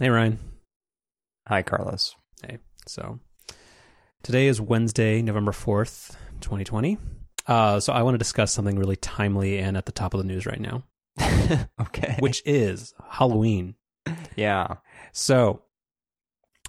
Hey, 0.00 0.08
Ryan. 0.08 0.38
Hi, 1.46 1.60
Carlos. 1.62 2.16
Hey. 2.42 2.58
So 2.86 3.20
today 4.22 4.46
is 4.46 4.58
Wednesday, 4.58 5.20
November 5.20 5.52
4th, 5.52 6.16
2020. 6.40 6.96
Uh, 7.46 7.78
so 7.78 7.92
I 7.92 8.02
want 8.02 8.14
to 8.14 8.18
discuss 8.18 8.52
something 8.52 8.78
really 8.78 8.96
timely 8.96 9.58
and 9.58 9.76
at 9.76 9.84
the 9.84 9.92
top 9.92 10.14
of 10.14 10.18
the 10.18 10.26
news 10.26 10.46
right 10.46 10.60
now, 10.60 10.84
okay. 11.80 12.16
which 12.20 12.42
is 12.46 12.94
Halloween. 13.06 13.74
yeah. 14.34 14.76
So 15.12 15.60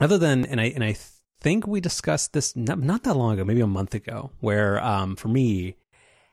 other 0.01 0.17
than, 0.17 0.45
and 0.45 0.59
I, 0.59 0.65
and 0.65 0.83
I 0.83 0.97
think 1.39 1.65
we 1.65 1.79
discussed 1.79 2.33
this 2.33 2.57
not, 2.57 2.79
not 2.79 3.03
that 3.03 3.15
long 3.15 3.35
ago, 3.35 3.45
maybe 3.45 3.61
a 3.61 3.67
month 3.67 3.95
ago, 3.95 4.31
where 4.41 4.83
um, 4.83 5.15
for 5.15 5.29
me, 5.29 5.77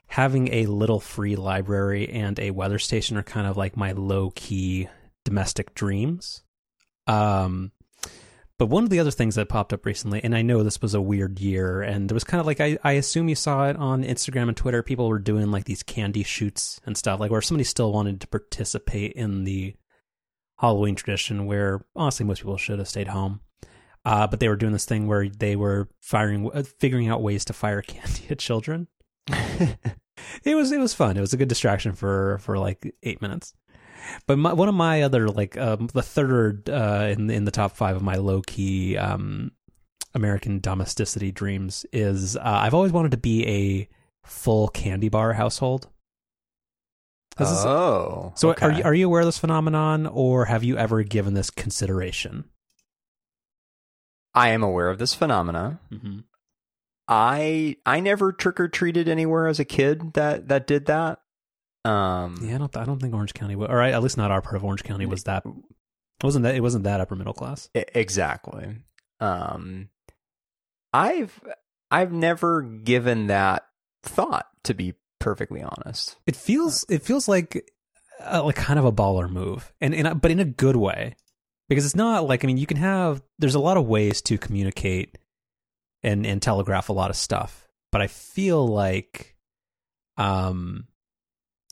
having 0.08 0.52
a 0.52 0.66
little 0.66 0.98
free 0.98 1.36
library 1.36 2.08
and 2.08 2.40
a 2.40 2.50
weather 2.50 2.80
station 2.80 3.16
are 3.16 3.22
kind 3.22 3.46
of 3.46 3.56
like 3.56 3.76
my 3.76 3.92
low 3.92 4.30
key 4.34 4.88
domestic 5.24 5.72
dreams. 5.76 6.42
Um, 7.06 7.72
but 8.60 8.66
one 8.66 8.84
of 8.84 8.90
the 8.90 8.98
other 8.98 9.10
things 9.10 9.36
that 9.36 9.48
popped 9.48 9.72
up 9.72 9.86
recently, 9.86 10.22
and 10.22 10.36
I 10.36 10.42
know 10.42 10.62
this 10.62 10.82
was 10.82 10.92
a 10.92 11.00
weird 11.00 11.40
year, 11.40 11.80
and 11.80 12.10
it 12.10 12.12
was 12.12 12.24
kind 12.24 12.40
of 12.42 12.46
like 12.46 12.60
I, 12.60 12.76
I 12.84 12.92
assume 12.92 13.30
you 13.30 13.34
saw 13.34 13.68
it 13.70 13.76
on 13.76 14.04
Instagram 14.04 14.48
and 14.48 14.56
Twitter. 14.56 14.82
People 14.82 15.08
were 15.08 15.18
doing 15.18 15.50
like 15.50 15.64
these 15.64 15.82
candy 15.82 16.22
shoots 16.22 16.78
and 16.84 16.94
stuff, 16.94 17.20
like 17.20 17.30
where 17.30 17.40
somebody 17.40 17.64
still 17.64 17.90
wanted 17.90 18.20
to 18.20 18.26
participate 18.26 19.12
in 19.12 19.44
the 19.44 19.74
Halloween 20.58 20.94
tradition, 20.94 21.46
where 21.46 21.86
honestly 21.96 22.26
most 22.26 22.40
people 22.40 22.58
should 22.58 22.78
have 22.78 22.88
stayed 22.88 23.08
home. 23.08 23.40
Uh, 24.04 24.26
but 24.26 24.40
they 24.40 24.48
were 24.48 24.56
doing 24.56 24.74
this 24.74 24.84
thing 24.84 25.06
where 25.06 25.26
they 25.26 25.56
were 25.56 25.88
firing, 26.02 26.50
uh, 26.52 26.62
figuring 26.62 27.08
out 27.08 27.22
ways 27.22 27.46
to 27.46 27.54
fire 27.54 27.80
candy 27.86 28.26
at 28.28 28.38
children. 28.38 28.88
it 30.44 30.54
was 30.54 30.70
it 30.70 30.80
was 30.80 30.92
fun. 30.92 31.16
It 31.16 31.22
was 31.22 31.32
a 31.32 31.38
good 31.38 31.48
distraction 31.48 31.94
for 31.94 32.36
for 32.42 32.58
like 32.58 32.94
eight 33.02 33.22
minutes. 33.22 33.54
But 34.26 34.38
my, 34.38 34.52
one 34.52 34.68
of 34.68 34.74
my 34.74 35.02
other 35.02 35.28
like 35.28 35.56
um, 35.56 35.88
the 35.92 36.02
third 36.02 36.68
uh, 36.68 37.08
in 37.10 37.30
in 37.30 37.44
the 37.44 37.50
top 37.50 37.76
five 37.76 37.96
of 37.96 38.02
my 38.02 38.16
low 38.16 38.42
key 38.42 38.96
um, 38.96 39.52
American 40.14 40.60
domesticity 40.60 41.32
dreams 41.32 41.86
is 41.92 42.36
uh, 42.36 42.40
I've 42.44 42.74
always 42.74 42.92
wanted 42.92 43.12
to 43.12 43.16
be 43.16 43.46
a 43.46 43.88
full 44.24 44.68
candy 44.68 45.08
bar 45.08 45.32
household. 45.32 45.88
This 47.36 47.48
oh, 47.48 48.32
so 48.34 48.50
okay. 48.50 48.66
are 48.66 48.72
you 48.72 48.82
are 48.82 48.94
you 48.94 49.06
aware 49.06 49.20
of 49.20 49.26
this 49.26 49.38
phenomenon, 49.38 50.06
or 50.06 50.46
have 50.46 50.64
you 50.64 50.76
ever 50.76 51.02
given 51.02 51.34
this 51.34 51.48
consideration? 51.48 52.44
I 54.34 54.48
am 54.50 54.62
aware 54.62 54.90
of 54.90 54.98
this 54.98 55.14
phenomena. 55.14 55.80
Mm-hmm. 55.92 56.20
I 57.08 57.76
I 57.86 58.00
never 58.00 58.32
trick 58.32 58.60
or 58.60 58.68
treated 58.68 59.08
anywhere 59.08 59.46
as 59.46 59.58
a 59.58 59.64
kid 59.64 60.12
that 60.14 60.48
that 60.48 60.66
did 60.66 60.86
that. 60.86 61.19
Um, 61.84 62.38
yeah, 62.42 62.56
I 62.56 62.58
don't. 62.58 62.76
I 62.76 62.84
don't 62.84 63.00
think 63.00 63.14
Orange 63.14 63.34
County, 63.34 63.54
or 63.54 63.80
at 63.80 64.02
least 64.02 64.16
not 64.16 64.30
our 64.30 64.42
part 64.42 64.56
of 64.56 64.64
Orange 64.64 64.82
County, 64.82 65.06
was 65.06 65.24
that. 65.24 65.44
It 65.46 66.24
wasn't 66.24 66.42
that. 66.42 66.54
It 66.54 66.60
wasn't 66.60 66.84
that 66.84 67.00
upper 67.00 67.16
middle 67.16 67.32
class. 67.32 67.70
Exactly. 67.74 68.76
Um, 69.20 69.88
I've 70.92 71.40
I've 71.90 72.12
never 72.12 72.62
given 72.62 73.28
that 73.28 73.66
thought 74.02 74.46
to 74.64 74.74
be 74.74 74.94
perfectly 75.18 75.62
honest. 75.62 76.16
It 76.26 76.36
feels 76.36 76.84
it 76.88 77.02
feels 77.02 77.28
like 77.28 77.70
uh, 78.20 78.42
like 78.44 78.56
kind 78.56 78.78
of 78.78 78.84
a 78.84 78.92
baller 78.92 79.30
move, 79.30 79.72
and 79.80 79.94
and 79.94 80.20
but 80.20 80.30
in 80.30 80.40
a 80.40 80.44
good 80.44 80.76
way, 80.76 81.16
because 81.68 81.84
it's 81.84 81.96
not 81.96 82.26
like 82.26 82.44
I 82.44 82.46
mean 82.46 82.58
you 82.58 82.66
can 82.66 82.76
have 82.76 83.22
there's 83.38 83.54
a 83.54 83.60
lot 83.60 83.76
of 83.76 83.86
ways 83.86 84.20
to 84.22 84.36
communicate 84.38 85.16
and 86.02 86.26
and 86.26 86.42
telegraph 86.42 86.88
a 86.88 86.94
lot 86.94 87.10
of 87.10 87.16
stuff, 87.16 87.68
but 87.92 88.00
I 88.02 88.06
feel 88.06 88.66
like 88.66 89.36
um 90.16 90.86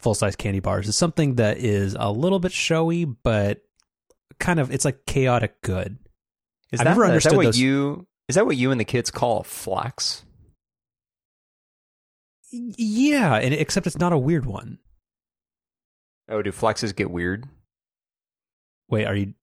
full 0.00 0.14
size 0.14 0.36
candy 0.36 0.60
bars 0.60 0.88
is 0.88 0.96
something 0.96 1.36
that 1.36 1.58
is 1.58 1.96
a 1.98 2.10
little 2.10 2.38
bit 2.38 2.52
showy, 2.52 3.04
but 3.04 3.62
kind 4.38 4.60
of 4.60 4.72
it's 4.72 4.84
like 4.84 5.04
chaotic 5.06 5.60
good. 5.62 5.98
Is 6.72 6.80
I've 6.80 6.84
that, 6.84 6.90
never 6.90 7.04
understood 7.04 7.32
is 7.32 7.32
that 7.32 7.36
what 7.36 7.44
those... 7.46 7.58
you 7.58 8.06
is 8.28 8.36
that 8.36 8.46
what 8.46 8.56
you 8.56 8.70
and 8.70 8.80
the 8.80 8.84
kids 8.84 9.10
call 9.10 9.40
a 9.40 9.44
flex? 9.44 10.24
Yeah, 12.50 13.36
and 13.36 13.52
except 13.52 13.86
it's 13.86 13.98
not 13.98 14.12
a 14.12 14.18
weird 14.18 14.46
one. 14.46 14.78
Oh, 16.30 16.42
do 16.42 16.50
flexes 16.50 16.94
get 16.94 17.10
weird? 17.10 17.46
Wait, 18.88 19.06
are 19.06 19.14
you? 19.14 19.34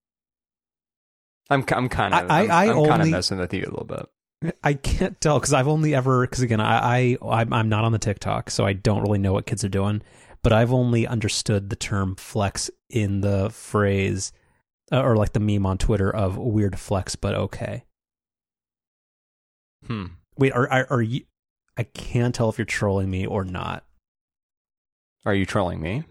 I'm 1.50 1.64
I'm 1.70 1.90
kind 1.90 2.14
of 2.14 2.32
I, 2.32 2.46
I, 2.48 2.66
am 2.66 2.86
kind 2.86 3.02
of 3.04 3.10
messing 3.10 3.38
with 3.38 3.54
you 3.54 3.62
a 3.62 3.70
little 3.70 3.86
bit. 3.86 4.56
I 4.64 4.74
can't 4.74 5.20
tell 5.22 5.40
because 5.40 5.54
I've 5.54 5.68
only 5.68 5.94
ever 5.94 6.26
because 6.26 6.42
again 6.42 6.60
I, 6.60 7.18
I 7.22 7.46
I'm 7.52 7.70
not 7.70 7.84
on 7.84 7.92
the 7.92 8.00
TikTok, 8.00 8.50
so 8.50 8.66
I 8.66 8.74
don't 8.74 9.02
really 9.02 9.20
know 9.20 9.34
what 9.34 9.46
kids 9.46 9.64
are 9.64 9.70
doing 9.70 10.02
but 10.46 10.54
I've 10.54 10.72
only 10.72 11.08
understood 11.08 11.72
the 11.72 11.76
term 11.76 12.14
flex 12.14 12.70
in 12.88 13.22
the 13.22 13.50
phrase 13.50 14.32
uh, 14.92 15.02
or 15.02 15.16
like 15.16 15.34
the 15.34 15.40
meme 15.40 15.66
on 15.66 15.80
Twitter 15.80 16.16
of 16.16 16.38
weird 16.38 16.78
flex, 16.78 17.16
but 17.16 17.34
okay. 17.34 17.84
Hmm. 19.88 20.06
Wait, 20.38 20.54
are, 20.54 20.72
are, 20.72 20.86
are 20.92 21.02
you? 21.02 21.24
I 21.78 21.82
can't 21.82 22.36
tell 22.36 22.50
if 22.50 22.60
you're 22.60 22.66
trolling 22.66 23.10
me 23.10 23.26
or 23.26 23.44
not. 23.44 23.86
Are 25.26 25.34
you 25.34 25.48
trolling 25.48 25.82
me? 25.82 26.04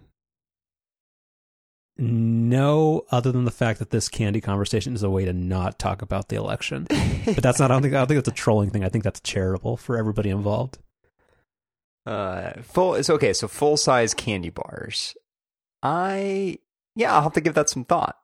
No, 1.97 3.05
other 3.13 3.31
than 3.31 3.45
the 3.45 3.53
fact 3.53 3.79
that 3.79 3.91
this 3.91 4.09
candy 4.09 4.41
conversation 4.41 4.95
is 4.95 5.05
a 5.05 5.11
way 5.11 5.25
to 5.27 5.33
not 5.33 5.79
talk 5.79 6.03
about 6.03 6.29
the 6.29 6.35
election. 6.35 6.89
but 7.25 7.41
that's 7.41 7.61
not. 7.61 7.71
I 7.71 7.75
don't 7.75 7.83
think. 7.83 7.95
I 7.95 7.99
don't 7.99 8.09
think 8.09 8.19
that's 8.19 8.37
a 8.37 8.43
trolling 8.43 8.71
thing. 8.71 8.83
I 8.83 8.89
think 8.89 9.05
that's 9.05 9.21
charitable 9.21 9.77
for 9.77 9.97
everybody 9.97 10.31
involved. 10.31 10.79
Uh, 12.07 12.53
full. 12.63 12.95
It's 12.95 13.11
okay. 13.11 13.33
So 13.33 13.49
full 13.49 13.77
size 13.77 14.15
candy 14.15 14.51
bars. 14.51 15.15
I 15.83 16.59
yeah, 16.97 17.15
I'll 17.15 17.23
have 17.23 17.33
to 17.35 17.41
give 17.41 17.55
that 17.55 17.71
some 17.71 17.85
thought. 17.85 18.17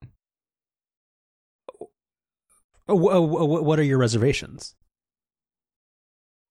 What 2.86 3.78
are 3.78 3.84
your 3.84 3.98
reservations? 3.98 4.74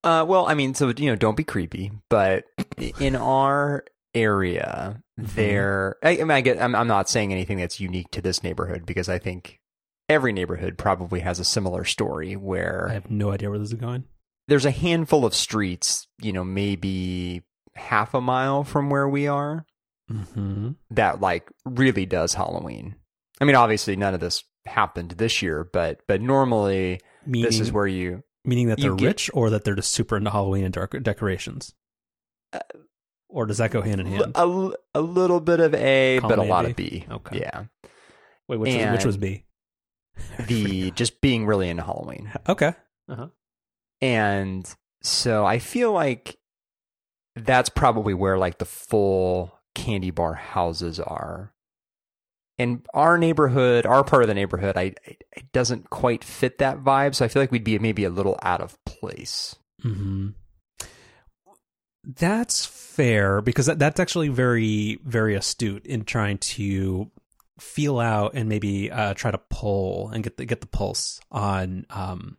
Uh, 0.03 0.25
well, 0.27 0.47
I 0.47 0.53
mean, 0.53 0.73
so 0.73 0.93
you 0.95 1.09
know, 1.09 1.15
don't 1.15 1.35
be 1.35 1.43
creepy, 1.43 1.91
but 2.09 2.45
in 2.99 3.15
our 3.15 3.83
area, 4.13 5.01
mm-hmm. 5.19 5.35
there. 5.35 5.97
I, 6.01 6.11
I, 6.11 6.17
mean, 6.17 6.31
I 6.31 6.41
get. 6.41 6.61
I'm, 6.61 6.75
I'm 6.75 6.87
not 6.87 7.09
saying 7.09 7.33
anything 7.33 7.57
that's 7.57 7.79
unique 7.79 8.11
to 8.11 8.21
this 8.21 8.41
neighborhood 8.41 8.85
because 8.85 9.09
I 9.09 9.19
think 9.19 9.59
every 10.07 10.31
neighborhood 10.31 10.77
probably 10.77 11.19
has 11.19 11.39
a 11.39 11.45
similar 11.45 11.83
story 11.83 12.35
where 12.35 12.87
I 12.89 12.93
have 12.93 13.11
no 13.11 13.31
idea 13.31 13.49
where 13.49 13.59
this 13.59 13.69
is 13.69 13.73
going 13.73 14.05
there's 14.49 14.65
a 14.65 14.71
handful 14.71 15.25
of 15.25 15.33
streets, 15.33 16.07
you 16.21 16.33
know, 16.33 16.43
maybe 16.43 17.43
half 17.75 18.13
a 18.13 18.21
mile 18.21 18.63
from 18.63 18.89
where 18.89 19.07
we 19.07 19.27
are, 19.27 19.65
mm-hmm. 20.11 20.71
that 20.91 21.21
like 21.21 21.49
really 21.65 22.05
does 22.05 22.33
Halloween. 22.33 22.95
I 23.39 23.45
mean, 23.45 23.55
obviously, 23.55 23.95
none 23.95 24.13
of 24.13 24.19
this 24.19 24.43
happened 24.65 25.11
this 25.11 25.41
year, 25.41 25.69
but 25.71 26.01
but 26.07 26.21
normally 26.21 26.99
meaning, 27.25 27.45
this 27.45 27.59
is 27.59 27.71
where 27.71 27.87
you 27.87 28.23
meaning 28.43 28.67
that 28.67 28.79
they're 28.81 28.95
get, 28.95 29.05
rich 29.05 29.31
or 29.33 29.51
that 29.51 29.63
they're 29.63 29.75
just 29.75 29.91
super 29.91 30.17
into 30.17 30.31
Halloween 30.31 30.65
and 30.65 30.73
dark 30.73 31.01
decorations. 31.03 31.73
Uh, 32.51 32.59
or 33.29 33.45
does 33.45 33.59
that 33.59 33.69
go 33.69 33.81
hand 33.81 34.01
in 34.01 34.07
hand? 34.07 34.31
A, 34.33 34.71
a 34.95 35.01
little 35.01 35.39
bit 35.39 35.59
of 35.59 35.75
A, 35.75 36.17
Column 36.19 36.37
but 36.37 36.43
a, 36.43 36.47
a 36.47 36.49
lot 36.49 36.65
B? 36.65 36.71
of 36.71 36.75
B. 36.75 37.05
Okay. 37.11 37.39
Yeah. 37.39 37.65
Wait, 38.47 38.57
which, 38.57 38.75
was, 38.75 38.91
which 38.91 39.05
was 39.05 39.17
B? 39.17 39.45
the 40.47 40.89
just 40.95 41.21
being 41.21 41.45
really 41.45 41.69
into 41.69 41.83
Halloween. 41.83 42.31
Okay. 42.47 42.73
Uh-huh. 43.07 43.27
And 44.01 44.71
so 45.01 45.45
I 45.45 45.59
feel 45.59 45.91
like 45.91 46.37
that's 47.35 47.69
probably 47.69 48.13
where 48.13 48.37
like 48.37 48.57
the 48.57 48.65
full 48.65 49.59
candy 49.75 50.11
bar 50.11 50.33
houses 50.33 50.99
are. 50.99 51.53
In 52.57 52.83
our 52.93 53.17
neighborhood, 53.17 53.85
our 53.85 54.03
part 54.03 54.23
of 54.23 54.27
the 54.27 54.33
neighborhood, 54.33 54.75
I, 54.75 54.93
it 55.05 55.51
doesn't 55.53 55.89
quite 55.89 56.25
fit 56.25 56.57
that 56.57 56.83
vibe. 56.83 57.15
So 57.15 57.23
I 57.23 57.29
feel 57.29 57.41
like 57.41 57.51
we'd 57.51 57.63
be 57.63 57.79
maybe 57.79 58.03
a 58.03 58.09
little 58.09 58.37
out 58.41 58.59
of 58.59 58.77
place. 58.83 59.55
Hmm. 59.81 60.29
That's 62.03 62.65
fair 62.65 63.41
because 63.41 63.67
that, 63.67 63.79
that's 63.79 63.99
actually 63.99 64.27
very, 64.27 64.99
very 65.05 65.35
astute 65.35 65.85
in 65.85 66.03
trying 66.03 66.37
to 66.39 67.09
feel 67.59 67.99
out 67.99 68.31
and 68.33 68.49
maybe 68.49 68.91
uh, 68.91 69.13
try 69.13 69.31
to 69.31 69.37
pull 69.49 70.09
and 70.09 70.23
get 70.23 70.37
the 70.37 70.45
get 70.45 70.61
the 70.61 70.67
pulse 70.67 71.19
on 71.31 71.85
um, 71.89 72.37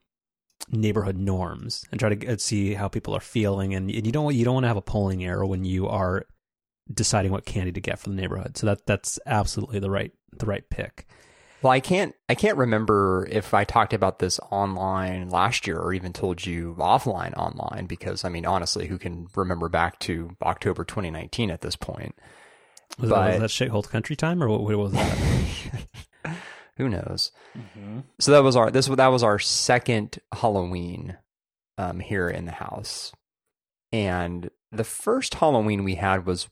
neighborhood 0.68 1.16
norms 1.16 1.84
and 1.90 1.98
try 1.98 2.14
to 2.14 2.32
uh, 2.32 2.36
see 2.36 2.74
how 2.74 2.88
people 2.88 3.14
are 3.14 3.20
feeling. 3.20 3.74
And, 3.74 3.90
you 3.90 4.12
don't 4.12 4.34
you 4.34 4.44
don't 4.44 4.54
want 4.54 4.64
to 4.64 4.68
have 4.68 4.76
a 4.76 4.82
polling 4.82 5.24
error 5.24 5.46
when 5.46 5.64
you 5.64 5.88
are 5.88 6.26
deciding 6.92 7.32
what 7.32 7.44
candy 7.44 7.72
to 7.72 7.80
get 7.80 7.98
for 7.98 8.10
the 8.10 8.16
neighborhood. 8.16 8.56
So 8.56 8.66
that 8.66 8.86
that's 8.86 9.18
absolutely 9.26 9.78
the 9.78 9.90
right 9.90 10.12
the 10.32 10.46
right 10.46 10.68
pick. 10.70 11.06
Well, 11.62 11.72
I 11.72 11.80
can't 11.80 12.14
I 12.28 12.34
can't 12.34 12.56
remember 12.56 13.28
if 13.30 13.52
I 13.52 13.64
talked 13.64 13.92
about 13.92 14.18
this 14.18 14.40
online 14.50 15.28
last 15.28 15.66
year 15.66 15.78
or 15.78 15.92
even 15.92 16.12
told 16.12 16.44
you 16.46 16.74
offline 16.78 17.36
online 17.36 17.86
because 17.86 18.24
I 18.24 18.28
mean 18.28 18.46
honestly, 18.46 18.86
who 18.86 18.98
can 18.98 19.28
remember 19.36 19.68
back 19.68 19.98
to 20.00 20.36
October 20.42 20.84
2019 20.84 21.50
at 21.50 21.60
this 21.60 21.76
point? 21.76 22.14
Was, 22.98 23.10
but, 23.10 23.26
that, 23.26 23.40
was 23.40 23.56
that 23.56 23.64
shithole 23.64 23.88
country 23.88 24.16
time 24.16 24.42
or 24.42 24.48
what, 24.48 24.62
what 24.62 24.78
was 24.78 24.92
that? 24.92 25.18
Who 26.80 26.88
knows? 26.88 27.30
Mm-hmm. 27.54 28.00
So 28.20 28.32
that 28.32 28.42
was 28.42 28.56
our 28.56 28.70
this 28.70 28.86
that 28.86 29.08
was 29.08 29.22
our 29.22 29.38
second 29.38 30.18
Halloween 30.32 31.18
um, 31.76 32.00
here 32.00 32.26
in 32.26 32.46
the 32.46 32.52
house, 32.52 33.12
and 33.92 34.48
the 34.72 34.82
first 34.82 35.34
Halloween 35.34 35.84
we 35.84 35.96
had 35.96 36.24
was 36.24 36.48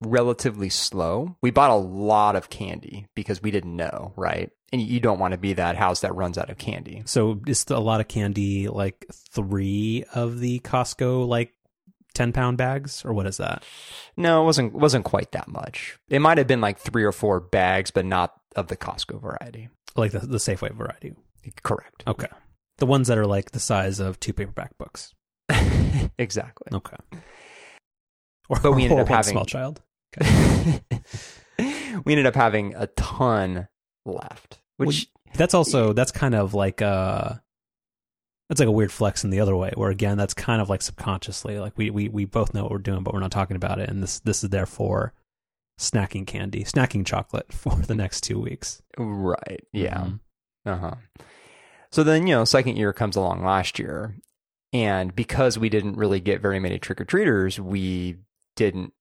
relatively 0.00 0.70
slow. 0.70 1.36
We 1.42 1.50
bought 1.50 1.70
a 1.70 1.74
lot 1.74 2.36
of 2.36 2.48
candy 2.48 3.06
because 3.14 3.42
we 3.42 3.50
didn't 3.50 3.76
know, 3.76 4.14
right? 4.16 4.50
And 4.72 4.80
you 4.80 4.98
don't 4.98 5.18
want 5.18 5.32
to 5.32 5.38
be 5.38 5.52
that 5.52 5.76
house 5.76 6.00
that 6.00 6.14
runs 6.14 6.38
out 6.38 6.48
of 6.48 6.56
candy. 6.56 7.02
So 7.04 7.34
just 7.46 7.70
a 7.70 7.78
lot 7.78 8.00
of 8.00 8.08
candy 8.08 8.68
like 8.68 9.04
three 9.12 10.04
of 10.14 10.40
the 10.40 10.60
Costco 10.60 11.28
like 11.28 11.52
ten 12.16 12.32
pound 12.32 12.56
bags, 12.58 13.04
or 13.04 13.12
what 13.12 13.26
is 13.26 13.36
that? 13.36 13.62
No, 14.16 14.42
it 14.42 14.44
wasn't 14.46 14.72
wasn't 14.72 15.04
quite 15.04 15.30
that 15.32 15.46
much. 15.46 15.96
It 16.08 16.18
might 16.20 16.38
have 16.38 16.46
been 16.48 16.60
like 16.60 16.78
three 16.78 17.04
or 17.04 17.12
four 17.12 17.38
bags, 17.38 17.92
but 17.92 18.04
not 18.04 18.32
of 18.56 18.66
the 18.66 18.76
Costco 18.76 19.20
variety. 19.20 19.68
Like 19.94 20.10
the 20.12 20.20
the 20.20 20.38
Safeway 20.38 20.72
variety. 20.74 21.14
Correct. 21.62 22.02
Okay. 22.06 22.26
The 22.78 22.86
ones 22.86 23.06
that 23.08 23.18
are 23.18 23.26
like 23.26 23.52
the 23.52 23.60
size 23.60 24.00
of 24.00 24.18
two 24.18 24.32
paperback 24.32 24.76
books. 24.78 25.14
exactly. 26.18 26.66
Okay. 26.72 26.96
Or, 28.48 28.58
But 28.60 28.72
we 28.72 28.82
ended 28.84 28.98
up 29.02 29.08
having- 29.08 29.32
small 29.32 29.44
child. 29.44 29.80
we 32.04 32.12
ended 32.12 32.26
up 32.26 32.34
having 32.34 32.74
a 32.74 32.86
ton 32.88 33.68
left, 34.04 34.58
which 34.76 35.08
That's 35.34 35.54
also 35.54 35.92
that's 35.92 36.12
kind 36.12 36.34
of 36.34 36.54
like 36.54 36.80
a 36.80 37.42
that's 38.48 38.60
like 38.60 38.68
a 38.68 38.72
weird 38.72 38.92
flex 38.92 39.24
in 39.24 39.30
the 39.30 39.40
other 39.40 39.56
way, 39.56 39.72
where 39.74 39.90
again 39.90 40.16
that's 40.18 40.34
kind 40.34 40.60
of 40.62 40.68
like 40.68 40.82
subconsciously 40.82 41.58
like 41.58 41.76
we 41.76 41.90
we 41.90 42.08
we 42.08 42.24
both 42.24 42.54
know 42.54 42.62
what 42.62 42.72
we're 42.72 42.78
doing, 42.78 43.02
but 43.02 43.12
we're 43.14 43.20
not 43.20 43.30
talking 43.32 43.56
about 43.56 43.78
it, 43.80 43.88
and 43.90 44.02
this 44.02 44.20
this 44.20 44.44
is 44.44 44.50
therefore 44.50 45.12
snacking 45.78 46.26
candy, 46.26 46.64
snacking 46.64 47.04
chocolate 47.04 47.52
for 47.52 47.74
the 47.76 47.94
next 47.94 48.22
two 48.22 48.40
weeks. 48.40 48.82
right, 48.98 49.64
yeah. 49.72 49.98
Mhm. 50.04 50.20
Uh 50.64 50.76
huh. 50.78 50.94
So 51.92 52.02
then, 52.02 52.26
you 52.26 52.34
know, 52.34 52.44
second 52.44 52.76
year 52.76 52.92
comes 52.92 53.16
along 53.16 53.44
last 53.44 53.78
year. 53.78 54.16
And 54.72 55.14
because 55.14 55.58
we 55.58 55.68
didn't 55.68 55.96
really 55.96 56.20
get 56.20 56.42
very 56.42 56.58
many 56.58 56.78
trick 56.78 57.00
or 57.00 57.04
treaters, 57.04 57.58
we 57.58 58.16
didn't, 58.56 58.92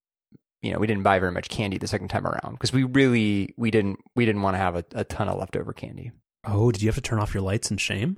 you 0.61 0.71
know, 0.71 0.79
we 0.79 0.87
didn't 0.87 1.03
buy 1.03 1.19
very 1.19 1.31
much 1.31 1.49
candy 1.49 1.77
the 1.77 1.87
second 1.87 2.07
time 2.09 2.25
around 2.25 2.53
because 2.53 2.71
we 2.71 2.83
really, 2.83 3.53
we 3.57 3.71
didn't, 3.71 3.99
we 4.15 4.25
didn't 4.25 4.43
want 4.43 4.53
to 4.53 4.59
have 4.59 4.75
a, 4.75 4.85
a 4.93 5.03
ton 5.03 5.27
of 5.27 5.37
leftover 5.39 5.73
candy. 5.73 6.11
Oh, 6.45 6.71
did 6.71 6.81
you 6.83 6.87
have 6.87 6.95
to 6.95 7.01
turn 7.01 7.19
off 7.19 7.33
your 7.33 7.43
lights 7.43 7.71
in 7.71 7.77
shame? 7.77 8.17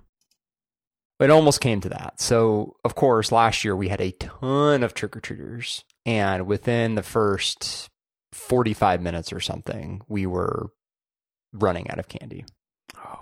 It 1.19 1.31
almost 1.31 1.62
came 1.62 1.81
to 1.81 1.90
that. 1.90 2.22
So, 2.22 2.75
of 2.86 2.94
course, 2.96 3.31
last 3.31 3.64
year 3.64 3.75
we 3.75 3.88
had 3.88 4.02
a 4.02 4.12
ton 4.12 4.84
of 4.84 4.94
trick 4.94 5.18
or 5.18 5.19
treaters. 5.19 5.84
And 6.06 6.46
within 6.46 6.96
the 6.96 7.04
first 7.04 7.90
45 8.34 9.02
minutes 9.02 9.34
or 9.34 9.40
something, 9.40 10.02
we 10.08 10.28
were 10.28 10.69
running 11.54 11.90
out 11.90 11.98
of 12.00 12.08
candy. 12.08 12.46
Oh, 12.96 13.18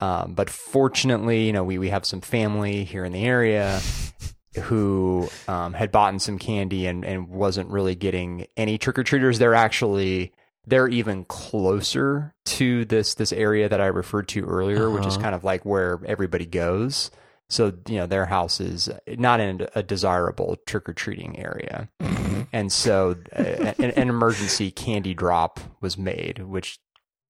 Um, 0.00 0.34
but 0.34 0.48
fortunately, 0.48 1.44
you 1.46 1.52
know, 1.52 1.64
we, 1.64 1.78
we 1.78 1.90
have 1.90 2.06
some 2.06 2.22
family 2.22 2.84
here 2.84 3.04
in 3.04 3.12
the 3.12 3.24
area 3.24 3.80
who 4.62 5.28
um, 5.48 5.74
had 5.74 5.92
bought 5.92 6.14
in 6.14 6.18
some 6.18 6.38
candy 6.38 6.86
and, 6.86 7.04
and 7.04 7.28
wasn't 7.28 7.68
really 7.68 7.94
getting 7.94 8.46
any 8.56 8.78
trick 8.78 8.98
or 8.98 9.04
treaters. 9.04 9.38
They're 9.38 9.54
actually 9.54 10.32
they're 10.66 10.88
even 10.88 11.24
closer 11.24 12.34
to 12.44 12.84
this 12.84 13.14
this 13.14 13.32
area 13.32 13.68
that 13.68 13.80
I 13.80 13.86
referred 13.86 14.28
to 14.28 14.44
earlier, 14.44 14.90
which 14.90 15.06
is 15.06 15.14
Uh-huh. 15.14 15.22
kind 15.22 15.34
of 15.34 15.44
like 15.44 15.64
where 15.64 16.00
everybody 16.06 16.46
goes. 16.46 17.10
So 17.48 17.72
you 17.88 17.96
know, 17.96 18.06
their 18.06 18.26
house 18.26 18.60
is 18.60 18.88
not 19.06 19.40
in 19.40 19.66
a 19.74 19.82
desirable 19.82 20.56
trick 20.66 20.88
or 20.88 20.94
treating 20.94 21.38
area, 21.38 21.88
and 22.52 22.72
so 22.72 23.16
uh, 23.36 23.42
an, 23.78 23.90
an 23.90 24.08
emergency 24.08 24.70
candy 24.70 25.12
drop 25.14 25.60
was 25.82 25.98
made, 25.98 26.38
which 26.38 26.78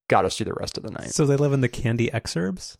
got 0.08 0.24
us 0.24 0.36
through 0.36 0.44
the 0.46 0.54
rest 0.54 0.76
of 0.76 0.84
the 0.84 0.90
night. 0.90 1.10
so 1.12 1.24
they 1.26 1.36
live 1.36 1.52
in 1.52 1.60
the 1.62 1.68
candy 1.68 2.08
exurbs. 2.10 2.76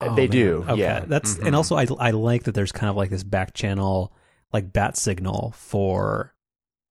Oh, 0.00 0.14
they 0.16 0.22
man. 0.22 0.30
do, 0.30 0.64
Okay, 0.68 0.80
yeah. 0.80 1.00
that's 1.06 1.34
Mhm. 1.36 1.46
and 1.48 1.56
also 1.56 1.76
I 1.76 1.86
I 1.98 2.10
like 2.12 2.44
that 2.44 2.54
there's 2.54 2.72
kind 2.72 2.88
of 2.90 2.96
like 2.96 3.10
this 3.10 3.22
back 3.22 3.52
channel 3.54 4.12
like 4.52 4.72
bat 4.72 4.96
signal 4.96 5.52
for 5.56 6.34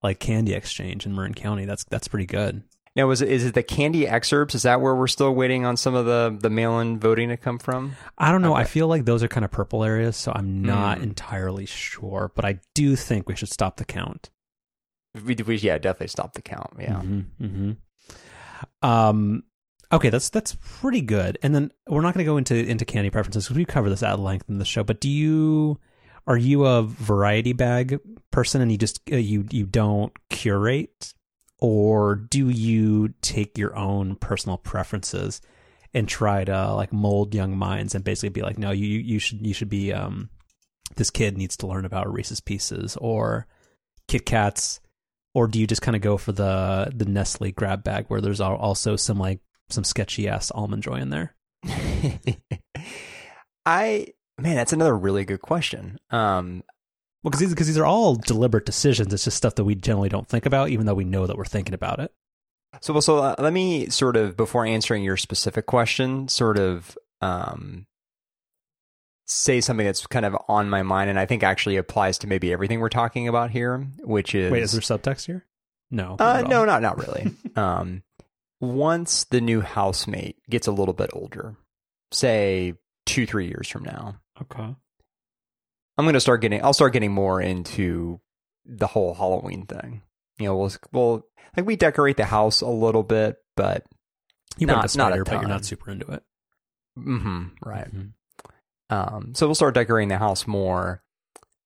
like 0.03 0.19
candy 0.19 0.53
exchange 0.53 1.05
in 1.05 1.15
Marin 1.15 1.33
County. 1.33 1.65
That's 1.65 1.83
that's 1.85 2.07
pretty 2.07 2.25
good. 2.25 2.63
Now, 2.95 3.11
is 3.11 3.21
it, 3.21 3.29
is 3.29 3.45
it 3.45 3.53
the 3.53 3.63
candy 3.63 4.07
excerpts? 4.07 4.55
Is 4.55 4.63
that 4.63 4.81
where 4.81 4.95
we're 4.95 5.07
still 5.07 5.33
waiting 5.33 5.63
on 5.63 5.77
some 5.77 5.93
of 5.93 6.05
the, 6.07 6.35
the 6.37 6.49
mail 6.49 6.79
in 6.79 6.99
voting 6.99 7.29
to 7.29 7.37
come 7.37 7.59
from? 7.59 7.95
I 8.17 8.31
don't 8.31 8.41
know. 8.41 8.55
I 8.55 8.63
feel 8.63 8.87
like 8.87 9.05
those 9.05 9.21
are 9.23 9.27
kind 9.27 9.45
of 9.45 9.51
purple 9.51 9.83
areas, 9.83 10.17
so 10.17 10.33
I'm 10.35 10.63
not 10.63 10.97
Hmm. 10.97 11.03
entirely 11.05 11.65
sure. 11.67 12.31
But 12.35 12.45
I 12.45 12.59
do 12.73 12.95
think 12.95 13.29
we 13.29 13.35
should 13.35 13.51
stop 13.51 13.77
the 13.77 13.85
count. 13.85 14.31
We, 15.23 15.35
we 15.45 15.57
yeah, 15.57 15.77
definitely 15.77 16.07
stop 16.07 16.33
the 16.33 16.41
count. 16.41 16.71
Yeah. 16.79 16.99
hmm 17.01 17.71
Um. 18.81 19.43
Okay, 19.91 20.09
that's 20.09 20.29
that's 20.29 20.55
pretty 20.61 21.01
good. 21.01 21.37
And 21.41 21.53
then 21.55 21.71
we're 21.87 22.01
not 22.01 22.13
going 22.13 22.23
to 22.23 22.29
go 22.31 22.37
into 22.37 22.55
into 22.55 22.85
candy 22.85 23.09
preferences 23.09 23.45
because 23.45 23.57
we 23.57 23.65
cover 23.65 23.89
this 23.89 24.03
at 24.03 24.19
length 24.19 24.49
in 24.49 24.57
the 24.59 24.65
show. 24.65 24.83
But 24.83 24.99
do 24.99 25.09
you 25.09 25.79
are 26.27 26.37
you 26.37 26.65
a 26.65 26.83
variety 26.83 27.53
bag 27.53 27.99
person 28.31 28.61
and 28.61 28.71
you 28.71 28.77
just 28.77 29.01
uh, 29.11 29.15
you 29.15 29.45
you 29.49 29.65
don't 29.65 30.13
curate, 30.29 31.13
or 31.59 32.15
do 32.15 32.49
you 32.49 33.13
take 33.21 33.57
your 33.57 33.75
own 33.75 34.15
personal 34.15 34.57
preferences 34.57 35.41
and 35.93 36.07
try 36.07 36.43
to 36.43 36.73
like 36.73 36.93
mold 36.93 37.33
young 37.33 37.57
minds 37.57 37.95
and 37.95 38.03
basically 38.03 38.29
be 38.29 38.41
like, 38.41 38.57
no, 38.57 38.71
you 38.71 38.85
you 38.85 39.19
should 39.19 39.45
you 39.45 39.53
should 39.53 39.69
be 39.69 39.91
um 39.93 40.29
this 40.95 41.09
kid 41.09 41.37
needs 41.37 41.57
to 41.57 41.67
learn 41.67 41.85
about 41.85 42.11
Reese's 42.11 42.41
Pieces 42.41 42.97
or 42.97 43.47
Kit 44.07 44.25
Kats 44.25 44.79
or 45.33 45.47
do 45.47 45.59
you 45.59 45.67
just 45.67 45.81
kind 45.81 45.95
of 45.95 46.01
go 46.01 46.17
for 46.17 46.31
the 46.31 46.91
the 46.93 47.05
Nestle 47.05 47.51
grab 47.51 47.83
bag 47.83 48.05
where 48.07 48.21
there's 48.21 48.41
also 48.41 48.95
some 48.95 49.19
like 49.19 49.39
some 49.69 49.83
sketchy 49.83 50.27
ass 50.27 50.51
almond 50.51 50.83
joy 50.83 50.95
in 50.95 51.09
there? 51.09 51.35
I 53.65 54.07
man, 54.39 54.55
that's 54.55 54.73
another 54.73 54.97
really 54.97 55.25
good 55.25 55.41
question. 55.41 55.99
Um, 56.11 56.63
Well, 57.23 57.31
because 57.31 57.39
these, 57.41 57.53
'cause 57.53 57.67
these 57.67 57.77
are 57.77 57.85
all 57.85 58.15
deliberate 58.15 58.65
decisions. 58.65 59.13
It's 59.13 59.25
just 59.25 59.35
stuff 59.37 59.55
that 59.55 59.65
we 59.65 59.75
generally 59.75 60.09
don't 60.09 60.27
think 60.27 60.45
about, 60.45 60.69
even 60.69 60.85
though 60.85 60.93
we 60.93 61.03
know 61.03 61.27
that 61.27 61.37
we're 61.37 61.45
thinking 61.45 61.73
about 61.73 61.99
it. 61.99 62.13
so 62.81 62.93
well, 62.93 63.01
so 63.01 63.17
uh, 63.17 63.35
let 63.39 63.51
me 63.51 63.89
sort 63.89 64.15
of 64.15 64.37
before 64.37 64.65
answering 64.65 65.03
your 65.03 65.17
specific 65.17 65.65
question, 65.65 66.27
sort 66.29 66.57
of 66.57 66.97
um, 67.21 67.87
say 69.25 69.59
something 69.61 69.85
that's 69.85 70.05
kind 70.07 70.25
of 70.25 70.35
on 70.47 70.69
my 70.69 70.81
mind, 70.83 71.09
and 71.09 71.19
I 71.19 71.25
think 71.25 71.43
actually 71.43 71.75
applies 71.77 72.17
to 72.19 72.27
maybe 72.27 72.53
everything 72.53 72.79
we're 72.79 72.89
talking 72.89 73.27
about 73.27 73.51
here, 73.51 73.79
which 74.03 74.33
is 74.33 74.51
Wait, 74.51 74.63
is 74.63 74.71
there 74.71 74.81
subtext 74.81 75.25
here? 75.25 75.45
No. 75.91 76.15
not 76.17 76.21
Uh, 76.21 76.39
at 76.39 76.47
no, 76.47 76.63
not 76.65 76.81
not 76.81 76.97
really. 76.99 77.35
um, 77.55 78.03
once 78.61 79.25
the 79.25 79.41
new 79.41 79.61
housemate 79.61 80.37
gets 80.49 80.67
a 80.67 80.71
little 80.71 80.93
bit 80.93 81.09
older, 81.13 81.55
say 82.11 82.75
two 83.05 83.25
three 83.25 83.47
years 83.47 83.67
from 83.67 83.83
now, 83.83 84.15
Okay. 84.43 84.75
I'm 85.97 86.05
going 86.05 86.13
to 86.13 86.19
start 86.21 86.41
getting. 86.41 86.63
I'll 86.63 86.73
start 86.73 86.93
getting 86.93 87.11
more 87.11 87.41
into 87.41 88.21
the 88.65 88.87
whole 88.87 89.13
Halloween 89.13 89.65
thing. 89.65 90.01
You 90.37 90.45
know, 90.45 90.57
we'll 90.57 90.71
we'll 90.93 91.25
like 91.57 91.65
we 91.65 91.75
decorate 91.75 92.17
the 92.17 92.25
house 92.25 92.61
a 92.61 92.67
little 92.67 93.03
bit, 93.03 93.37
but 93.57 93.85
You 94.57 94.67
Not- 94.67 94.77
want 94.77 94.91
the 94.91 94.97
not 94.97 95.11
a 95.11 95.15
spider, 95.15 95.23
but 95.25 95.41
you're 95.41 95.49
not 95.49 95.65
super 95.65 95.91
into 95.91 96.11
it. 96.11 96.23
hmm 96.95 97.47
right. 97.63 97.93
Mhm. 97.93 98.13
Um, 98.89 99.33
so 99.35 99.45
we'll 99.47 99.55
start 99.55 99.75
decorating 99.75 100.09
the 100.09 100.17
house 100.17 100.47
more, 100.47 101.03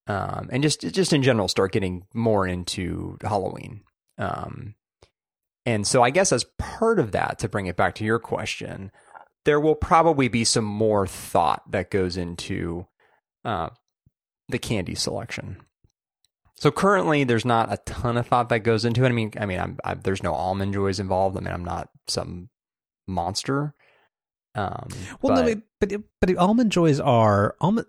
um, 0.08 0.50
and 0.52 0.62
just 0.64 0.82
just 0.82 1.14
in 1.14 1.24
general 1.24 1.48
start 1.48 1.72
getting 1.72 2.06
more 2.14 2.46
into 2.48 3.18
Halloween. 3.22 3.82
Um, 4.18 4.76
and 5.66 5.88
so 5.88 6.04
I 6.04 6.10
guess 6.10 6.34
as 6.34 6.46
part 6.60 7.00
of 7.00 7.12
that, 7.14 7.40
to 7.40 7.48
bring 7.50 7.68
it 7.68 7.78
back 7.78 7.96
to 7.96 8.04
your 8.04 8.20
question, 8.20 8.92
there 9.46 9.60
will 9.60 9.76
probably 9.76 10.28
be 10.28 10.44
some 10.44 10.64
more 10.66 11.06
thought 11.08 11.70
that 11.72 11.92
goes 11.92 12.18
into 12.18 12.88
uh, 13.44 13.70
the 14.50 14.60
candy 14.60 14.96
selection. 14.96 15.58
So 16.56 16.72
currently, 16.72 17.24
there's 17.26 17.46
not 17.46 17.74
a 17.74 17.78
ton 17.86 18.16
of 18.18 18.28
thought 18.28 18.50
that 18.50 18.60
goes 18.60 18.86
into 18.86 19.04
it. 19.04 19.10
I 19.10 19.12
mean, 19.12 19.32
I 19.40 19.46
mean, 19.46 19.60
I'm, 19.60 19.78
I, 19.84 19.96
there's 19.96 20.24
no 20.24 20.34
almond 20.34 20.74
joys 20.74 21.00
involved. 21.00 21.36
I 21.38 21.42
mean, 21.42 21.54
I'm 21.54 21.66
not 21.66 21.90
some 22.08 22.50
monster. 23.08 23.74
Um, 24.56 24.88
Well, 25.22 25.36
but- 25.36 25.46
no, 25.58 25.62
but 25.82 26.02
but 26.22 26.38
almond 26.38 26.72
joys 26.72 27.00
are 27.00 27.56
almond. 27.60 27.88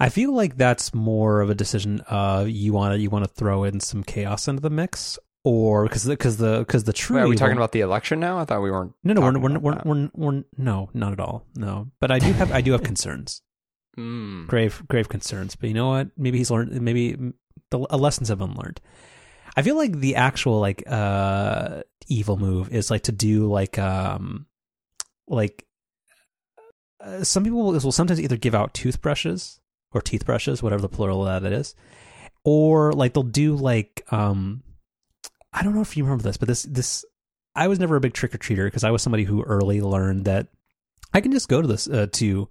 I 0.00 0.08
feel 0.08 0.34
like 0.34 0.56
that's 0.56 0.92
more 0.92 1.40
of 1.40 1.50
a 1.50 1.54
decision. 1.54 2.02
Uh, 2.10 2.44
you 2.46 2.72
want 2.72 2.94
to 2.94 3.00
you 3.00 3.08
want 3.10 3.24
to 3.24 3.30
throw 3.32 3.62
in 3.64 3.78
some 3.80 4.02
chaos 4.02 4.48
into 4.48 4.60
the 4.60 4.70
mix, 4.70 5.18
or 5.44 5.84
because 5.84 6.06
because 6.06 6.38
the 6.38 6.58
because 6.60 6.84
the 6.84 6.92
true 6.92 7.16
Wait, 7.16 7.22
are 7.22 7.28
we 7.28 7.34
evil- 7.34 7.46
talking 7.46 7.56
about 7.56 7.72
the 7.72 7.80
election 7.80 8.18
now? 8.18 8.38
I 8.38 8.44
thought 8.44 8.62
we 8.62 8.70
weren't. 8.70 8.94
No, 9.04 9.12
no, 9.12 9.20
we're 9.20 9.38
we're, 9.38 9.58
we're, 9.58 9.82
we're, 9.84 10.10
we're, 10.14 10.44
no, 10.56 10.90
not 10.94 11.12
at 11.12 11.20
all. 11.20 11.46
No, 11.54 11.90
but 12.00 12.10
I 12.10 12.18
do 12.18 12.32
have 12.32 12.50
I 12.50 12.60
do 12.62 12.72
have 12.72 12.82
concerns, 12.92 13.42
Mm. 13.98 14.46
grave 14.48 14.82
grave 14.88 15.08
concerns. 15.08 15.54
But 15.54 15.68
you 15.68 15.74
know 15.74 15.88
what? 15.90 16.08
Maybe 16.16 16.38
he's 16.38 16.50
learned. 16.50 16.80
Maybe 16.80 17.16
the 17.70 17.78
lessons 17.78 18.28
have 18.28 18.38
been 18.38 18.54
learned. 18.54 18.80
I 19.56 19.62
feel 19.62 19.76
like 19.76 20.00
the 20.00 20.16
actual 20.16 20.58
like 20.60 20.82
uh 20.86 21.82
evil 22.08 22.36
move 22.36 22.72
is 22.72 22.90
like 22.90 23.02
to 23.04 23.12
do 23.12 23.46
like 23.50 23.78
um 23.78 24.46
like 25.28 25.64
uh, 27.00 27.22
some 27.24 27.44
people 27.44 27.62
will, 27.62 27.72
will 27.72 27.92
sometimes 27.92 28.20
either 28.20 28.36
give 28.36 28.54
out 28.54 28.74
toothbrushes 28.74 29.60
or 29.92 30.00
teeth 30.00 30.24
brushes, 30.26 30.62
whatever 30.62 30.82
the 30.82 30.88
plural 30.88 31.26
of 31.26 31.42
that 31.42 31.52
is, 31.52 31.74
or 32.44 32.92
like 32.92 33.12
they'll 33.14 33.22
do 33.22 33.54
like 33.56 34.04
um 34.10 34.62
I 35.54 35.62
don't 35.62 35.74
know 35.74 35.80
if 35.80 35.96
you 35.96 36.04
remember 36.04 36.24
this, 36.24 36.36
but 36.36 36.48
this 36.48 36.64
this 36.64 37.04
I 37.54 37.68
was 37.68 37.78
never 37.78 37.94
a 37.96 38.00
big 38.00 38.12
trick 38.12 38.34
or 38.34 38.38
treater 38.38 38.66
because 38.66 38.82
I 38.84 38.90
was 38.90 39.00
somebody 39.02 39.24
who 39.24 39.42
early 39.42 39.80
learned 39.80 40.24
that 40.24 40.48
I 41.12 41.20
can 41.20 41.30
just 41.32 41.48
go 41.48 41.62
to 41.62 41.68
this 41.68 41.88
uh, 41.88 42.08
to 42.14 42.48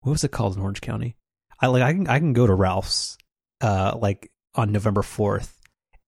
what 0.00 0.12
was 0.12 0.24
it 0.24 0.30
called 0.30 0.56
in 0.56 0.62
Orange 0.62 0.80
County? 0.80 1.16
I 1.60 1.66
like 1.66 1.82
I 1.82 1.92
can 1.92 2.06
I 2.08 2.18
can 2.18 2.32
go 2.32 2.46
to 2.46 2.54
Ralph's 2.54 3.18
uh 3.60 3.96
like 4.00 4.30
on 4.54 4.72
November 4.72 5.02
fourth 5.02 5.60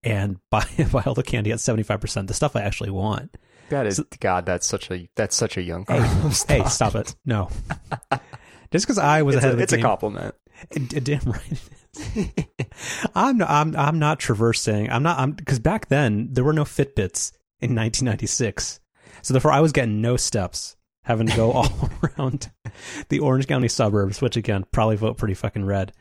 and 0.03 0.39
buy 0.51 0.65
buy 0.91 1.03
all 1.07 1.15
the 1.15 1.23
candy 1.23 1.53
at 1.53 1.61
seventy 1.61 1.83
five 1.83 2.01
percent, 2.01 2.29
the 2.29 2.35
stuff 2.35 2.57
I 2.57 2.62
actually 2.62 2.91
want. 2.91 3.37
That 3.69 3.87
is 3.87 3.97
So- 3.97 4.05
God. 4.21 4.47
That's 4.47 4.67
such 4.67 4.91
a 4.91 5.09
that's 5.15 5.37
such 5.37 5.57
a 5.59 5.62
young. 5.62 5.85
Hey, 5.87 6.01
hey, 6.49 6.65
stop 6.65 6.95
it! 6.95 7.15
No, 7.27 7.51
just 8.73 8.87
because 8.87 8.99
I 8.99 9.23
was 9.23 9.37
It's, 9.37 9.45
ahead 9.45 9.51
a, 9.51 9.53
of 9.53 9.59
the 9.59 9.62
it's 9.65 9.73
a 9.75 9.77
game, 9.77 9.85
compliment. 9.85 10.35
it- 10.71 10.93
it- 10.95 11.05
damn 11.05 11.21
right. 11.31 11.61
I'm 13.15 13.39
not, 13.39 13.51
I'm 13.51 13.77
I'm 13.77 13.99
not 13.99 14.19
traversing. 14.19 14.91
I'm 14.91 15.03
not. 15.03 15.19
I'm 15.19 15.33
because 15.33 15.59
back 15.59 15.89
then 15.89 16.29
there 16.33 16.45
were 16.45 16.53
no 16.53 16.65
Fitbits 16.65 17.33
in 17.61 17.75
1996, 17.75 18.81
so 19.23 19.35
therefore 19.35 19.53
I 19.53 19.61
was 19.61 19.73
getting 19.73 20.01
no 20.01 20.17
steps, 20.17 20.77
having 21.05 21.27
to 21.27 21.37
go 21.37 21.53
all 21.53 21.91
around 22.03 22.51
the 23.09 23.21
Orange 23.21 23.47
County 23.47 23.69
suburbs, 23.69 24.23
which 24.23 24.37
again 24.37 24.65
probably 24.73 24.97
vote 24.97 25.19
pretty 25.19 25.35
fucking 25.35 25.65
red. 25.65 25.93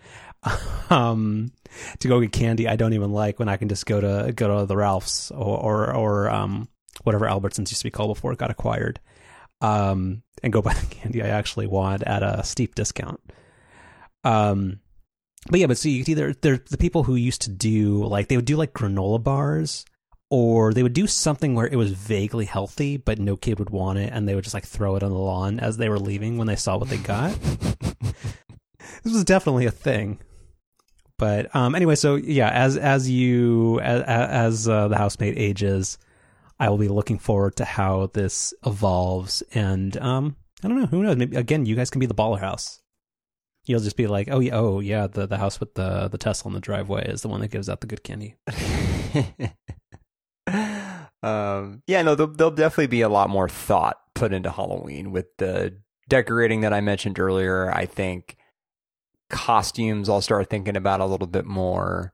Um, 0.89 1.51
to 1.99 2.07
go 2.07 2.19
get 2.19 2.31
candy 2.31 2.67
I 2.67 2.75
don't 2.75 2.93
even 2.93 3.11
like 3.11 3.37
when 3.37 3.47
I 3.47 3.57
can 3.57 3.69
just 3.69 3.85
go 3.85 4.01
to 4.01 4.33
go 4.33 4.59
to 4.59 4.65
the 4.65 4.75
Ralphs 4.75 5.29
or 5.31 5.57
or, 5.57 5.93
or 5.93 6.29
um 6.29 6.67
whatever 7.03 7.25
Albertsons 7.25 7.69
used 7.69 7.79
to 7.79 7.83
be 7.83 7.91
called 7.91 8.15
before 8.15 8.31
it 8.31 8.39
got 8.39 8.51
acquired. 8.51 8.99
Um, 9.61 10.23
and 10.41 10.51
go 10.51 10.61
buy 10.61 10.73
the 10.73 10.85
candy 10.87 11.21
I 11.21 11.27
actually 11.27 11.67
want 11.67 12.03
at 12.03 12.23
a 12.23 12.43
steep 12.43 12.75
discount. 12.75 13.19
Um, 14.23 14.79
but 15.49 15.59
yeah, 15.59 15.67
but 15.67 15.77
so 15.77 15.89
you 15.89 16.03
could 16.03 16.09
either 16.09 16.33
they're 16.33 16.63
the 16.69 16.77
people 16.77 17.03
who 17.03 17.15
used 17.15 17.41
to 17.43 17.49
do 17.49 18.03
like 18.05 18.27
they 18.27 18.35
would 18.35 18.45
do 18.45 18.57
like 18.57 18.73
granola 18.73 19.21
bars, 19.23 19.85
or 20.29 20.73
they 20.73 20.83
would 20.83 20.93
do 20.93 21.07
something 21.07 21.55
where 21.55 21.67
it 21.67 21.75
was 21.75 21.91
vaguely 21.91 22.45
healthy, 22.45 22.97
but 22.97 23.19
no 23.19 23.35
kid 23.35 23.59
would 23.59 23.69
want 23.69 23.99
it, 23.99 24.11
and 24.13 24.27
they 24.27 24.35
would 24.35 24.43
just 24.43 24.53
like 24.53 24.65
throw 24.65 24.95
it 24.95 25.03
on 25.03 25.11
the 25.11 25.17
lawn 25.17 25.59
as 25.59 25.77
they 25.77 25.89
were 25.89 25.99
leaving 25.99 26.37
when 26.37 26.47
they 26.47 26.55
saw 26.55 26.77
what 26.77 26.89
they 26.89 26.97
got. 26.97 27.37
this 29.03 29.13
was 29.13 29.23
definitely 29.23 29.65
a 29.65 29.71
thing. 29.71 30.19
But 31.17 31.55
um, 31.55 31.75
anyway, 31.75 31.95
so 31.95 32.15
yeah, 32.15 32.49
as 32.49 32.77
as 32.77 33.09
you 33.09 33.79
as, 33.81 34.01
as 34.03 34.69
uh, 34.69 34.87
the 34.87 34.97
housemate 34.97 35.37
ages, 35.37 35.97
I 36.59 36.69
will 36.69 36.77
be 36.77 36.87
looking 36.87 37.19
forward 37.19 37.55
to 37.57 37.65
how 37.65 38.09
this 38.13 38.53
evolves, 38.65 39.43
and 39.53 39.95
um, 39.97 40.35
I 40.63 40.67
don't 40.67 40.79
know, 40.79 40.87
who 40.87 41.03
knows? 41.03 41.17
Maybe 41.17 41.35
again, 41.35 41.65
you 41.65 41.75
guys 41.75 41.89
can 41.89 41.99
be 41.99 42.05
the 42.05 42.15
baller 42.15 42.39
house. 42.39 42.80
You'll 43.65 43.79
just 43.79 43.97
be 43.97 44.07
like, 44.07 44.27
oh 44.31 44.39
yeah, 44.39 44.55
oh 44.55 44.79
yeah, 44.79 45.07
the 45.07 45.27
the 45.27 45.37
house 45.37 45.59
with 45.59 45.75
the 45.75 46.07
the 46.07 46.17
Tesla 46.17 46.49
in 46.49 46.53
the 46.53 46.59
driveway 46.59 47.05
is 47.05 47.21
the 47.21 47.27
one 47.27 47.41
that 47.41 47.51
gives 47.51 47.69
out 47.69 47.81
the 47.81 47.87
good 47.87 48.03
candy. 48.03 48.35
um, 51.23 51.83
yeah, 51.85 52.01
no, 52.01 52.15
there'll, 52.15 52.33
there'll 52.33 52.51
definitely 52.51 52.87
be 52.87 53.01
a 53.01 53.09
lot 53.09 53.29
more 53.29 53.47
thought 53.47 53.97
put 54.15 54.33
into 54.33 54.49
Halloween 54.49 55.11
with 55.11 55.27
the 55.37 55.77
decorating 56.07 56.61
that 56.61 56.73
I 56.73 56.81
mentioned 56.81 57.19
earlier. 57.19 57.71
I 57.71 57.85
think 57.85 58.37
costumes 59.29 60.09
I'll 60.09 60.21
start 60.21 60.49
thinking 60.49 60.75
about 60.75 60.99
a 60.99 61.05
little 61.05 61.27
bit 61.27 61.45
more. 61.45 62.13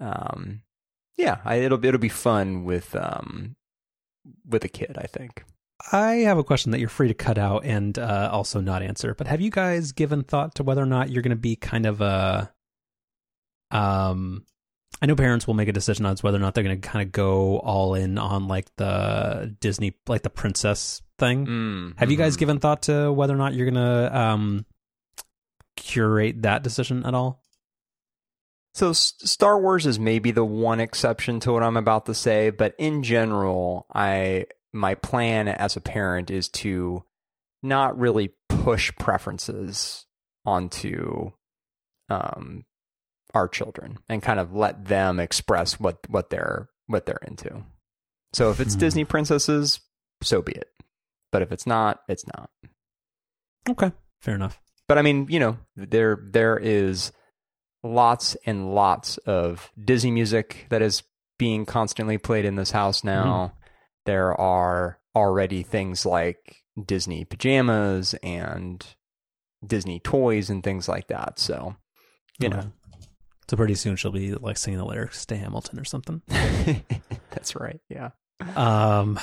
Um, 0.00 0.62
yeah, 1.16 1.38
I, 1.44 1.56
it'll 1.56 1.84
it'll 1.84 1.98
be 1.98 2.08
fun 2.08 2.64
with 2.64 2.94
um 2.94 3.56
with 4.48 4.64
a 4.64 4.68
kid. 4.68 4.96
I 4.96 5.06
think. 5.06 5.44
I 5.92 6.12
have 6.16 6.38
a 6.38 6.44
question 6.44 6.72
that 6.72 6.80
you're 6.80 6.88
free 6.88 7.08
to 7.08 7.14
cut 7.14 7.38
out 7.38 7.64
and 7.64 7.96
uh, 7.98 8.30
also 8.32 8.60
not 8.60 8.82
answer. 8.82 9.14
But 9.14 9.28
have 9.28 9.40
you 9.40 9.50
guys 9.50 9.92
given 9.92 10.24
thought 10.24 10.56
to 10.56 10.62
whether 10.64 10.82
or 10.82 10.86
not 10.86 11.10
you're 11.10 11.22
going 11.22 11.30
to 11.30 11.36
be 11.36 11.56
kind 11.56 11.86
of 11.86 12.00
a 12.00 12.52
um 13.70 14.44
I 15.00 15.06
know 15.06 15.14
parents 15.14 15.46
will 15.46 15.54
make 15.54 15.68
a 15.68 15.72
decision 15.72 16.06
on 16.06 16.16
whether 16.22 16.36
or 16.38 16.40
not 16.40 16.54
they're 16.54 16.64
going 16.64 16.80
to 16.80 16.88
kind 16.88 17.06
of 17.06 17.12
go 17.12 17.58
all 17.58 17.94
in 17.94 18.18
on 18.18 18.48
like 18.48 18.66
the 18.76 19.54
Disney 19.60 19.94
like 20.08 20.22
the 20.22 20.30
princess 20.30 21.02
thing. 21.18 21.46
Mm, 21.46 21.98
Have 21.98 22.10
you 22.10 22.16
guys 22.16 22.36
mhm. 22.36 22.40
given 22.40 22.58
thought 22.58 22.82
to 22.82 23.12
whether 23.12 23.34
or 23.34 23.36
not 23.36 23.54
you're 23.54 23.70
going 23.70 23.74
to 23.74 24.18
um 24.18 24.66
curate 25.76 26.42
that 26.42 26.62
decision 26.64 27.04
at 27.06 27.14
all? 27.14 27.42
So 28.74 28.90
S- 28.90 29.14
Star 29.18 29.60
Wars 29.60 29.86
is 29.86 29.98
maybe 30.00 30.30
the 30.32 30.44
one 30.44 30.80
exception 30.80 31.38
to 31.40 31.52
what 31.52 31.62
I'm 31.62 31.76
about 31.76 32.06
to 32.06 32.14
say, 32.14 32.50
but 32.50 32.74
in 32.78 33.02
general, 33.02 33.86
I 33.92 34.46
my 34.72 34.94
plan 34.94 35.48
as 35.48 35.76
a 35.76 35.80
parent 35.80 36.30
is 36.30 36.48
to 36.48 37.04
not 37.62 37.98
really 37.98 38.32
push 38.48 38.92
preferences 38.98 40.06
onto 40.44 41.30
um 42.08 42.64
our 43.34 43.48
children 43.48 43.98
and 44.08 44.22
kind 44.22 44.40
of 44.40 44.54
let 44.54 44.86
them 44.86 45.20
express 45.20 45.78
what 45.78 45.98
what 46.08 46.30
they're 46.30 46.68
what 46.86 47.04
they're 47.06 47.20
into. 47.26 47.64
So 48.32 48.50
if 48.50 48.60
it's 48.60 48.74
Hmm. 48.74 48.80
Disney 48.80 49.04
princesses, 49.04 49.80
so 50.22 50.40
be 50.42 50.52
it. 50.52 50.70
But 51.30 51.42
if 51.42 51.52
it's 51.52 51.66
not, 51.66 52.00
it's 52.08 52.24
not. 52.26 52.50
Okay, 53.68 53.92
fair 54.20 54.34
enough. 54.34 54.58
But 54.86 54.96
I 54.96 55.02
mean, 55.02 55.26
you 55.28 55.38
know, 55.38 55.58
there 55.76 56.18
there 56.30 56.56
is 56.56 57.12
lots 57.82 58.36
and 58.46 58.74
lots 58.74 59.18
of 59.18 59.70
Disney 59.82 60.10
music 60.10 60.66
that 60.70 60.80
is 60.80 61.02
being 61.38 61.66
constantly 61.66 62.16
played 62.18 62.44
in 62.46 62.56
this 62.56 62.70
house 62.70 63.04
now. 63.04 63.52
There 64.08 64.32
are 64.40 64.98
already 65.14 65.62
things 65.62 66.06
like 66.06 66.62
Disney 66.82 67.26
pajamas 67.26 68.14
and 68.22 68.82
Disney 69.66 70.00
toys 70.00 70.48
and 70.48 70.64
things 70.64 70.88
like 70.88 71.08
that. 71.08 71.38
So, 71.38 71.76
you 72.38 72.48
know, 72.48 72.72
So 73.50 73.56
pretty 73.58 73.74
soon 73.74 73.96
she'll 73.96 74.10
be 74.10 74.32
like 74.32 74.56
singing 74.56 74.78
the 74.78 74.86
lyrics 74.86 75.26
to 75.26 75.36
Hamilton 75.36 75.78
or 75.78 75.84
something. 75.84 76.22
that's 77.30 77.54
right. 77.54 77.80
Yeah. 77.90 78.12
Um. 78.56 79.20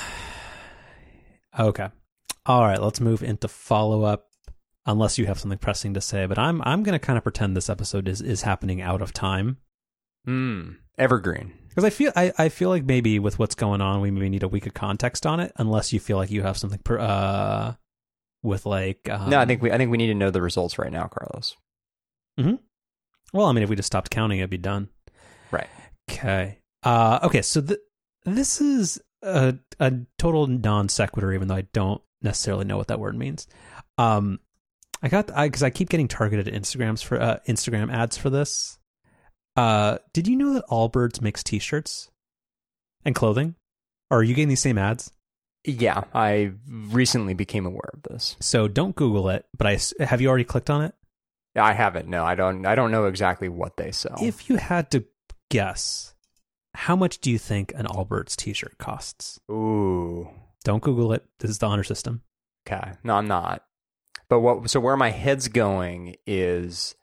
Okay. 1.58 1.88
All 2.46 2.62
right. 2.62 2.80
Let's 2.80 3.00
move 3.00 3.24
into 3.24 3.48
follow 3.48 4.04
up. 4.04 4.28
Unless 4.88 5.18
you 5.18 5.26
have 5.26 5.40
something 5.40 5.58
pressing 5.58 5.94
to 5.94 6.00
say, 6.00 6.26
but 6.26 6.38
I'm 6.38 6.62
I'm 6.62 6.84
going 6.84 6.92
to 6.92 7.04
kind 7.04 7.16
of 7.16 7.24
pretend 7.24 7.56
this 7.56 7.68
episode 7.68 8.06
is 8.06 8.20
is 8.20 8.42
happening 8.42 8.80
out 8.80 9.02
of 9.02 9.12
time 9.12 9.56
Mm, 10.28 10.76
evergreen. 10.96 11.54
Because 11.76 11.84
I 11.84 11.90
feel 11.90 12.10
I, 12.16 12.32
I 12.38 12.48
feel 12.48 12.70
like 12.70 12.84
maybe 12.84 13.18
with 13.18 13.38
what's 13.38 13.54
going 13.54 13.82
on, 13.82 14.00
we 14.00 14.10
maybe 14.10 14.30
need 14.30 14.42
a 14.42 14.48
week 14.48 14.66
of 14.66 14.72
context 14.72 15.26
on 15.26 15.40
it. 15.40 15.52
Unless 15.56 15.92
you 15.92 16.00
feel 16.00 16.16
like 16.16 16.30
you 16.30 16.42
have 16.42 16.56
something 16.56 16.78
per, 16.78 16.98
uh 16.98 17.74
with 18.42 18.64
like 18.64 19.06
um, 19.10 19.28
no, 19.28 19.38
I 19.38 19.44
think 19.44 19.60
we 19.60 19.70
I 19.70 19.76
think 19.76 19.90
we 19.90 19.98
need 19.98 20.06
to 20.06 20.14
know 20.14 20.30
the 20.30 20.40
results 20.40 20.78
right 20.78 20.90
now, 20.90 21.06
Carlos. 21.06 21.54
Hmm. 22.38 22.54
Well, 23.34 23.44
I 23.44 23.52
mean, 23.52 23.62
if 23.62 23.68
we 23.68 23.76
just 23.76 23.88
stopped 23.88 24.10
counting, 24.10 24.38
it'd 24.38 24.48
be 24.48 24.56
done. 24.56 24.88
Right. 25.50 25.68
Okay. 26.10 26.60
Uh, 26.82 27.18
okay. 27.24 27.42
So 27.42 27.60
th- 27.60 27.80
this 28.24 28.62
is 28.62 28.98
a, 29.22 29.56
a 29.78 29.92
total 30.16 30.46
non 30.46 30.88
sequitur, 30.88 31.34
even 31.34 31.48
though 31.48 31.56
I 31.56 31.66
don't 31.74 32.00
necessarily 32.22 32.64
know 32.64 32.78
what 32.78 32.88
that 32.88 33.00
word 33.00 33.18
means. 33.18 33.46
Um, 33.98 34.40
I 35.02 35.08
got 35.08 35.30
I 35.30 35.48
because 35.48 35.62
I 35.62 35.68
keep 35.68 35.90
getting 35.90 36.08
targeted 36.08 36.46
Instagrams 36.46 37.04
for 37.04 37.20
uh, 37.20 37.38
Instagram 37.46 37.92
ads 37.92 38.16
for 38.16 38.30
this. 38.30 38.78
Uh, 39.56 39.98
did 40.12 40.28
you 40.28 40.36
know 40.36 40.54
that 40.54 40.66
Allbirds 40.66 41.20
makes 41.20 41.42
T-shirts 41.42 42.10
and 43.04 43.14
clothing? 43.14 43.54
Are 44.10 44.22
you 44.22 44.34
getting 44.34 44.48
these 44.48 44.60
same 44.60 44.78
ads? 44.78 45.10
Yeah, 45.64 46.04
I 46.14 46.52
recently 46.68 47.34
became 47.34 47.66
aware 47.66 47.90
of 47.92 48.02
this. 48.02 48.36
So 48.40 48.68
don't 48.68 48.94
Google 48.94 49.28
it. 49.30 49.46
But 49.56 49.66
I 49.66 50.04
have 50.04 50.20
you 50.20 50.28
already 50.28 50.44
clicked 50.44 50.70
on 50.70 50.84
it? 50.84 50.94
I 51.56 51.72
haven't. 51.72 52.08
No, 52.08 52.24
I 52.24 52.34
don't. 52.34 52.66
I 52.66 52.74
don't 52.74 52.90
know 52.90 53.06
exactly 53.06 53.48
what 53.48 53.76
they 53.76 53.90
sell. 53.90 54.16
If 54.20 54.48
you 54.48 54.56
had 54.56 54.90
to 54.92 55.04
guess, 55.50 56.14
how 56.74 56.94
much 56.94 57.18
do 57.20 57.30
you 57.30 57.38
think 57.38 57.72
an 57.74 57.86
Allbirds 57.86 58.36
T-shirt 58.36 58.78
costs? 58.78 59.40
Ooh. 59.50 60.28
Don't 60.64 60.82
Google 60.82 61.12
it. 61.12 61.24
This 61.40 61.50
is 61.50 61.58
the 61.58 61.66
honor 61.66 61.84
system. 61.84 62.22
Okay. 62.66 62.92
No, 63.02 63.14
I'm 63.14 63.26
not. 63.28 63.64
But 64.28 64.40
what? 64.40 64.70
So 64.70 64.80
where 64.80 64.96
my 64.96 65.10
head's 65.10 65.48
going 65.48 66.16
is, 66.26 66.94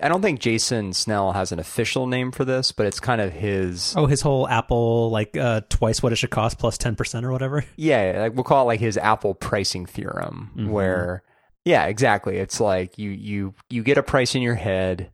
I 0.00 0.08
don't 0.08 0.22
think 0.22 0.40
Jason 0.40 0.92
Snell 0.92 1.32
has 1.32 1.52
an 1.52 1.58
official 1.58 2.06
name 2.06 2.30
for 2.32 2.44
this, 2.44 2.72
but 2.72 2.86
it's 2.86 3.00
kind 3.00 3.20
of 3.20 3.32
his. 3.32 3.94
Oh, 3.96 4.06
his 4.06 4.20
whole 4.20 4.48
Apple 4.48 5.10
like 5.10 5.36
uh, 5.36 5.62
twice 5.68 6.02
what 6.02 6.12
it 6.12 6.16
should 6.16 6.30
cost 6.30 6.58
plus 6.58 6.78
ten 6.78 6.94
percent 6.96 7.26
or 7.26 7.32
whatever. 7.32 7.64
Yeah, 7.76 8.16
like 8.20 8.34
we'll 8.34 8.44
call 8.44 8.62
it 8.62 8.66
like 8.66 8.80
his 8.80 8.96
Apple 8.96 9.34
pricing 9.34 9.84
theorem, 9.86 10.52
Mhm. 10.56 10.68
where 10.70 11.22
yeah, 11.64 11.86
exactly. 11.86 12.36
It's 12.38 12.60
like 12.60 12.96
you 12.96 13.10
you 13.10 13.54
you 13.68 13.82
get 13.82 13.98
a 13.98 14.02
price 14.02 14.34
in 14.34 14.40
your 14.42 14.54
head, 14.54 15.10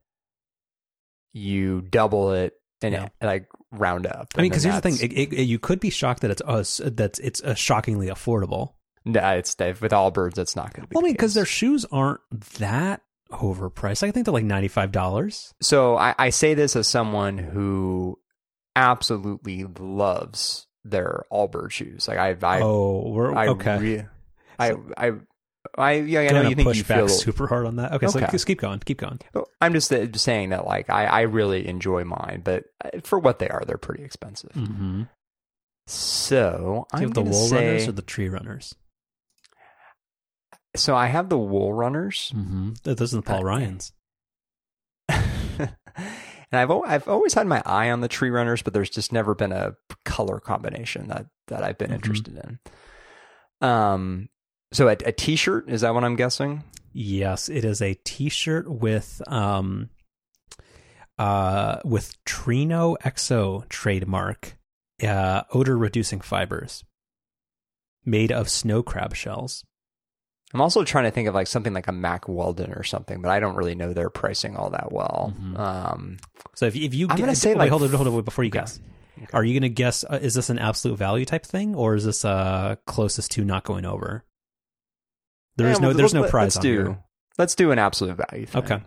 you 1.32 1.80
double 1.80 2.32
it, 2.32 2.54
and 2.82 2.92
Yeah. 2.92 3.08
like 3.22 3.48
round 3.70 4.06
up. 4.06 4.28
I 4.36 4.42
mean, 4.42 4.50
because 4.50 4.64
here's 4.64 4.76
the 4.76 4.82
thing: 4.82 4.98
it, 5.00 5.32
it, 5.32 5.42
you 5.44 5.58
could 5.58 5.80
be 5.80 5.90
shocked 5.90 6.20
that 6.20 6.30
it's 6.30 6.42
us 6.42 6.80
that 6.84 7.18
it's 7.20 7.42
uh, 7.42 7.54
shockingly 7.54 8.08
affordable. 8.08 8.74
Nah, 9.04 9.32
it's 9.32 9.56
with 9.58 9.92
Allbirds. 9.92 10.34
That's 10.34 10.54
not 10.54 10.72
going 10.74 10.82
to 10.84 10.88
be. 10.88 10.94
Well, 10.94 11.04
I 11.04 11.06
mean, 11.06 11.14
because 11.14 11.34
their 11.34 11.46
shoes 11.46 11.84
aren't 11.90 12.20
that 12.58 13.00
overpriced. 13.32 14.02
I 14.02 14.10
think 14.10 14.26
they're 14.26 14.32
like 14.32 14.44
ninety 14.44 14.68
five 14.68 14.92
dollars. 14.92 15.52
So 15.60 15.96
I, 15.96 16.14
I 16.18 16.30
say 16.30 16.54
this 16.54 16.76
as 16.76 16.86
someone 16.88 17.38
who 17.38 18.18
absolutely 18.76 19.64
loves 19.78 20.66
their 20.84 21.24
Allbird 21.32 21.70
shoes. 21.70 22.08
Like 22.08 22.18
I, 22.18 22.36
I, 22.42 22.60
Oh, 22.62 23.08
we're 23.10 23.34
I, 23.34 23.48
okay. 23.48 23.78
re- 23.78 24.04
I, 24.58 24.70
So- 24.70 24.84
I, 24.96 25.12
I, 25.78 25.92
yeah, 25.92 26.20
I 26.20 26.28
know 26.32 26.42
you 26.48 26.56
think 26.56 26.66
push 26.68 26.78
you 26.78 26.84
back 26.84 26.98
feel. 26.98 27.08
super 27.08 27.46
hard 27.46 27.66
on 27.66 27.76
that. 27.76 27.92
Okay, 27.92 28.08
so 28.08 28.20
just 28.20 28.46
keep 28.46 28.60
going, 28.60 28.80
keep 28.80 28.98
going. 28.98 29.20
I'm 29.60 29.72
just 29.72 29.92
uh, 29.92 30.06
saying 30.14 30.50
that, 30.50 30.66
like, 30.66 30.90
I, 30.90 31.06
I 31.06 31.20
really 31.22 31.66
enjoy 31.68 32.02
mine, 32.04 32.42
but 32.44 32.64
uh, 32.84 32.90
for 33.04 33.18
what 33.20 33.38
they 33.38 33.48
are, 33.48 33.62
they're 33.64 33.78
pretty 33.78 34.02
expensive. 34.02 34.50
Mm-hmm. 34.52 35.02
So 35.86 36.86
Do 36.90 36.96
I'm 36.96 37.02
have 37.04 37.14
the 37.14 37.22
wool 37.22 37.32
say, 37.32 37.56
runners 37.68 37.88
or 37.88 37.92
the 37.92 38.02
tree 38.02 38.28
runners? 38.28 38.74
So 40.74 40.94
I 40.96 41.06
have 41.06 41.28
the 41.28 41.38
wool 41.38 41.72
runners, 41.72 42.32
Mm-hmm. 42.34 42.72
Those 42.84 43.12
are 43.12 43.16
the 43.16 43.22
Paul 43.22 43.40
Uh, 43.40 43.42
Ryans. 43.44 43.92
And 46.54 46.60
I've 46.60 46.70
I've 46.70 47.08
always 47.08 47.32
had 47.32 47.46
my 47.46 47.62
eye 47.64 47.90
on 47.90 48.00
the 48.02 48.08
tree 48.08 48.28
runners, 48.28 48.60
but 48.60 48.74
there's 48.74 48.90
just 48.90 49.10
never 49.10 49.34
been 49.34 49.52
a 49.52 49.74
color 50.04 50.38
combination 50.38 51.08
that 51.08 51.26
that 51.46 51.62
I've 51.64 51.78
been 51.78 51.90
Mhm. 51.90 51.94
interested 51.94 52.36
in. 52.36 53.66
Um, 53.66 54.28
so 54.70 54.88
a, 54.88 54.92
a 55.06 55.12
t-shirt 55.12 55.70
is 55.70 55.80
that 55.80 55.94
what 55.94 56.04
I'm 56.04 56.14
guessing? 56.16 56.64
Yes, 56.92 57.48
it 57.48 57.64
is 57.64 57.80
a 57.80 57.94
T-shirt 57.94 58.70
with 58.70 59.22
um, 59.26 59.88
uh, 61.18 61.78
with 61.86 62.22
TrinoXO 62.26 63.66
trademark, 63.70 64.58
uh, 65.02 65.44
odor 65.54 65.78
reducing 65.78 66.20
fibers, 66.20 66.84
made 68.04 68.30
of 68.30 68.50
snow 68.50 68.82
crab 68.82 69.14
shells. 69.16 69.64
I'm 70.54 70.60
also 70.60 70.84
trying 70.84 71.04
to 71.04 71.10
think 71.10 71.28
of 71.28 71.34
like 71.34 71.46
something 71.46 71.72
like 71.72 71.88
a 71.88 71.92
Mack 71.92 72.28
Weldon 72.28 72.72
or 72.72 72.82
something, 72.82 73.22
but 73.22 73.30
I 73.30 73.40
don't 73.40 73.56
really 73.56 73.74
know 73.74 73.92
their 73.92 74.10
pricing 74.10 74.56
all 74.56 74.70
that 74.70 74.92
well. 74.92 75.32
Mhm. 75.40 75.58
Um, 75.58 76.16
So 76.54 76.66
if 76.66 76.76
if 76.76 76.92
you 76.94 77.06
I'm 77.08 77.16
get, 77.16 77.22
gonna 77.22 77.34
say, 77.34 77.50
wait, 77.50 77.58
like, 77.58 77.70
hold 77.70 77.82
on, 77.84 77.90
hold 77.90 78.06
on, 78.06 78.14
wait, 78.14 78.24
before 78.24 78.44
you 78.44 78.50
okay. 78.50 78.58
guess, 78.60 78.78
are 79.32 79.44
you 79.44 79.54
going 79.54 79.62
to 79.62 79.74
guess? 79.74 80.04
Uh, 80.04 80.18
is 80.20 80.34
this 80.34 80.50
an 80.50 80.58
absolute 80.58 80.96
value 80.98 81.24
type 81.24 81.46
thing, 81.46 81.74
or 81.74 81.94
is 81.94 82.04
this 82.04 82.24
uh 82.24 82.76
closest 82.86 83.30
to 83.32 83.44
not 83.44 83.64
going 83.64 83.84
over? 83.86 84.24
There 85.56 85.68
is 85.68 85.78
yeah, 85.78 85.82
no 85.82 85.88
well, 85.88 85.96
there's 85.96 86.14
no 86.14 86.28
prize 86.28 86.44
Let's 86.54 86.56
on 86.56 86.62
do 86.62 86.72
here. 86.84 86.98
let's 87.38 87.54
do 87.54 87.70
an 87.72 87.78
absolute 87.78 88.16
value. 88.30 88.46
Thing. 88.46 88.62
Okay. 88.64 88.80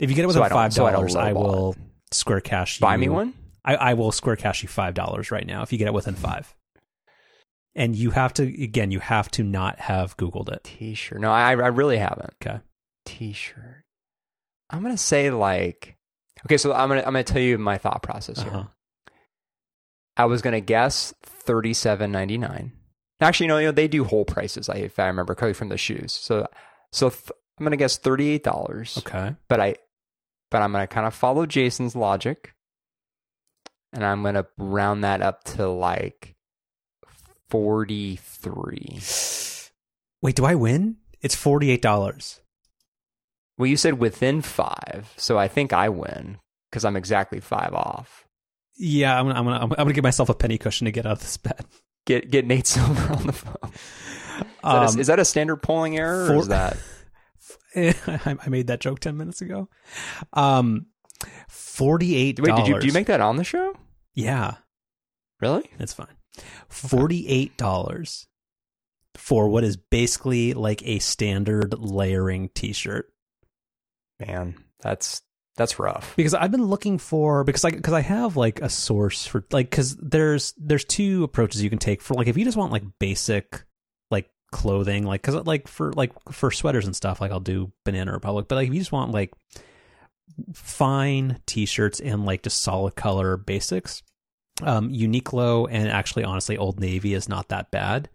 If 0.00 0.10
you 0.10 0.16
get 0.16 0.24
it 0.24 0.32
So 0.32 0.40
within 0.40 0.42
don't- 0.42 0.50
five 0.50 0.72
so 0.72 0.86
I 0.86 0.92
dollars, 0.92 1.14
I, 1.16 1.32
will 1.32 1.76
square 2.10 2.40
cash. 2.40 2.78
Buy 2.80 2.94
you- 2.94 3.00
me 3.00 3.08
one. 3.08 3.34
I, 3.64 3.76
I 3.76 3.94
will 3.94 4.10
square 4.12 4.36
cash 4.36 4.62
you 4.62 4.68
five 4.68 4.94
dollars 4.94 5.30
right 5.30 5.46
now 5.46 5.62
if 5.62 5.72
you 5.72 5.78
get 5.78 5.86
it 5.88 5.94
within 5.94 6.14
five. 6.14 6.52
And 7.76 7.96
you 7.96 8.10
have 8.10 8.32
to 8.34 8.44
again, 8.44 8.90
you 8.90 9.00
have 9.00 9.30
to 9.32 9.42
not 9.42 9.80
have 9.80 10.16
Googled 10.16 10.52
it. 10.52 10.62
T-shirt. 10.64 11.20
No, 11.20 11.30
I 11.32 11.50
I 11.50 11.68
really 11.68 11.98
haven't. 11.98 12.34
Okay. 12.40 12.60
T-shirt. 13.04 13.84
I'm 14.70 14.82
gonna 14.82 14.96
say 14.96 15.30
like. 15.30 15.96
Okay, 16.46 16.56
so 16.56 16.72
I'm 16.72 16.88
gonna 16.88 17.00
I'm 17.00 17.06
gonna 17.06 17.24
tell 17.24 17.42
you 17.42 17.58
my 17.58 17.78
thought 17.78 18.02
process 18.02 18.42
here. 18.42 18.52
Uh-huh. 18.52 18.64
I 20.16 20.26
was 20.26 20.42
gonna 20.42 20.60
guess 20.60 21.12
thirty 21.22 21.74
seven 21.74 22.12
ninety 22.12 22.38
nine. 22.38 22.72
Actually, 23.20 23.46
no, 23.48 23.58
you 23.58 23.66
know 23.66 23.72
they 23.72 23.88
do 23.88 24.04
whole 24.04 24.24
prices. 24.24 24.68
I, 24.68 24.74
if 24.76 24.98
I 24.98 25.06
remember 25.06 25.34
correctly 25.34 25.54
from 25.54 25.68
the 25.68 25.78
shoes. 25.78 26.12
So, 26.12 26.46
so 26.92 27.10
th- 27.10 27.30
I'm 27.58 27.64
gonna 27.64 27.76
guess 27.76 27.96
thirty 27.96 28.28
eight 28.30 28.44
dollars. 28.44 28.98
Okay. 28.98 29.34
But 29.48 29.60
I, 29.60 29.76
but 30.50 30.62
I'm 30.62 30.72
gonna 30.72 30.86
kind 30.86 31.06
of 31.06 31.14
follow 31.14 31.46
Jason's 31.46 31.96
logic, 31.96 32.54
and 33.92 34.04
I'm 34.04 34.22
gonna 34.22 34.46
round 34.58 35.04
that 35.04 35.22
up 35.22 35.44
to 35.44 35.68
like 35.68 36.33
forty 37.54 38.16
three. 38.16 38.98
Wait, 40.20 40.34
do 40.34 40.44
I 40.44 40.56
win? 40.56 40.96
It's 41.22 41.36
forty 41.36 41.70
eight 41.70 41.82
dollars. 41.82 42.40
Well, 43.56 43.68
you 43.68 43.76
said 43.76 44.00
within 44.00 44.42
five, 44.42 45.12
so 45.16 45.38
I 45.38 45.46
think 45.46 45.72
I 45.72 45.88
win 45.88 46.38
because 46.68 46.84
I'm 46.84 46.96
exactly 46.96 47.38
five 47.38 47.72
off. 47.72 48.26
Yeah, 48.76 49.16
I'm 49.16 49.26
gonna, 49.28 49.38
I'm 49.38 49.44
gonna 49.44 49.60
I'm 49.62 49.68
gonna 49.68 49.92
give 49.92 50.02
myself 50.02 50.28
a 50.28 50.34
penny 50.34 50.58
cushion 50.58 50.86
to 50.86 50.90
get 50.90 51.06
out 51.06 51.12
of 51.12 51.20
this 51.20 51.36
bet. 51.36 51.64
Get 52.06 52.28
get 52.28 52.44
Nate 52.44 52.66
Silver 52.74 53.12
on 53.14 53.26
the 53.28 53.32
phone. 53.32 53.70
Is, 53.72 54.42
that, 54.64 54.64
Um, 54.64 54.96
a, 54.96 55.00
is 55.00 55.06
that 55.06 55.20
a 55.20 55.24
standard 55.24 55.58
polling 55.58 55.96
error? 55.96 56.24
or 56.24 56.26
for- 56.26 56.36
is 56.38 56.48
that 56.48 56.76
I 58.44 58.48
made 58.48 58.66
that 58.66 58.80
joke 58.80 58.98
ten 58.98 59.16
minutes 59.16 59.40
ago. 59.42 59.68
Um, 60.32 60.86
forty 61.48 62.16
eight. 62.16 62.40
wait? 62.40 62.56
Did 62.56 62.66
you 62.66 62.80
do 62.80 62.86
you 62.88 62.92
make 62.92 63.06
that 63.06 63.20
on 63.20 63.36
the 63.36 63.44
show? 63.44 63.74
Yeah, 64.14 64.54
Really? 65.40 65.70
it's 65.78 65.92
fine. 65.92 66.13
Forty 66.68 67.28
eight 67.28 67.56
dollars 67.56 68.26
for 69.14 69.48
what 69.48 69.64
is 69.64 69.76
basically 69.76 70.54
like 70.54 70.82
a 70.86 70.98
standard 70.98 71.74
layering 71.78 72.48
T-shirt. 72.54 73.12
Man, 74.18 74.56
that's 74.80 75.22
that's 75.56 75.78
rough. 75.78 76.14
because 76.16 76.34
I've 76.34 76.50
been 76.50 76.64
looking 76.66 76.98
for 76.98 77.44
because 77.44 77.64
I 77.64 77.70
because 77.70 77.92
I 77.92 78.00
have 78.00 78.36
like 78.36 78.60
a 78.60 78.68
source 78.68 79.26
for 79.26 79.44
like 79.52 79.70
because 79.70 79.96
there's 79.96 80.52
there's 80.56 80.84
two 80.84 81.22
approaches 81.22 81.62
you 81.62 81.70
can 81.70 81.78
take 81.78 82.02
for 82.02 82.14
like 82.14 82.26
if 82.26 82.36
you 82.36 82.44
just 82.44 82.56
want 82.56 82.72
like 82.72 82.82
basic 82.98 83.64
like 84.10 84.28
clothing 84.50 85.04
like 85.04 85.22
because 85.22 85.46
like 85.46 85.68
for 85.68 85.92
like 85.92 86.12
for 86.32 86.50
sweaters 86.50 86.86
and 86.86 86.96
stuff 86.96 87.20
like 87.20 87.30
I'll 87.30 87.40
do 87.40 87.72
Banana 87.84 88.12
Republic 88.12 88.46
but 88.48 88.56
like 88.56 88.68
if 88.68 88.74
you 88.74 88.80
just 88.80 88.92
want 88.92 89.12
like 89.12 89.32
fine 90.54 91.40
t-shirts 91.46 92.00
and 92.00 92.24
like 92.24 92.42
just 92.42 92.62
solid 92.62 92.96
color 92.96 93.36
basics 93.36 94.02
um 94.62 94.90
Uniqlo 94.90 95.68
and 95.70 95.88
actually 95.88 96.24
honestly 96.24 96.56
Old 96.56 96.80
Navy 96.80 97.14
is 97.14 97.28
not 97.28 97.48
that 97.48 97.70
bad 97.70 98.08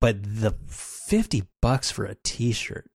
but 0.00 0.16
the 0.22 0.54
50 0.66 1.44
bucks 1.60 1.90
for 1.90 2.04
a 2.04 2.16
t-shirt 2.22 2.90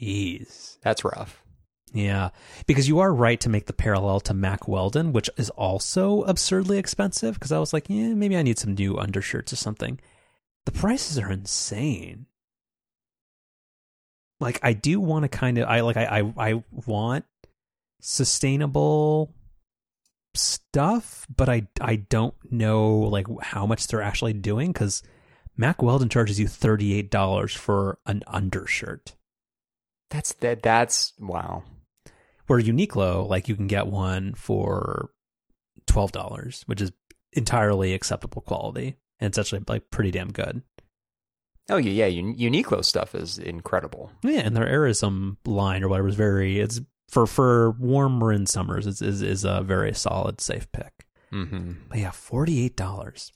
Jeez. 0.00 0.78
That's 0.82 1.04
rough. 1.04 1.42
Yeah, 1.92 2.30
because 2.66 2.88
you 2.88 2.98
are 2.98 3.14
right 3.14 3.38
to 3.40 3.48
make 3.48 3.66
the 3.66 3.72
parallel 3.72 4.18
to 4.20 4.34
Mack 4.34 4.66
Weldon, 4.66 5.12
which 5.12 5.30
is 5.36 5.50
also 5.50 6.22
absurdly 6.22 6.76
expensive. 6.76 7.34
Because 7.34 7.52
I 7.52 7.60
was 7.60 7.72
like, 7.72 7.88
yeah, 7.88 8.08
maybe 8.14 8.36
I 8.36 8.42
need 8.42 8.58
some 8.58 8.74
new 8.74 8.98
undershirts 8.98 9.52
or 9.52 9.56
something. 9.56 10.00
The 10.66 10.72
prices 10.72 11.18
are 11.18 11.30
insane. 11.30 12.26
Like, 14.40 14.58
I 14.62 14.72
do 14.72 15.00
want 15.00 15.22
to 15.22 15.28
kind 15.28 15.58
of, 15.58 15.68
I 15.68 15.80
like, 15.80 15.96
I, 15.96 16.18
I, 16.36 16.50
I 16.50 16.64
want 16.72 17.24
sustainable 18.00 19.32
stuff, 20.36 21.26
but 21.34 21.48
I, 21.48 21.68
I 21.80 21.96
don't 21.96 22.34
know 22.50 22.96
like 22.96 23.26
how 23.40 23.66
much 23.66 23.86
they're 23.86 24.02
actually 24.02 24.32
doing 24.32 24.72
because 24.72 25.02
Mack 25.56 25.82
Weldon 25.82 26.08
charges 26.08 26.40
you 26.40 26.48
thirty 26.48 26.94
eight 26.94 27.10
dollars 27.10 27.54
for 27.54 27.98
an 28.06 28.22
undershirt. 28.26 29.14
That's 30.10 30.32
that. 30.34 30.62
That's 30.62 31.12
wow. 31.18 31.62
Where 32.46 32.60
Uniqlo, 32.60 33.28
like 33.28 33.48
you 33.48 33.56
can 33.56 33.66
get 33.66 33.86
one 33.86 34.34
for 34.34 35.10
twelve 35.86 36.12
dollars, 36.12 36.62
which 36.66 36.80
is 36.80 36.92
entirely 37.32 37.94
acceptable 37.94 38.42
quality, 38.42 38.96
and 39.18 39.28
it's 39.28 39.38
actually 39.38 39.62
like 39.68 39.90
pretty 39.90 40.10
damn 40.10 40.32
good. 40.32 40.62
Oh 41.70 41.78
yeah, 41.78 42.06
yeah. 42.06 42.20
Un- 42.20 42.36
Uniqlo 42.36 42.84
stuff 42.84 43.14
is 43.14 43.38
incredible. 43.38 44.10
Yeah, 44.22 44.40
and 44.40 44.56
their 44.56 44.66
AIRism 44.66 45.36
line 45.46 45.82
or 45.82 45.88
whatever 45.88 46.08
is 46.08 46.14
very 46.14 46.60
it's 46.60 46.80
for 47.14 47.28
for 47.28 47.70
warm 47.78 48.18
marin 48.18 48.44
summers 48.44 48.88
is 48.88 49.00
is, 49.00 49.22
is 49.22 49.44
a 49.44 49.62
very 49.62 49.94
solid 49.94 50.40
safe 50.40 50.70
pick. 50.72 51.06
Mm-hmm. 51.32 51.72
But 51.88 51.98
yeah, 51.98 52.10
forty 52.10 52.64
eight 52.64 52.76
dollars. 52.76 53.32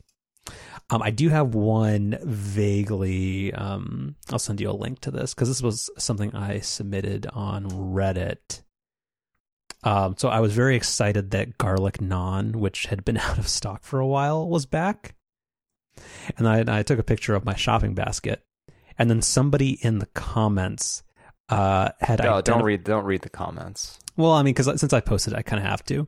Um, 0.90 1.00
I 1.02 1.10
do 1.10 1.28
have 1.28 1.54
one 1.54 2.18
vaguely. 2.24 3.54
Um, 3.54 4.16
I'll 4.30 4.38
send 4.40 4.60
you 4.60 4.70
a 4.70 4.72
link 4.72 4.98
to 5.00 5.12
this 5.12 5.32
because 5.32 5.48
this 5.48 5.62
was 5.62 5.90
something 5.96 6.34
I 6.34 6.58
submitted 6.58 7.26
on 7.32 7.66
Reddit. 7.70 8.62
Um, 9.84 10.16
so 10.16 10.28
I 10.28 10.40
was 10.40 10.54
very 10.54 10.74
excited 10.74 11.30
that 11.30 11.56
garlic 11.56 11.98
naan, 11.98 12.56
which 12.56 12.86
had 12.86 13.04
been 13.04 13.16
out 13.28 13.38
of 13.38 13.46
stock 13.46 13.84
for 13.84 14.00
a 14.00 14.06
while, 14.06 14.48
was 14.48 14.66
back. 14.66 15.14
And 16.36 16.48
I, 16.48 16.78
I 16.78 16.82
took 16.82 16.98
a 16.98 17.04
picture 17.04 17.34
of 17.34 17.44
my 17.44 17.54
shopping 17.54 17.94
basket, 17.94 18.42
and 18.98 19.08
then 19.08 19.22
somebody 19.22 19.78
in 19.82 19.98
the 19.98 20.06
comments 20.06 21.02
uh, 21.48 21.90
had 22.00 22.20
Oh, 22.24 22.40
don't 22.40 22.62
read. 22.62 22.84
Don't 22.84 23.04
read 23.04 23.22
the 23.22 23.28
comments. 23.30 23.98
well, 24.16 24.32
I 24.32 24.42
mean, 24.42 24.54
because 24.54 24.78
since 24.80 24.92
I 24.92 25.00
posted, 25.00 25.34
I 25.34 25.42
kind 25.42 25.62
of 25.62 25.68
have 25.68 25.84
to. 25.86 26.06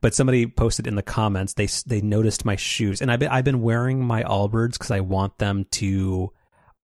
But 0.00 0.14
somebody 0.14 0.46
posted 0.46 0.86
in 0.86 0.94
the 0.94 1.02
comments 1.02 1.54
they 1.54 1.66
they 1.86 2.00
noticed 2.00 2.44
my 2.44 2.56
shoes, 2.56 3.02
and 3.02 3.10
I've 3.10 3.18
been 3.20 3.28
I've 3.30 3.44
been 3.44 3.62
wearing 3.62 4.00
my 4.04 4.22
Allbirds 4.22 4.72
because 4.74 4.90
I 4.90 5.00
want 5.00 5.38
them 5.38 5.66
to 5.72 6.32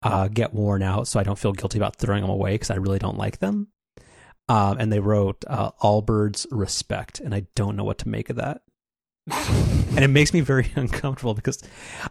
uh, 0.03 0.27
get 0.27 0.53
worn 0.53 0.83
out, 0.83 1.07
so 1.07 1.19
I 1.19 1.23
don't 1.23 1.39
feel 1.39 1.53
guilty 1.53 1.77
about 1.79 1.95
throwing 1.95 2.21
them 2.21 2.29
away 2.29 2.53
because 2.55 2.69
I 2.71 2.75
really 2.75 2.99
don't 2.99 3.17
like 3.17 3.39
them. 3.39 3.69
Um, 4.47 4.77
and 4.77 4.93
they 4.93 4.99
wrote 4.99 5.43
uh, 5.47 5.71
Allbirds 5.81 6.45
respect, 6.51 7.19
and 7.19 7.33
I 7.33 7.47
don't 7.55 7.75
know 7.75 7.83
what 7.83 7.97
to 7.99 8.09
make 8.09 8.29
of 8.29 8.35
that. 8.35 8.61
and 9.31 10.03
it 10.03 10.09
makes 10.09 10.33
me 10.33 10.41
very 10.41 10.71
uncomfortable 10.75 11.33
because 11.33 11.63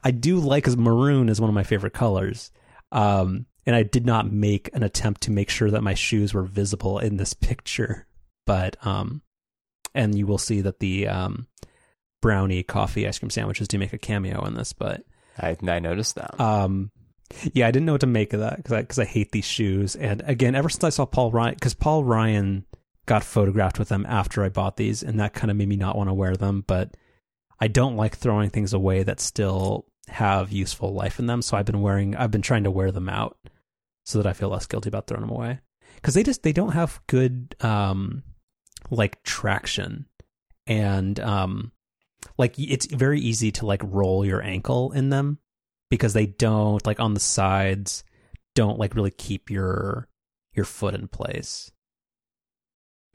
I 0.02 0.10
do 0.10 0.40
like 0.40 0.64
because 0.64 0.76
maroon 0.76 1.28
is 1.28 1.40
one 1.40 1.48
of 1.50 1.54
my 1.54 1.62
favorite 1.62 1.92
colors. 1.92 2.50
Um, 2.90 3.46
and 3.66 3.74
I 3.74 3.82
did 3.82 4.04
not 4.06 4.30
make 4.30 4.70
an 4.74 4.82
attempt 4.82 5.22
to 5.22 5.30
make 5.30 5.50
sure 5.50 5.70
that 5.70 5.82
my 5.82 5.94
shoes 5.94 6.34
were 6.34 6.42
visible 6.42 6.98
in 6.98 7.16
this 7.16 7.34
picture, 7.34 8.06
but 8.46 8.76
um, 8.86 9.22
and 9.94 10.16
you 10.16 10.26
will 10.26 10.38
see 10.38 10.60
that 10.60 10.80
the 10.80 11.08
um, 11.08 11.46
brownie 12.20 12.62
coffee 12.62 13.06
ice 13.06 13.18
cream 13.18 13.30
sandwiches 13.30 13.68
do 13.68 13.78
make 13.78 13.92
a 13.92 13.98
cameo 13.98 14.44
in 14.44 14.54
this, 14.54 14.72
but 14.72 15.04
I 15.38 15.56
I 15.66 15.78
noticed 15.78 16.16
that. 16.16 16.40
um, 16.40 16.90
yeah, 17.52 17.66
I 17.66 17.70
didn't 17.70 17.86
know 17.86 17.92
what 17.92 18.02
to 18.02 18.06
make 18.06 18.32
of 18.32 18.40
that 18.40 18.56
because 18.58 18.72
I 18.72 18.80
because 18.82 18.98
I 18.98 19.04
hate 19.04 19.32
these 19.32 19.46
shoes, 19.46 19.96
and 19.96 20.22
again, 20.26 20.54
ever 20.54 20.68
since 20.68 20.84
I 20.84 20.90
saw 20.90 21.06
Paul 21.06 21.32
Ryan, 21.32 21.54
because 21.54 21.74
Paul 21.74 22.04
Ryan 22.04 22.66
got 23.06 23.24
photographed 23.24 23.78
with 23.78 23.88
them 23.88 24.06
after 24.08 24.44
I 24.44 24.48
bought 24.48 24.76
these, 24.76 25.02
and 25.02 25.20
that 25.20 25.34
kind 25.34 25.50
of 25.50 25.56
made 25.56 25.68
me 25.68 25.76
not 25.76 25.96
want 25.96 26.08
to 26.08 26.14
wear 26.14 26.36
them, 26.36 26.64
but 26.66 26.96
I 27.60 27.68
don't 27.68 27.96
like 27.96 28.16
throwing 28.16 28.50
things 28.50 28.72
away 28.72 29.02
that 29.02 29.20
still 29.20 29.86
have 30.08 30.52
useful 30.52 30.92
life 30.92 31.18
in 31.18 31.26
them. 31.26 31.42
So 31.42 31.56
I've 31.56 31.66
been 31.66 31.82
wearing, 31.82 32.16
I've 32.16 32.30
been 32.30 32.42
trying 32.42 32.64
to 32.64 32.70
wear 32.70 32.90
them 32.90 33.08
out 33.08 33.38
so 34.04 34.18
that 34.18 34.26
I 34.26 34.32
feel 34.32 34.48
less 34.48 34.66
guilty 34.66 34.88
about 34.88 35.06
throwing 35.06 35.22
them 35.22 35.30
away 35.30 35.60
because 35.96 36.14
they 36.14 36.22
just 36.22 36.42
they 36.42 36.52
don't 36.52 36.72
have 36.72 37.00
good 37.06 37.54
um 37.60 38.22
like 38.90 39.22
traction 39.22 40.06
and 40.66 41.18
um 41.20 41.72
like 42.38 42.58
it's 42.58 42.86
very 42.86 43.20
easy 43.20 43.50
to 43.52 43.66
like 43.66 43.82
roll 43.84 44.24
your 44.24 44.42
ankle 44.42 44.92
in 44.92 45.10
them 45.10 45.38
because 45.90 46.12
they 46.12 46.26
don't 46.26 46.84
like 46.86 47.00
on 47.00 47.14
the 47.14 47.20
sides 47.20 48.04
don't 48.54 48.78
like 48.78 48.94
really 48.94 49.10
keep 49.10 49.50
your 49.50 50.08
your 50.54 50.64
foot 50.64 50.94
in 50.94 51.08
place 51.08 51.70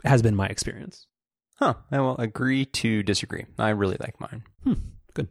it 0.04 0.10
has 0.10 0.22
been 0.22 0.36
my 0.36 0.48
experience. 0.48 1.08
Huh. 1.56 1.74
I 1.92 2.00
will 2.00 2.18
agree 2.18 2.66
to 2.66 3.04
disagree. 3.04 3.46
I 3.58 3.70
really 3.70 3.98
like 4.00 4.20
mine. 4.20 4.44
Hmm. 4.64 4.74
Good. 5.14 5.28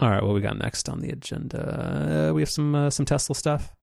All 0.00 0.08
right. 0.08 0.22
What 0.22 0.34
we 0.34 0.40
got 0.40 0.58
next 0.58 0.88
on 0.88 1.00
the 1.00 1.10
agenda? 1.10 2.30
Uh, 2.30 2.32
we 2.32 2.40
have 2.40 2.50
some 2.50 2.74
uh, 2.74 2.90
some 2.90 3.04
Tesla 3.04 3.34
stuff. 3.34 3.74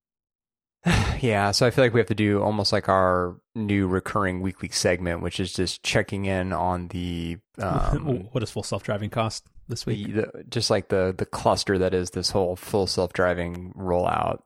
yeah, 1.19 1.51
so 1.51 1.65
I 1.65 1.71
feel 1.71 1.83
like 1.83 1.93
we 1.93 1.99
have 1.99 2.07
to 2.07 2.15
do 2.15 2.41
almost 2.41 2.73
like 2.73 2.89
our 2.89 3.35
new 3.53 3.87
recurring 3.87 4.41
weekly 4.41 4.69
segment, 4.69 5.21
which 5.21 5.39
is 5.39 5.53
just 5.53 5.83
checking 5.83 6.25
in 6.25 6.53
on 6.53 6.87
the 6.87 7.37
um, 7.59 8.27
what 8.31 8.39
does 8.39 8.51
full 8.51 8.63
self 8.63 8.83
driving 8.83 9.09
cost 9.09 9.45
this 9.67 9.85
week? 9.85 10.07
the, 10.07 10.21
the, 10.21 10.43
just 10.49 10.69
like 10.69 10.89
the 10.89 11.13
the 11.15 11.25
cluster 11.25 11.77
that 11.77 11.93
is 11.93 12.11
this 12.11 12.31
whole 12.31 12.55
full 12.55 12.87
self 12.87 13.13
driving 13.13 13.73
rollout. 13.77 14.39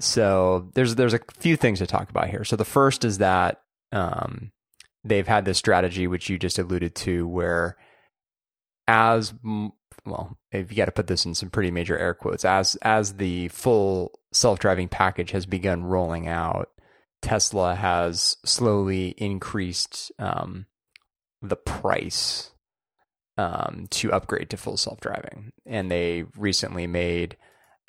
So 0.00 0.68
there's 0.74 0.96
there's 0.96 1.14
a 1.14 1.20
few 1.38 1.56
things 1.56 1.78
to 1.78 1.86
talk 1.86 2.10
about 2.10 2.28
here. 2.28 2.44
So 2.44 2.56
the 2.56 2.64
first 2.64 3.04
is 3.04 3.18
that 3.18 3.62
um, 3.92 4.50
they've 5.04 5.28
had 5.28 5.44
this 5.44 5.58
strategy, 5.58 6.08
which 6.08 6.28
you 6.28 6.38
just 6.38 6.58
alluded 6.58 6.96
to, 6.96 7.28
where 7.28 7.76
as 8.88 9.32
well, 10.04 10.36
if 10.50 10.70
you 10.70 10.76
got 10.76 10.86
to 10.86 10.92
put 10.92 11.06
this 11.06 11.24
in 11.24 11.34
some 11.34 11.50
pretty 11.50 11.70
major 11.70 11.96
air 11.96 12.14
quotes, 12.14 12.44
as 12.44 12.76
as 12.82 13.14
the 13.14 13.48
full 13.48 14.18
self-driving 14.32 14.88
package 14.88 15.30
has 15.30 15.46
begun 15.46 15.84
rolling 15.84 16.26
out, 16.26 16.70
Tesla 17.20 17.74
has 17.74 18.36
slowly 18.44 19.14
increased 19.18 20.10
um, 20.18 20.66
the 21.40 21.56
price 21.56 22.50
um, 23.38 23.86
to 23.90 24.12
upgrade 24.12 24.50
to 24.50 24.56
full 24.56 24.76
self-driving, 24.76 25.52
and 25.66 25.90
they 25.90 26.24
recently 26.36 26.86
made 26.86 27.36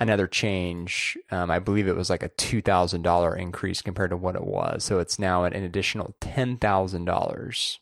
another 0.00 0.26
change. 0.26 1.16
Um, 1.30 1.50
I 1.50 1.58
believe 1.58 1.88
it 1.88 1.96
was 1.96 2.10
like 2.10 2.22
a 2.22 2.28
two 2.28 2.62
thousand 2.62 3.02
dollar 3.02 3.34
increase 3.36 3.82
compared 3.82 4.10
to 4.10 4.16
what 4.16 4.36
it 4.36 4.44
was, 4.44 4.84
so 4.84 5.00
it's 5.00 5.18
now 5.18 5.44
an 5.44 5.52
additional 5.54 6.14
ten 6.20 6.58
thousand 6.58 7.06
dollars 7.06 7.80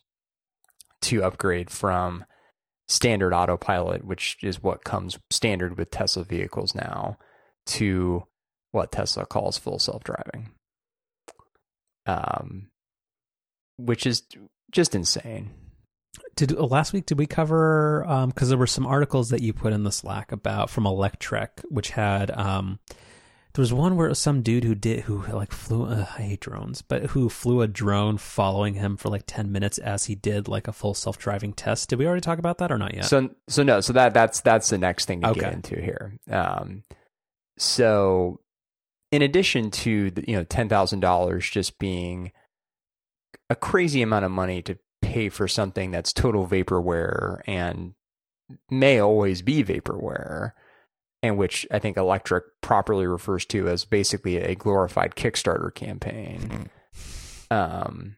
to 1.01 1.23
upgrade 1.23 1.69
from 1.69 2.25
standard 2.93 3.33
autopilot, 3.33 4.05
which 4.05 4.37
is 4.41 4.61
what 4.61 4.83
comes 4.83 5.17
standard 5.29 5.77
with 5.77 5.91
Tesla 5.91 6.23
vehicles 6.23 6.75
now, 6.75 7.17
to 7.65 8.23
what 8.71 8.91
Tesla 8.91 9.25
calls 9.25 9.57
full 9.57 9.79
self 9.79 10.03
driving. 10.03 10.51
Um, 12.05 12.67
which 13.77 14.05
is 14.05 14.23
just 14.71 14.93
insane. 14.93 15.51
Did 16.35 16.55
uh, 16.55 16.65
last 16.65 16.93
week 16.93 17.05
did 17.05 17.17
we 17.17 17.25
cover 17.25 18.03
because 18.27 18.47
um, 18.47 18.49
there 18.49 18.57
were 18.57 18.67
some 18.67 18.85
articles 18.85 19.29
that 19.29 19.41
you 19.41 19.53
put 19.53 19.73
in 19.73 19.83
the 19.83 19.91
Slack 19.91 20.31
about 20.31 20.69
from 20.69 20.83
Electrek, 20.83 21.63
which 21.69 21.91
had 21.91 22.29
um, 22.31 22.79
there 23.53 23.61
was 23.61 23.73
one 23.73 23.95
where 23.95 24.13
some 24.15 24.41
dude 24.41 24.63
who 24.63 24.73
did 24.73 25.01
who 25.01 25.23
like 25.27 25.51
flew. 25.51 25.85
Uh, 25.85 26.07
I 26.17 26.23
hate 26.23 26.39
drones, 26.39 26.81
but 26.81 27.07
who 27.07 27.29
flew 27.29 27.61
a 27.61 27.67
drone 27.67 28.17
following 28.17 28.73
him 28.73 28.97
for 28.97 29.09
like 29.09 29.23
ten 29.27 29.51
minutes 29.51 29.77
as 29.77 30.05
he 30.05 30.15
did 30.15 30.47
like 30.47 30.67
a 30.67 30.73
full 30.73 30.95
self 30.95 31.19
driving 31.19 31.53
test. 31.53 31.89
Did 31.89 31.99
we 31.99 32.07
already 32.07 32.21
talk 32.21 32.39
about 32.39 32.57
that 32.57 32.71
or 32.71 32.79
not 32.79 32.95
yet? 32.95 33.05
So 33.05 33.29
so 33.47 33.61
no. 33.61 33.79
So 33.79 33.93
that 33.93 34.13
that's 34.13 34.41
that's 34.41 34.69
the 34.69 34.79
next 34.79 35.05
thing 35.05 35.21
to 35.21 35.29
okay. 35.29 35.41
get 35.41 35.53
into 35.53 35.79
here. 35.79 36.17
Um, 36.31 36.83
so 37.57 38.39
in 39.11 39.21
addition 39.21 39.69
to 39.69 40.09
the, 40.09 40.23
you 40.27 40.35
know 40.35 40.43
ten 40.43 40.67
thousand 40.67 41.01
dollars 41.01 41.47
just 41.47 41.77
being 41.77 42.31
a 43.51 43.55
crazy 43.55 44.01
amount 44.01 44.25
of 44.25 44.31
money 44.31 44.63
to 44.63 44.79
pay 45.03 45.29
for 45.29 45.47
something 45.47 45.91
that's 45.91 46.11
total 46.11 46.47
vaporware 46.47 47.41
and 47.45 47.93
may 48.71 48.97
always 48.97 49.43
be 49.43 49.63
vaporware 49.63 50.53
and 51.23 51.37
which 51.37 51.65
I 51.71 51.79
think 51.79 51.95
Electrek 51.95 52.41
properly 52.61 53.07
refers 53.07 53.45
to 53.47 53.69
as 53.69 53.85
basically 53.85 54.37
a 54.37 54.55
glorified 54.55 55.15
Kickstarter 55.15 55.73
campaign. 55.73 56.69
Um, 57.49 58.17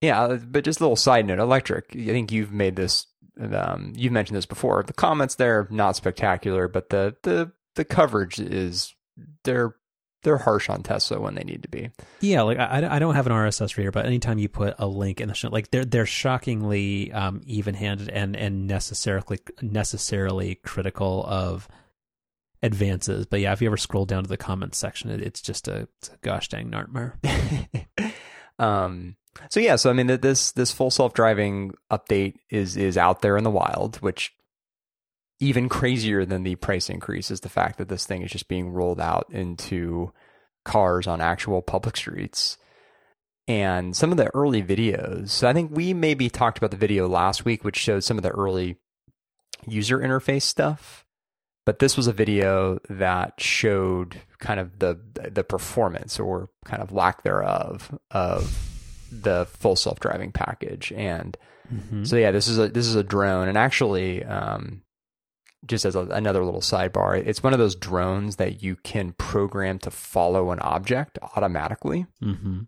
yeah, 0.00 0.22
uh, 0.22 0.36
but 0.36 0.64
just 0.64 0.80
a 0.80 0.84
little 0.84 0.96
side 0.96 1.26
note, 1.26 1.40
Electrek. 1.40 2.00
I 2.00 2.12
think 2.12 2.30
you've 2.30 2.52
made 2.52 2.76
this, 2.76 3.06
um, 3.52 3.92
you've 3.96 4.12
mentioned 4.12 4.36
this 4.36 4.46
before. 4.46 4.84
The 4.84 4.92
comments 4.92 5.34
there 5.34 5.66
not 5.70 5.96
spectacular, 5.96 6.68
but 6.68 6.88
the 6.88 7.16
the 7.22 7.52
the 7.74 7.84
coverage 7.84 8.38
is 8.38 8.94
they're 9.44 9.74
they're 10.22 10.38
harsh 10.38 10.68
on 10.68 10.82
Tesla 10.82 11.20
when 11.20 11.34
they 11.34 11.44
need 11.44 11.62
to 11.62 11.68
be. 11.68 11.90
Yeah, 12.20 12.42
like 12.42 12.58
I, 12.58 12.96
I 12.96 12.98
don't 12.98 13.14
have 13.14 13.26
an 13.26 13.32
RSS 13.32 13.76
reader, 13.76 13.90
but 13.90 14.06
anytime 14.06 14.38
you 14.38 14.48
put 14.48 14.74
a 14.78 14.86
link 14.86 15.20
in 15.20 15.28
the 15.28 15.34
show, 15.34 15.48
like 15.48 15.70
they're 15.70 15.84
they're 15.84 16.06
shockingly 16.06 17.12
um, 17.12 17.40
even 17.44 17.74
handed 17.74 18.08
and 18.08 18.36
and 18.36 18.66
necessarily 18.66 19.40
necessarily 19.62 20.56
critical 20.56 21.24
of 21.26 21.68
advances. 22.62 23.26
But 23.26 23.40
yeah, 23.40 23.52
if 23.52 23.62
you 23.62 23.68
ever 23.68 23.76
scroll 23.76 24.06
down 24.06 24.24
to 24.24 24.28
the 24.28 24.36
comments 24.36 24.78
section, 24.78 25.10
it, 25.10 25.20
it's 25.20 25.40
just 25.40 25.68
a, 25.68 25.88
it's 25.98 26.08
a 26.08 26.16
gosh 26.22 26.48
dang 26.48 26.70
nightmare. 26.70 27.18
um. 28.58 29.16
So 29.48 29.60
yeah, 29.60 29.76
so 29.76 29.90
I 29.90 29.92
mean, 29.92 30.08
this 30.08 30.52
this 30.52 30.72
full 30.72 30.90
self 30.90 31.14
driving 31.14 31.72
update 31.90 32.34
is 32.50 32.76
is 32.76 32.98
out 32.98 33.22
there 33.22 33.36
in 33.36 33.44
the 33.44 33.50
wild, 33.50 33.96
which 33.96 34.34
even 35.40 35.68
crazier 35.68 36.24
than 36.24 36.42
the 36.42 36.54
price 36.56 36.90
increase 36.90 37.30
is 37.30 37.40
the 37.40 37.48
fact 37.48 37.78
that 37.78 37.88
this 37.88 38.06
thing 38.06 38.22
is 38.22 38.30
just 38.30 38.48
being 38.48 38.70
rolled 38.70 39.00
out 39.00 39.26
into 39.30 40.12
cars 40.64 41.06
on 41.06 41.20
actual 41.20 41.62
public 41.62 41.96
streets. 41.96 42.58
And 43.48 43.96
some 43.96 44.12
of 44.12 44.18
the 44.18 44.30
early 44.34 44.62
videos, 44.62 45.30
so 45.30 45.48
I 45.48 45.52
think 45.52 45.70
we 45.74 45.94
maybe 45.94 46.28
talked 46.28 46.58
about 46.58 46.70
the 46.70 46.76
video 46.76 47.08
last 47.08 47.44
week, 47.44 47.64
which 47.64 47.76
showed 47.76 48.04
some 48.04 48.18
of 48.18 48.22
the 48.22 48.30
early 48.30 48.76
user 49.66 49.98
interface 49.98 50.42
stuff. 50.42 51.04
But 51.66 51.78
this 51.78 51.96
was 51.96 52.06
a 52.06 52.12
video 52.12 52.78
that 52.88 53.40
showed 53.40 54.20
kind 54.38 54.60
of 54.60 54.78
the 54.78 54.98
the 55.30 55.44
performance 55.44 56.18
or 56.18 56.48
kind 56.64 56.82
of 56.82 56.92
lack 56.92 57.22
thereof 57.22 57.96
of 58.10 58.70
the 59.10 59.46
full 59.46 59.76
self 59.76 60.00
driving 60.00 60.32
package. 60.32 60.92
And 60.92 61.36
mm-hmm. 61.72 62.04
so 62.04 62.16
yeah, 62.16 62.30
this 62.30 62.48
is 62.48 62.58
a 62.58 62.68
this 62.68 62.86
is 62.86 62.94
a 62.94 63.04
drone, 63.04 63.48
and 63.48 63.58
actually, 63.58 64.24
um, 64.24 64.82
just 65.66 65.84
as 65.84 65.94
a, 65.94 66.00
another 66.00 66.44
little 66.44 66.60
sidebar, 66.60 67.16
it's 67.16 67.42
one 67.42 67.52
of 67.52 67.58
those 67.58 67.74
drones 67.74 68.36
that 68.36 68.62
you 68.62 68.76
can 68.76 69.12
program 69.12 69.78
to 69.80 69.90
follow 69.90 70.50
an 70.50 70.60
object 70.60 71.18
automatically. 71.36 72.06
Mm-hmm. 72.22 72.60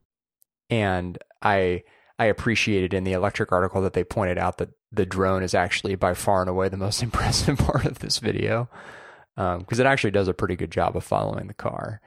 And 0.71 1.19
I 1.41 1.85
I 2.19 2.27
appreciated 2.27 2.95
in 2.95 3.05
the 3.05 3.13
Electrek 3.13 3.51
article 3.51 3.83
that 3.83 3.95
they 3.95 4.05
pointed 4.05 4.39
out 4.39 4.59
that 4.59 4.71
the 4.93 5.07
drone 5.07 5.43
is 5.43 5.55
actually 5.55 5.95
by 5.95 6.15
far 6.15 6.41
and 6.41 6.51
away 6.51 6.69
the 6.69 6.77
most 6.77 7.03
impressive 7.03 7.59
part 7.59 7.85
of 7.85 7.99
this 7.99 8.19
video 8.19 8.69
because 9.35 9.81
um, 9.81 9.81
it 9.81 9.87
actually 9.87 10.11
does 10.11 10.29
a 10.29 10.35
pretty 10.35 10.57
good 10.57 10.71
job 10.71 10.97
of 10.97 11.05
following 11.05 11.47
the 11.47 11.55
car. 11.55 12.01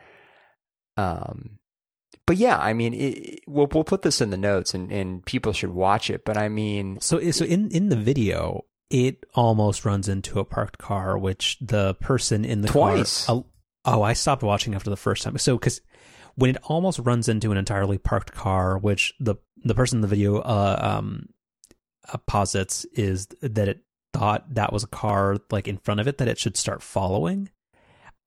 Um, 0.98 1.60
but 2.28 2.38
yeah, 2.38 2.58
I 2.58 2.74
mean, 2.74 2.94
it, 2.94 3.42
we'll 3.48 3.68
we'll 3.72 3.84
put 3.84 4.02
this 4.02 4.22
in 4.22 4.30
the 4.30 4.38
notes, 4.38 4.74
and, 4.74 4.92
and 4.92 5.26
people 5.26 5.54
should 5.54 5.72
watch 5.72 6.10
it. 6.10 6.26
But 6.26 6.38
I 6.38 6.50
mean, 6.50 7.00
so 7.00 7.20
so 7.32 7.46
in 7.46 7.70
in 7.72 7.90
the 7.90 7.96
video, 7.96 8.66
it 8.90 9.26
almost 9.34 9.86
runs 9.86 10.08
into 10.08 10.40
a 10.40 10.46
parked 10.46 10.78
car, 10.78 11.18
which 11.18 11.58
the 11.60 11.96
person 11.96 12.46
in 12.46 12.62
the 12.62 12.68
Twice. 12.68 13.26
car. 13.26 13.44
Oh, 13.86 14.02
I 14.02 14.14
stopped 14.14 14.44
watching 14.44 14.74
after 14.74 14.90
the 14.90 14.98
first 14.98 15.24
time. 15.24 15.38
So, 15.38 15.58
because 15.58 15.82
when 16.36 16.52
it 16.52 16.58
almost 16.64 17.00
runs 17.00 17.30
into 17.30 17.52
an 17.52 17.58
entirely 17.58 17.98
parked 17.98 18.34
car, 18.34 18.78
which 18.78 19.14
the 19.20 19.36
the 19.64 19.76
person 19.76 19.98
in 19.98 20.02
the 20.02 20.08
video 20.08 20.38
uh, 20.38 20.80
um, 20.80 21.30
uh, 22.12 22.18
posits 22.28 22.86
is 22.94 23.28
that 23.42 23.68
it 23.68 23.82
thought 24.14 24.54
that 24.54 24.72
was 24.72 24.84
a 24.84 24.88
car 24.88 25.38
like 25.52 25.68
in 25.68 25.78
front 25.78 26.00
of 26.00 26.08
it 26.08 26.18
that 26.20 26.28
it 26.28 26.38
should 26.38 26.58
start 26.58 26.82
following. 26.82 27.50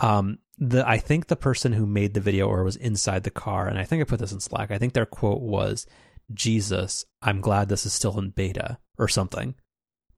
Um, 0.01 0.38
the 0.59 0.87
I 0.88 0.99
think 0.99 1.27
the 1.27 1.37
person 1.37 1.73
who 1.73 1.87
made 1.87 2.14
the 2.14 2.21
video 2.21 2.49
or 2.49 2.64
was 2.64 2.77
inside 2.77 3.23
the 3.23 3.31
car, 3.31 3.68
and 3.68 3.79
I 3.79 3.85
think 3.85 4.01
I 4.01 4.05
put 4.05 4.18
this 4.21 4.33
in 4.33 4.40
Slack. 4.40 4.71
I 4.71 4.79
think 4.79 4.92
their 4.92 5.07
quote 5.07 5.40
was, 5.40 5.87
"Jesus, 6.33 7.05
I'm 7.23 7.40
glad 7.40 7.68
this 7.68 7.87
is 7.87 7.92
still 7.92 8.18
in 8.18 8.31
beta" 8.31 8.79
or 8.97 9.09
something 9.09 9.55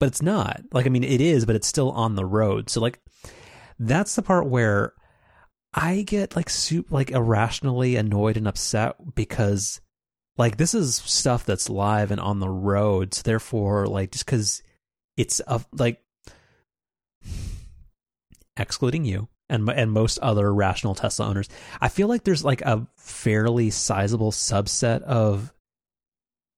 but 0.00 0.08
it's 0.08 0.22
not. 0.22 0.62
Like, 0.72 0.86
I 0.86 0.88
mean, 0.88 1.04
it 1.04 1.20
is, 1.20 1.46
but 1.46 1.54
it's 1.54 1.68
still 1.68 1.92
on 1.92 2.16
the 2.16 2.26
road. 2.26 2.68
So, 2.68 2.80
like, 2.80 2.98
that's 3.78 4.16
the 4.16 4.22
part 4.22 4.46
where 4.46 4.94
I 5.72 6.02
get 6.02 6.34
like 6.34 6.50
soup, 6.50 6.90
like 6.90 7.12
irrationally 7.12 7.94
annoyed 7.94 8.36
and 8.36 8.48
upset 8.48 8.96
because, 9.14 9.80
like, 10.36 10.56
this 10.56 10.74
is 10.74 10.96
stuff 10.96 11.44
that's 11.44 11.70
live 11.70 12.10
and 12.10 12.20
on 12.20 12.40
the 12.40 12.48
road. 12.48 13.14
So, 13.14 13.22
therefore, 13.22 13.86
like, 13.86 14.10
just 14.10 14.26
because 14.26 14.62
it's 15.16 15.40
a, 15.46 15.60
like, 15.72 16.00
excluding 18.56 19.04
you 19.04 19.28
and 19.48 19.68
and 19.70 19.92
most 19.92 20.18
other 20.18 20.52
rational 20.52 20.94
Tesla 20.94 21.26
owners, 21.26 21.48
I 21.80 21.88
feel 21.88 22.08
like 22.08 22.24
there's 22.24 22.44
like 22.44 22.62
a 22.62 22.86
fairly 22.96 23.68
sizable 23.70 24.32
subset 24.32 25.02
of 25.02 25.52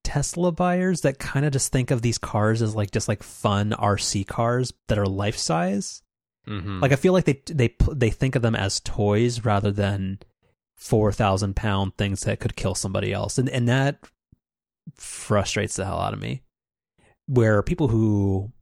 Tesla 0.05 0.53
buyers 0.53 1.03
that 1.03 1.19
kind 1.19 1.47
of 1.47 1.53
just 1.53 1.73
think 1.73 1.91
of 1.91 2.03
these 2.03 2.19
cars 2.19 2.63
as 2.63 2.75
like 2.75 2.91
just 2.91 3.09
like 3.09 3.23
fun 3.23 3.71
RC 3.71 4.27
cars 4.27 4.73
that 4.89 4.99
are 4.99 5.07
life 5.07 5.37
size. 5.37 6.03
Mm-hmm. 6.47 6.81
Like 6.81 6.93
I 6.93 6.97
feel 6.97 7.13
like 7.13 7.25
they 7.25 7.41
they 7.47 7.75
they 7.93 8.11
think 8.11 8.35
of 8.35 8.43
them 8.43 8.57
as 8.57 8.81
toys 8.81 9.45
rather 9.45 9.71
than 9.71 10.19
four 10.75 11.13
thousand 11.13 11.55
pound 11.55 11.97
things 11.97 12.23
that 12.23 12.41
could 12.41 12.57
kill 12.57 12.75
somebody 12.75 13.13
else, 13.13 13.39
and 13.39 13.49
and 13.49 13.69
that 13.69 13.99
frustrates 14.97 15.77
the 15.77 15.85
hell 15.85 16.01
out 16.01 16.15
of 16.15 16.21
me. 16.21 16.43
Where 17.27 17.63
people 17.63 17.89
who 17.89 18.53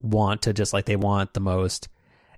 want 0.00 0.42
to 0.42 0.52
just 0.52 0.72
like 0.72 0.86
they 0.86 0.96
want 0.96 1.34
the 1.34 1.40
most 1.40 1.88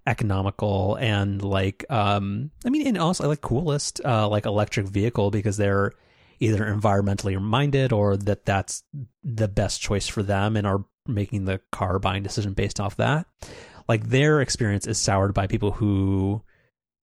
economical 0.07 0.96
and 0.96 1.42
like 1.42 1.85
um 1.90 2.51
I 2.64 2.70
mean 2.70 2.87
and 2.87 2.99
also 2.99 3.29
like 3.29 3.42
coolest 3.42 4.01
uh 4.05 4.29
like 4.29 4.46
electric 4.46 4.87
vehicle 4.87 5.31
because 5.31 5.57
they're 5.59 5.92
either 6.40 6.64
environmentally 6.64 7.40
minded 7.40 7.92
or 7.92 8.16
that 8.16 8.44
that's 8.44 8.83
the 9.22 9.48
best 9.48 9.81
choice 9.81 10.09
for 10.09 10.22
them 10.22 10.57
and 10.57 10.66
are 10.66 10.85
making 11.07 11.44
the 11.44 11.61
car 11.70 11.98
buying 11.98 12.22
decision 12.22 12.55
based 12.55 12.81
off 12.81 12.96
that. 12.96 13.26
Like 13.88 14.09
their 14.09 14.40
experience 14.40 14.87
is 14.87 14.98
soured 14.98 15.35
by 15.35 15.46
people 15.46 15.72
who 15.72 16.42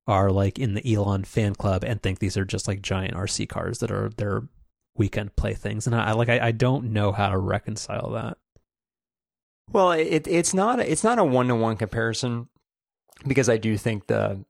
are 0.08 0.32
like 0.32 0.58
in 0.58 0.74
the 0.74 0.94
Elon 0.94 1.24
fan 1.24 1.54
club 1.54 1.84
and 1.84 2.02
think 2.02 2.20
these 2.20 2.38
are 2.38 2.46
just 2.46 2.68
like 2.68 2.82
giant 2.82 3.14
RC 3.14 3.48
cars 3.50 3.80
that 3.80 3.92
are 3.92 4.10
their 4.18 4.48
weekend 4.96 5.36
playthings. 5.36 5.86
And 5.86 5.96
I, 5.96 6.14
like 6.14 6.30
I, 6.30 6.48
I 6.48 6.52
don't 6.52 6.92
know 6.92 7.12
how 7.12 7.30
to 7.30 7.38
reconcile 7.38 8.12
that. 8.12 8.38
Well, 9.72 9.92
it 9.92 10.28
it's 10.28 10.54
not 10.54 10.80
it's 10.80 11.04
not 11.04 11.20
a 11.20 11.26
one 11.26 11.50
to 11.50 11.56
one 11.56 11.76
comparison 11.76 12.48
because 13.28 13.50
I 13.50 13.58
do 13.58 13.78
think 13.78 14.08
the 14.08 14.46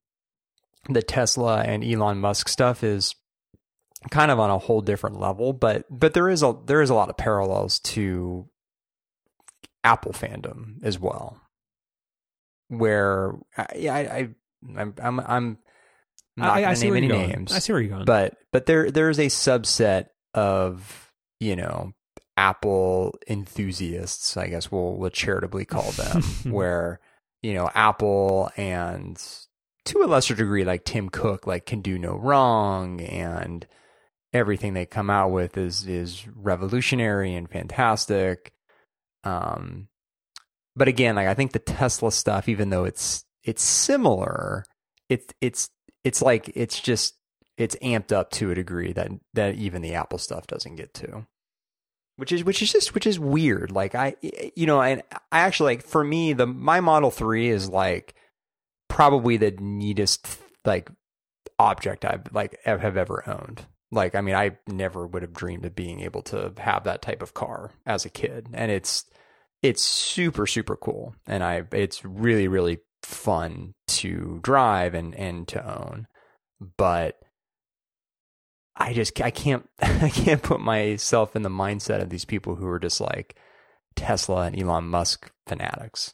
the 0.90 1.02
Tesla 1.02 1.62
and 1.62 1.84
Elon 1.84 2.20
Musk 2.20 2.48
stuff 2.48 2.84
is 2.84 3.16
kind 4.12 4.32
of 4.32 4.40
on 4.40 4.50
a 4.50 4.58
whole 4.58 4.82
different 4.82 5.20
level, 5.20 5.54
but 5.54 5.86
but 5.90 6.14
there 6.14 6.30
is 6.30 6.44
a 6.44 6.56
there 6.66 6.82
is 6.82 6.90
a 6.90 6.94
lot 6.94 7.10
of 7.10 7.18
parallels 7.18 7.80
to 7.80 8.48
Apple 9.84 10.14
fandom 10.14 10.84
as 10.84 11.00
well, 11.00 11.42
where 12.68 13.34
I 13.58 13.90
I, 13.90 14.30
I'm 14.78 14.94
I'm 15.02 15.20
I'm 15.20 15.58
not 16.36 16.60
going 16.60 16.76
to 16.76 16.82
name 16.82 16.96
any 16.96 17.08
names. 17.08 17.54
I 17.54 17.60
see 17.60 17.74
where 17.74 17.82
you're 17.82 17.92
going, 17.92 18.06
but 18.06 18.38
but 18.52 18.66
there 18.66 18.92
there 18.92 19.10
is 19.10 19.20
a 19.20 19.28
subset 19.28 20.08
of 20.34 21.12
you 21.40 21.56
know 21.56 21.94
Apple 22.38 23.16
enthusiasts, 23.28 24.38
I 24.38 24.48
guess 24.48 24.72
we'll, 24.72 24.96
we'll 24.96 25.10
charitably 25.10 25.66
call 25.66 25.92
them, 25.92 26.22
where 26.52 27.00
you 27.42 27.54
know 27.54 27.70
Apple 27.74 28.52
and 28.56 29.22
to 29.86 30.04
a 30.04 30.06
lesser 30.06 30.36
degree 30.36 30.64
like 30.64 30.86
Tim 30.86 31.10
Cook 31.10 31.48
like 31.48 31.66
can 31.66 31.82
do 31.82 31.98
no 31.98 32.16
wrong 32.16 33.02
and 33.02 33.66
everything 34.34 34.74
they 34.74 34.86
come 34.86 35.10
out 35.10 35.32
with 35.32 35.58
is 35.58 35.88
is 35.88 36.28
revolutionary 36.36 37.34
and 37.34 37.50
fantastic 37.50 38.54
um, 39.24 39.88
but 40.76 40.88
again, 40.88 41.16
like 41.16 41.28
I 41.28 41.34
think 41.34 41.52
the 41.52 41.60
Tesla 41.60 42.12
stuff, 42.12 42.48
even 42.48 42.70
though 42.70 42.86
it's 42.86 43.26
it's 43.44 43.64
similar, 43.64 44.64
it's 45.10 45.34
it's 45.42 45.70
it's 46.04 46.22
like 46.22 46.52
it's 46.56 46.80
just 46.80 47.16
it's 47.58 47.76
amped 47.78 48.12
up 48.12 48.30
to 48.32 48.52
a 48.52 48.56
degree 48.56 48.94
that 48.94 49.10
that 49.34 49.56
even 49.56 49.82
the 49.82 49.96
Apple 49.96 50.20
stuff 50.20 50.48
doesn't 50.48 50.76
get 50.76 50.94
to. 50.96 51.26
Which 52.16 52.32
is 52.32 52.44
which 52.44 52.62
is 52.62 52.72
just 52.72 52.94
which 52.94 53.08
is 53.08 53.20
weird. 53.20 53.72
Like 53.72 53.96
I 53.96 54.16
you 54.56 54.66
know, 54.66 54.82
and 54.82 55.02
I 55.32 55.40
actually 55.40 55.76
like 55.76 55.84
for 55.84 56.04
me 56.04 56.34
the 56.34 56.48
my 56.48 56.80
Model 56.80 57.12
3 57.12 57.50
is 57.50 57.70
like 57.70 58.14
probably 58.88 59.38
the 59.38 59.52
neatest 59.52 60.40
like 60.64 60.90
object 61.60 62.06
I've 62.06 62.32
like 62.32 62.60
have 62.64 62.98
ever 62.98 63.24
owned. 63.28 63.66
Like, 63.92 64.16
I 64.16 64.22
mean, 64.22 64.36
I 64.36 64.58
never 64.68 65.08
would 65.08 65.22
have 65.22 65.34
dreamed 65.34 65.66
of 65.66 65.76
being 65.76 66.02
able 66.02 66.22
to 66.24 66.54
have 66.58 66.84
that 66.84 67.02
type 67.02 67.22
of 67.22 67.34
car 67.34 67.72
as 67.86 68.06
a 68.06 68.10
kid, 68.10 68.48
and 68.54 68.72
it's 68.72 69.06
it's 69.64 69.84
super 69.84 70.46
super 70.46 70.76
cool, 70.76 71.16
and 71.26 71.44
I 71.44 71.64
it's 71.72 72.04
really 72.04 72.48
really 72.48 72.80
fun 73.04 73.74
to 73.88 74.40
drive 74.44 74.94
and 74.94 75.16
and 75.16 75.48
to 75.50 75.66
own, 75.66 76.08
but 76.78 77.18
I 78.76 78.94
just 78.94 79.20
I 79.22 79.32
can't 79.32 79.68
I 79.82 80.10
can't 80.10 80.44
put 80.44 80.60
myself 80.60 81.36
in 81.36 81.42
the 81.44 81.50
mindset 81.50 82.02
of 82.02 82.10
these 82.10 82.26
people 82.26 82.56
who 82.56 82.68
are 82.68 82.80
just 82.80 83.02
like 83.02 83.36
Tesla 83.96 84.44
and 84.44 84.62
Elon 84.62 84.86
Musk 84.86 85.32
fanatics. 85.48 86.14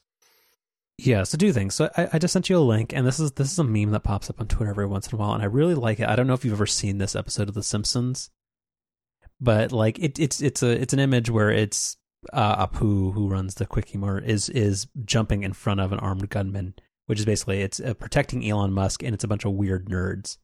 Yeah, 0.97 1.23
so 1.23 1.37
two 1.37 1.53
things. 1.53 1.73
So 1.73 1.89
I, 1.97 2.09
I, 2.13 2.19
just 2.19 2.33
sent 2.33 2.49
you 2.49 2.57
a 2.57 2.59
link, 2.59 2.93
and 2.93 3.05
this 3.05 3.19
is 3.19 3.31
this 3.31 3.51
is 3.51 3.57
a 3.57 3.63
meme 3.63 3.91
that 3.91 4.03
pops 4.03 4.29
up 4.29 4.39
on 4.39 4.47
Twitter 4.47 4.69
every 4.69 4.85
once 4.85 5.07
in 5.07 5.15
a 5.15 5.17
while, 5.19 5.33
and 5.33 5.41
I 5.41 5.47
really 5.47 5.73
like 5.73 5.99
it. 5.99 6.07
I 6.07 6.15
don't 6.15 6.27
know 6.27 6.33
if 6.33 6.45
you've 6.45 6.53
ever 6.53 6.67
seen 6.67 6.99
this 6.99 7.15
episode 7.15 7.49
of 7.49 7.55
The 7.55 7.63
Simpsons, 7.63 8.29
but 9.41 9.71
like 9.71 9.97
it, 9.97 10.19
it's 10.19 10.39
it's 10.39 10.61
a 10.61 10.69
it's 10.69 10.93
an 10.93 10.99
image 10.99 11.31
where 11.31 11.49
it's 11.49 11.97
uh, 12.31 12.67
Apu 12.67 13.11
who 13.13 13.27
runs 13.27 13.55
the 13.55 13.65
Kwik-E-Mart 13.65 14.25
is 14.25 14.49
is 14.49 14.87
jumping 15.03 15.43
in 15.43 15.53
front 15.53 15.79
of 15.79 15.91
an 15.91 15.99
armed 15.99 16.29
gunman, 16.29 16.75
which 17.07 17.19
is 17.19 17.25
basically 17.25 17.61
it's 17.61 17.79
uh, 17.79 17.95
protecting 17.95 18.47
Elon 18.47 18.71
Musk, 18.71 19.01
and 19.01 19.15
it's 19.15 19.23
a 19.23 19.27
bunch 19.27 19.45
of 19.45 19.53
weird 19.53 19.89
nerds 19.89 20.37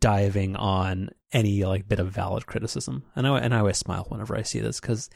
diving 0.00 0.56
on 0.56 1.10
any 1.32 1.64
like 1.64 1.88
bit 1.88 2.00
of 2.00 2.10
valid 2.10 2.46
criticism. 2.46 3.04
And 3.14 3.26
I 3.26 3.38
and 3.38 3.54
I 3.54 3.58
always 3.58 3.76
smile 3.76 4.06
whenever 4.08 4.34
I 4.34 4.42
see 4.42 4.60
this 4.60 4.80
because 4.80 5.10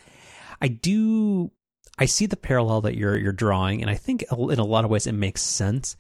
I 0.61 0.69
do 0.69 1.51
I 1.99 2.07
see 2.07 2.27
the 2.27 2.37
parallel 2.37 2.83
that 2.83 2.97
you're 2.97 3.17
you're 3.17 3.33
drawing, 3.33 3.83
and 3.83 3.91
I 3.91 3.95
think 3.95 4.25
in 4.31 4.59
a 4.59 4.65
lot 4.65 4.85
of 4.85 4.91
ways 4.91 5.07
it 5.07 5.13
makes 5.13 5.43
sense. 5.43 5.97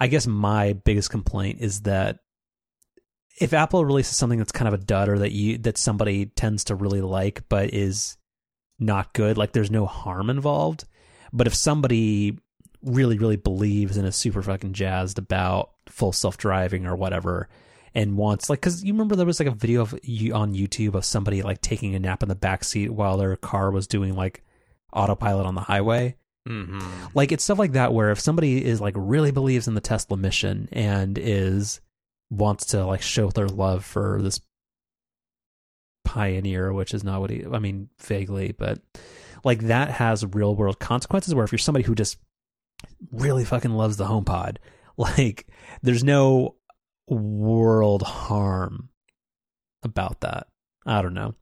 I 0.00 0.06
guess 0.08 0.26
my 0.26 0.72
biggest 0.72 1.10
complaint 1.10 1.58
is 1.60 1.82
that 1.82 2.18
if 3.40 3.52
Apple 3.52 3.84
releases 3.84 4.16
something 4.16 4.38
that's 4.38 4.52
kind 4.52 4.68
of 4.68 4.74
a 4.74 4.84
dud 4.84 5.08
or 5.08 5.18
that 5.18 5.32
you 5.32 5.58
that 5.58 5.78
somebody 5.78 6.26
tends 6.26 6.64
to 6.64 6.74
really 6.74 7.00
like 7.00 7.42
but 7.48 7.72
is 7.74 8.16
not 8.78 9.12
good, 9.12 9.36
like 9.36 9.52
there's 9.52 9.70
no 9.70 9.86
harm 9.86 10.30
involved. 10.30 10.84
But 11.32 11.46
if 11.46 11.54
somebody 11.54 12.38
really 12.82 13.18
really 13.18 13.36
believes 13.36 13.96
and 13.96 14.06
is 14.06 14.16
super 14.16 14.42
fucking 14.42 14.72
jazzed 14.72 15.18
about 15.18 15.70
full 15.86 16.12
self 16.12 16.36
driving 16.36 16.86
or 16.86 16.94
whatever 16.94 17.48
and 17.94 18.16
wants 18.16 18.50
like 18.50 18.60
because 18.60 18.84
you 18.84 18.92
remember 18.92 19.16
there 19.16 19.24
was 19.24 19.40
like 19.40 19.48
a 19.48 19.54
video 19.54 19.80
of 19.80 19.98
you 20.02 20.34
on 20.34 20.54
YouTube 20.54 20.94
of 20.94 21.04
somebody 21.04 21.42
like 21.42 21.60
taking 21.60 21.94
a 21.94 21.98
nap 21.98 22.22
in 22.22 22.28
the 22.28 22.34
back 22.34 22.62
seat 22.62 22.90
while 22.90 23.16
their 23.16 23.36
car 23.36 23.70
was 23.70 23.86
doing 23.86 24.14
like 24.14 24.44
autopilot 24.94 25.46
on 25.46 25.54
the 25.54 25.60
highway. 25.60 26.16
Mm-hmm. 26.48 27.06
Like 27.14 27.32
it's 27.32 27.44
stuff 27.44 27.58
like 27.58 27.72
that 27.72 27.92
where 27.92 28.10
if 28.10 28.20
somebody 28.20 28.64
is 28.64 28.80
like 28.80 28.94
really 28.96 29.30
believes 29.30 29.66
in 29.66 29.74
the 29.74 29.80
Tesla 29.80 30.16
mission 30.16 30.68
and 30.72 31.18
is 31.18 31.80
wants 32.30 32.66
to 32.66 32.84
like 32.84 33.02
show 33.02 33.30
their 33.30 33.48
love 33.48 33.84
for 33.84 34.20
this 34.22 34.40
pioneer, 36.04 36.72
which 36.72 36.92
is 36.92 37.02
not 37.02 37.20
what 37.20 37.30
he 37.30 37.44
I 37.50 37.58
mean 37.58 37.88
vaguely, 38.00 38.52
but 38.52 38.78
like 39.42 39.60
that 39.64 39.90
has 39.90 40.24
real 40.24 40.54
world 40.54 40.78
consequences 40.78 41.34
where 41.34 41.44
if 41.44 41.52
you're 41.52 41.58
somebody 41.58 41.84
who 41.84 41.94
just 41.94 42.18
really 43.10 43.44
fucking 43.44 43.72
loves 43.72 43.96
the 43.96 44.04
HomePod, 44.04 44.58
like 44.96 45.46
there's 45.82 46.04
no 46.04 46.56
world 47.08 48.02
harm 48.02 48.90
about 49.82 50.20
that. 50.20 50.48
I 50.86 51.00
don't 51.00 51.14
know. 51.14 51.34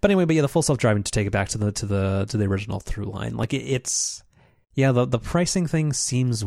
But 0.00 0.10
anyway, 0.10 0.24
but 0.26 0.36
yeah, 0.36 0.42
the 0.42 0.48
full 0.48 0.62
self 0.62 0.78
driving 0.78 1.02
to 1.02 1.10
take 1.10 1.26
it 1.26 1.32
back 1.32 1.48
to 1.50 1.58
the 1.58 1.72
to 1.72 1.86
the 1.86 2.26
to 2.28 2.36
the 2.36 2.46
original 2.46 2.80
through 2.80 3.06
line, 3.06 3.36
like 3.36 3.52
it, 3.52 3.62
it's 3.62 4.22
yeah, 4.74 4.92
the 4.92 5.06
the 5.06 5.18
pricing 5.18 5.66
thing 5.66 5.92
seems 5.92 6.44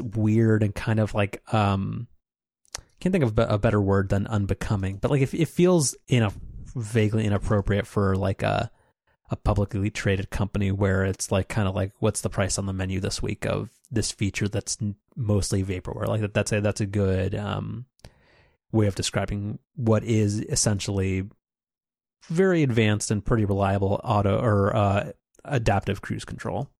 weird 0.00 0.62
and 0.62 0.74
kind 0.74 0.98
of 0.98 1.14
like 1.14 1.42
um 1.52 2.08
can't 3.00 3.12
think 3.12 3.24
of 3.24 3.38
a 3.38 3.58
better 3.58 3.80
word 3.80 4.08
than 4.08 4.26
unbecoming, 4.26 4.96
but 4.96 5.10
like 5.10 5.22
if 5.22 5.32
it 5.32 5.46
feels 5.46 5.94
in 6.08 6.24
a 6.24 6.32
vaguely 6.74 7.24
inappropriate 7.24 7.86
for 7.86 8.16
like 8.16 8.42
a 8.42 8.70
a 9.30 9.36
publicly 9.36 9.90
traded 9.90 10.30
company 10.30 10.72
where 10.72 11.04
it's 11.04 11.30
like 11.30 11.48
kind 11.48 11.68
of 11.68 11.74
like 11.74 11.92
what's 11.98 12.22
the 12.22 12.30
price 12.30 12.58
on 12.58 12.66
the 12.66 12.72
menu 12.72 12.98
this 12.98 13.22
week 13.22 13.44
of 13.44 13.68
this 13.90 14.10
feature 14.10 14.48
that's 14.48 14.78
mostly 15.14 15.62
vaporware? 15.62 16.06
Like 16.06 16.22
that 16.22 16.34
that's 16.34 16.52
a 16.52 16.60
that's 16.60 16.80
a 16.80 16.86
good 16.86 17.34
um 17.34 17.86
way 18.72 18.86
of 18.86 18.94
describing 18.94 19.58
what 19.76 20.02
is 20.02 20.40
essentially 20.40 21.28
very 22.24 22.62
advanced 22.62 23.10
and 23.10 23.24
pretty 23.24 23.44
reliable 23.44 24.00
auto 24.04 24.38
or 24.38 24.74
uh, 24.74 25.12
adaptive 25.44 26.00
cruise 26.00 26.24
control. 26.24 26.70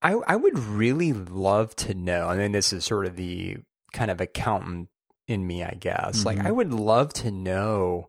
I 0.00 0.12
I 0.26 0.36
would 0.36 0.58
really 0.58 1.12
love 1.12 1.76
to 1.76 1.94
know. 1.94 2.28
I 2.28 2.36
mean, 2.36 2.52
this 2.52 2.72
is 2.72 2.84
sort 2.84 3.06
of 3.06 3.16
the 3.16 3.58
kind 3.92 4.10
of 4.10 4.20
accountant 4.20 4.88
in 5.28 5.46
me, 5.46 5.62
I 5.62 5.76
guess. 5.78 6.18
Mm-hmm. 6.18 6.26
Like, 6.26 6.38
I 6.40 6.50
would 6.50 6.72
love 6.72 7.12
to 7.14 7.30
know 7.30 8.08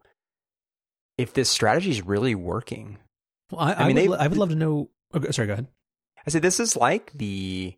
if 1.18 1.34
this 1.34 1.50
strategy 1.50 1.92
is 1.92 2.02
really 2.02 2.36
working. 2.36 2.98
Well, 3.52 3.62
I, 3.62 3.74
I, 3.74 3.76
I 3.76 3.94
mean, 3.94 4.10
would, 4.10 4.20
I 4.20 4.28
would 4.28 4.38
love 4.38 4.50
to 4.50 4.56
know. 4.56 4.90
Okay, 5.14 5.32
sorry, 5.32 5.48
go 5.48 5.54
ahead. 5.54 5.68
I 6.26 6.30
said 6.30 6.42
this 6.42 6.60
is 6.60 6.76
like 6.76 7.12
the 7.14 7.76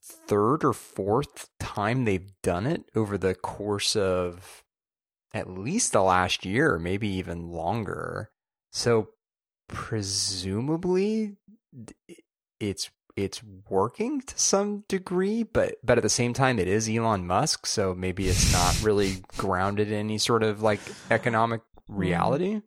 third 0.00 0.64
or 0.64 0.72
fourth 0.72 1.48
time 1.58 2.04
they've 2.04 2.30
done 2.42 2.66
it 2.66 2.84
over 2.94 3.18
the 3.18 3.34
course 3.34 3.96
of 3.96 4.63
at 5.34 5.50
least 5.50 5.92
the 5.92 6.02
last 6.02 6.46
year, 6.46 6.78
maybe 6.78 7.08
even 7.08 7.50
longer. 7.50 8.30
So 8.70 9.10
presumably 9.68 11.36
it's 12.60 12.90
it's 13.16 13.42
working 13.68 14.20
to 14.20 14.38
some 14.38 14.84
degree, 14.88 15.42
but 15.42 15.76
but 15.82 15.98
at 15.98 16.02
the 16.02 16.08
same 16.08 16.32
time 16.32 16.58
it 16.58 16.68
is 16.68 16.88
Elon 16.88 17.26
Musk, 17.26 17.66
so 17.66 17.94
maybe 17.94 18.28
it's 18.28 18.52
not 18.52 18.80
really 18.82 19.22
grounded 19.36 19.88
in 19.88 19.94
any 19.94 20.18
sort 20.18 20.44
of 20.44 20.62
like 20.62 20.80
economic 21.10 21.60
mm-hmm. 21.60 21.96
reality. 21.96 22.60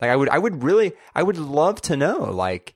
Like 0.00 0.10
I 0.10 0.16
would 0.16 0.28
I 0.28 0.38
would 0.38 0.62
really 0.62 0.92
I 1.14 1.22
would 1.22 1.38
love 1.38 1.80
to 1.82 1.96
know 1.96 2.30
like 2.30 2.74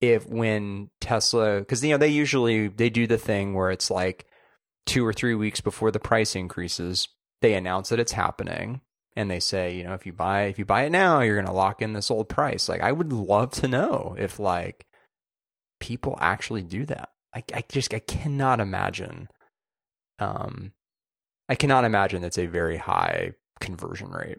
if 0.00 0.28
when 0.28 0.90
Tesla 1.00 1.64
cuz 1.64 1.84
you 1.84 1.90
know 1.90 1.98
they 1.98 2.08
usually 2.08 2.68
they 2.68 2.90
do 2.90 3.06
the 3.06 3.18
thing 3.18 3.54
where 3.54 3.70
it's 3.70 3.90
like 3.90 4.26
2 4.86 5.04
or 5.04 5.12
3 5.12 5.34
weeks 5.34 5.60
before 5.60 5.90
the 5.90 5.98
price 5.98 6.36
increases 6.36 7.08
they 7.42 7.54
announce 7.54 7.90
that 7.90 8.00
it's 8.00 8.12
happening 8.12 8.80
and 9.14 9.30
they 9.30 9.40
say, 9.40 9.74
you 9.74 9.84
know, 9.84 9.94
if 9.94 10.06
you 10.06 10.12
buy 10.12 10.42
if 10.42 10.58
you 10.58 10.64
buy 10.64 10.84
it 10.84 10.90
now, 10.90 11.20
you're 11.20 11.36
going 11.36 11.46
to 11.46 11.52
lock 11.52 11.82
in 11.82 11.94
this 11.94 12.10
old 12.10 12.28
price. 12.28 12.68
Like 12.68 12.82
I 12.82 12.92
would 12.92 13.12
love 13.12 13.50
to 13.52 13.68
know 13.68 14.14
if 14.18 14.38
like 14.38 14.86
people 15.80 16.16
actually 16.20 16.62
do 16.62 16.84
that. 16.86 17.10
I, 17.34 17.42
I 17.54 17.64
just 17.68 17.92
I 17.92 17.98
cannot 17.98 18.60
imagine. 18.60 19.28
Um, 20.18 20.72
I 21.48 21.54
cannot 21.54 21.84
imagine 21.84 22.22
that's 22.22 22.38
a 22.38 22.46
very 22.46 22.76
high 22.76 23.32
conversion 23.60 24.10
rate. 24.10 24.38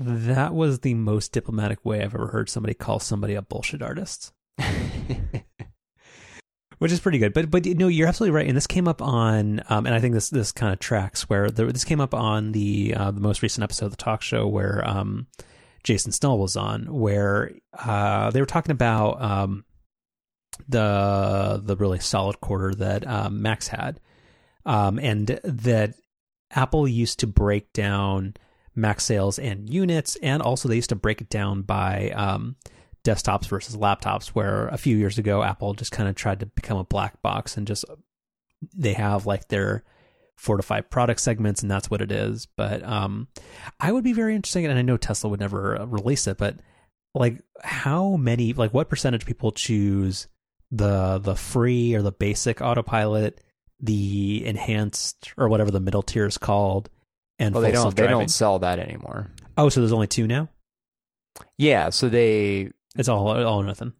That 0.00 0.54
was 0.54 0.80
the 0.80 0.94
most 0.94 1.32
diplomatic 1.32 1.84
way 1.84 2.02
I've 2.02 2.14
ever 2.14 2.28
heard 2.28 2.48
somebody 2.48 2.74
call 2.74 3.00
somebody 3.00 3.34
a 3.34 3.42
bullshit 3.42 3.82
artist. 3.82 4.32
Which 6.78 6.92
is 6.92 7.00
pretty 7.00 7.18
good, 7.18 7.32
but 7.32 7.50
but 7.50 7.66
no, 7.66 7.88
you're 7.88 8.06
absolutely 8.06 8.36
right. 8.36 8.46
And 8.46 8.56
this 8.56 8.68
came 8.68 8.86
up 8.86 9.02
on, 9.02 9.60
um, 9.68 9.84
and 9.84 9.94
I 9.94 10.00
think 10.00 10.14
this 10.14 10.30
this 10.30 10.52
kind 10.52 10.72
of 10.72 10.78
tracks 10.78 11.28
where 11.28 11.50
the, 11.50 11.66
this 11.66 11.84
came 11.84 12.00
up 12.00 12.14
on 12.14 12.52
the 12.52 12.94
uh, 12.94 13.10
the 13.10 13.20
most 13.20 13.42
recent 13.42 13.64
episode 13.64 13.86
of 13.86 13.90
the 13.92 13.96
talk 13.96 14.22
show 14.22 14.46
where 14.46 14.86
um, 14.86 15.26
Jason 15.82 16.12
Snell 16.12 16.38
was 16.38 16.56
on, 16.56 16.84
where 16.84 17.50
uh, 17.76 18.30
they 18.30 18.40
were 18.40 18.46
talking 18.46 18.70
about 18.70 19.20
um, 19.20 19.64
the 20.68 21.60
the 21.64 21.76
really 21.76 21.98
solid 21.98 22.40
quarter 22.40 22.72
that 22.76 23.06
um, 23.06 23.42
Macs 23.42 23.66
had, 23.66 23.98
um, 24.64 25.00
and 25.00 25.26
that 25.42 25.94
Apple 26.52 26.86
used 26.86 27.18
to 27.20 27.26
break 27.26 27.72
down 27.72 28.34
Mac 28.76 29.00
sales 29.00 29.40
and 29.40 29.68
units, 29.68 30.16
and 30.22 30.42
also 30.42 30.68
they 30.68 30.76
used 30.76 30.90
to 30.90 30.96
break 30.96 31.20
it 31.20 31.28
down 31.28 31.62
by 31.62 32.10
um, 32.10 32.54
desktops 33.08 33.48
versus 33.48 33.76
laptops. 33.76 34.28
Where 34.28 34.68
a 34.68 34.76
few 34.76 34.96
years 34.96 35.18
ago, 35.18 35.42
Apple 35.42 35.74
just 35.74 35.92
kind 35.92 36.08
of 36.08 36.14
tried 36.14 36.40
to 36.40 36.46
become 36.46 36.78
a 36.78 36.84
black 36.84 37.22
box 37.22 37.56
and 37.56 37.66
just 37.66 37.84
they 38.76 38.92
have 38.92 39.26
like 39.26 39.48
their 39.48 39.84
four 40.36 40.56
to 40.56 40.62
five 40.62 40.88
product 40.90 41.20
segments, 41.20 41.62
and 41.62 41.70
that's 41.70 41.90
what 41.90 42.00
it 42.00 42.12
is. 42.12 42.46
But 42.56 42.82
um, 42.84 43.28
I 43.80 43.92
would 43.92 44.04
be 44.04 44.12
very 44.12 44.34
interested, 44.34 44.64
and 44.64 44.78
I 44.78 44.82
know 44.82 44.96
Tesla 44.96 45.30
would 45.30 45.40
never 45.40 45.86
release 45.88 46.26
it, 46.26 46.38
but 46.38 46.56
like 47.14 47.40
how 47.62 48.16
many, 48.16 48.52
like 48.52 48.72
what 48.72 48.88
percentage 48.88 49.22
of 49.22 49.26
people 49.26 49.52
choose 49.52 50.28
the 50.70 51.18
the 51.18 51.34
free 51.34 51.94
or 51.94 52.02
the 52.02 52.12
basic 52.12 52.60
autopilot, 52.60 53.40
the 53.80 54.44
enhanced 54.44 55.32
or 55.36 55.48
whatever 55.48 55.70
the 55.70 55.80
middle 55.80 56.02
tier 56.02 56.26
is 56.26 56.38
called, 56.38 56.88
and 57.38 57.54
well, 57.54 57.62
they 57.62 57.72
don't 57.72 57.96
they 57.96 58.06
don't 58.06 58.30
sell 58.30 58.58
that 58.60 58.78
anymore. 58.78 59.30
Oh, 59.56 59.68
so 59.68 59.80
there's 59.80 59.92
only 59.92 60.06
two 60.06 60.26
now. 60.26 60.48
Yeah, 61.56 61.90
so 61.90 62.08
they 62.08 62.70
It's 62.98 63.08
all 63.08 63.28
all 63.28 63.60
or 63.60 63.64
nothing. 63.64 63.94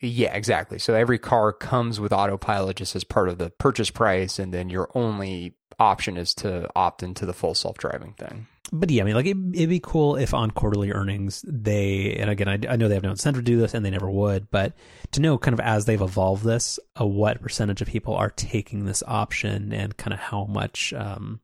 yeah, 0.00 0.34
exactly. 0.34 0.78
So 0.78 0.94
every 0.94 1.18
car 1.18 1.52
comes 1.52 2.00
with 2.00 2.12
autopilot 2.12 2.76
just 2.76 2.96
as 2.96 3.04
part 3.04 3.28
of 3.28 3.38
the 3.38 3.50
purchase 3.50 3.90
price 3.90 4.38
and 4.38 4.52
then 4.52 4.70
your 4.70 4.90
only 4.94 5.54
option 5.78 6.16
is 6.16 6.34
to 6.34 6.68
opt 6.74 7.02
into 7.02 7.26
the 7.26 7.32
full 7.32 7.54
self-driving 7.54 8.14
thing. 8.14 8.46
But 8.72 8.90
yeah, 8.90 9.02
I 9.02 9.04
mean, 9.04 9.14
like 9.14 9.26
it, 9.26 9.36
it'd 9.52 9.68
be 9.68 9.80
cool 9.80 10.16
if 10.16 10.32
on 10.32 10.50
quarterly 10.50 10.90
earnings 10.90 11.44
they, 11.46 12.16
and 12.18 12.30
again, 12.30 12.48
I, 12.48 12.58
I 12.72 12.76
know 12.76 12.88
they 12.88 12.94
have 12.94 13.04
no 13.04 13.10
incentive 13.10 13.44
to 13.44 13.50
do 13.50 13.58
this, 13.58 13.74
and 13.74 13.84
they 13.84 13.90
never 13.90 14.10
would, 14.10 14.50
but 14.50 14.72
to 15.12 15.20
know 15.20 15.36
kind 15.36 15.52
of 15.52 15.60
as 15.60 15.84
they've 15.84 16.00
evolved 16.00 16.44
this, 16.44 16.78
uh, 16.98 17.06
what 17.06 17.42
percentage 17.42 17.82
of 17.82 17.88
people 17.88 18.14
are 18.14 18.30
taking 18.30 18.84
this 18.84 19.02
option, 19.06 19.72
and 19.72 19.96
kind 19.96 20.14
of 20.14 20.18
how 20.18 20.46
much, 20.46 20.94
um, 20.94 21.40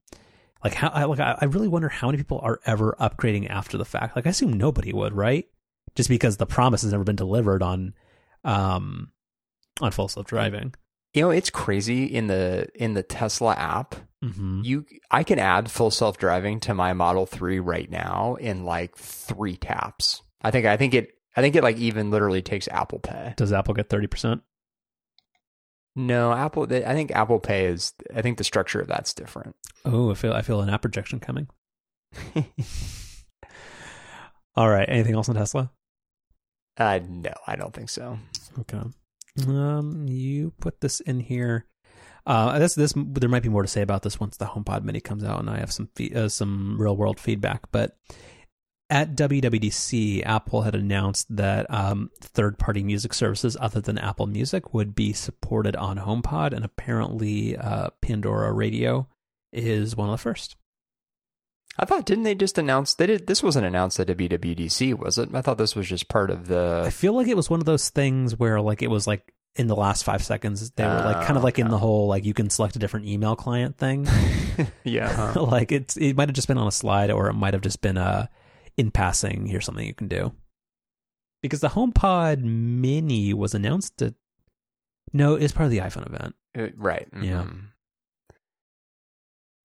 like 0.65 0.75
how, 0.75 0.89
I, 0.89 1.05
like 1.05 1.21
I 1.21 1.45
really 1.45 1.69
wonder 1.69 1.91
how 1.91 2.09
many 2.09 2.19
people 2.19 2.41
are 2.43 2.59
ever 2.65 2.97
upgrading 2.99 3.51
after 3.51 3.77
the 3.77 3.85
fact. 3.85 4.17
Like 4.17 4.27
I 4.27 4.31
assume 4.31 4.55
nobody 4.55 4.93
would, 4.93 5.13
right? 5.13 5.47
Just 5.95 6.09
because 6.09 6.37
the 6.37 6.47
promise 6.47 6.83
has 6.83 6.93
never 6.93 7.05
been 7.05 7.17
delivered 7.17 7.63
on, 7.63 7.95
um, 8.45 9.13
on 9.81 9.91
full 9.91 10.09
self 10.09 10.27
driving. 10.27 10.75
You 11.15 11.23
know, 11.23 11.31
it's 11.31 11.51
crazy 11.51 12.05
in 12.05 12.29
the 12.29 12.69
in 12.75 12.95
the 12.95 13.03
Tesla 13.03 13.55
app. 13.55 13.97
Mm-hmm. 14.25 14.61
You 14.63 14.85
I 15.11 15.25
can 15.25 15.39
add 15.39 15.71
full 15.71 15.91
self-driving 15.91 16.61
to 16.61 16.75
my 16.75 16.93
Model 16.93 17.25
3 17.27 17.59
right 17.59 17.91
now 17.91 18.37
in 18.39 18.65
like 18.65 18.95
3 18.97 19.57
taps. 19.57 20.23
I 20.43 20.51
think 20.51 20.67
I 20.67 20.77
think 20.77 20.95
it 20.95 21.15
I 21.37 21.41
think 21.41 21.57
it 21.57 21.63
like 21.63 21.79
even 21.79 22.11
literally 22.11 22.43
takes 22.43 22.69
Apple 22.69 22.99
Pay. 22.99 23.35
Does 23.37 23.53
Apple 23.53 23.75
get 23.75 23.89
thirty 23.89 24.07
percent? 24.07 24.43
No, 25.97 26.33
Apple 26.33 26.65
I 26.65 26.95
think 26.95 27.13
Apple 27.13 27.41
Pay 27.41 27.67
is 27.67 27.93
I 28.15 28.23
think 28.23 28.39
the 28.39 28.45
structure 28.45 28.81
of 28.81 28.89
that's 28.89 29.15
different. 29.15 29.57
Oh, 29.85 30.11
I 30.11 30.15
feel 30.15 30.33
I 30.33 30.43
feel 30.43 30.61
an 30.61 30.71
app 30.71 30.83
projection 30.83 31.21
coming. 31.21 31.49
All 34.57 34.69
right. 34.69 34.89
Anything 34.89 35.15
else 35.15 35.29
on 35.29 35.37
Tesla? 35.37 35.71
Uh 36.81 36.99
no, 37.07 37.33
I 37.47 37.57
don't 37.57 37.75
think 37.75 37.91
so. 37.91 38.19
Okay. 38.59 38.81
Um, 39.47 40.07
you 40.09 40.53
put 40.61 40.81
this 40.81 41.01
in 41.01 41.21
here. 41.21 41.67
Uh, 42.27 42.59
this 42.59 42.75
this 42.75 42.95
there 42.97 43.29
might 43.29 43.43
be 43.43 43.51
more 43.51 43.63
to 43.63 43.69
say 43.69 43.83
about 43.83 44.03
this 44.03 44.19
once 44.19 44.39
the 44.39 44.47
HomePod 44.47 44.83
Mini 44.83 45.01
comes 45.01 45.23
out, 45.23 45.41
and 45.41 45.51
I 45.51 45.59
have 45.59 45.73
some 45.73 45.91
fe- 45.95 46.13
uh, 46.15 46.29
some 46.29 46.81
real 46.81 46.97
world 46.97 47.21
feedback. 47.21 47.71
But 47.71 47.97
at 48.89 49.15
WWDC, 49.15 50.25
Apple 50.25 50.63
had 50.63 50.75
announced 50.75 51.37
that 51.37 51.67
um, 51.69 52.11
third 52.23 52.59
party 52.59 52.83
music 52.83 53.13
services 53.13 53.59
other 53.61 53.81
than 53.81 53.99
Apple 53.99 54.27
Music 54.27 54.73
would 54.73 54.95
be 54.95 55.13
supported 55.13 55.77
on 55.77 55.99
HomePod, 55.99 56.55
and 56.55 56.65
apparently, 56.65 57.59
uh, 57.59 57.91
Pandora 58.01 58.53
Radio 58.53 59.07
is 59.53 59.97
one 59.97 60.09
of 60.09 60.13
the 60.15 60.23
first. 60.23 60.57
I 61.79 61.85
thought 61.87 62.05
didn't 62.07 62.25
they 62.25 62.35
just 62.35 62.59
announce 62.59 62.95
they 62.95 63.07
did 63.07 63.27
this 63.27 63.43
wasn't 63.43 63.67
announced 63.67 63.99
at 64.01 64.09
WWDC, 64.09 64.95
was 64.99 65.17
it? 65.19 65.31
I 65.35 65.41
thought 65.41 65.57
this 65.59 65.75
was 65.77 65.89
just 65.89 66.09
part 66.09 66.31
of 66.31 66.47
the. 66.49 66.83
I 66.87 66.91
feel 66.91 67.15
like 67.15 67.29
it 67.29 67.37
was 67.37 67.49
one 67.49 67.61
of 67.61 67.67
those 67.67 67.89
things 67.91 68.39
where 68.39 68.61
like 68.61 68.83
it 68.83 68.91
was 68.91 69.07
like 69.07 69.33
in 69.57 69.67
the 69.67 69.75
last 69.77 70.05
five 70.05 70.23
seconds 70.23 70.71
they 70.73 70.85
were 70.85 70.91
like 71.05 71.27
kind 71.27 71.37
of 71.37 71.43
like 71.43 71.59
in 71.59 71.69
the 71.69 71.79
whole 71.79 72.07
like 72.07 72.25
you 72.25 72.33
can 72.35 72.49
select 72.51 72.77
a 72.77 72.79
different 72.79 73.07
email 73.07 73.35
client 73.37 73.77
thing. 73.79 74.07
Yeah. 74.85 75.33
like 75.37 75.73
it's 75.73 75.97
it 75.97 76.17
might 76.17 76.29
have 76.29 76.35
just 76.37 76.47
been 76.49 76.59
on 76.59 76.69
a 76.69 76.73
slide 76.73 77.11
or 77.11 77.29
it 77.29 77.33
might 77.35 77.55
have 77.55 77.63
just 77.63 77.81
been 77.81 77.97
uh 77.97 78.27
in 78.77 78.91
passing 78.91 79.47
here's 79.47 79.65
something 79.65 79.87
you 79.87 79.95
can 79.95 80.09
do 80.09 80.33
because 81.43 81.61
the 81.61 81.69
HomePod 81.69 82.43
Mini 82.43 83.33
was 83.33 83.55
announced 83.55 84.03
at 84.03 84.15
no 85.15 85.35
it's 85.35 85.53
part 85.53 85.65
of 85.65 85.71
the 85.71 85.79
iPhone 85.79 86.07
event 86.07 86.35
Uh, 86.59 86.67
right. 86.77 87.09
Yeah. 87.23 87.47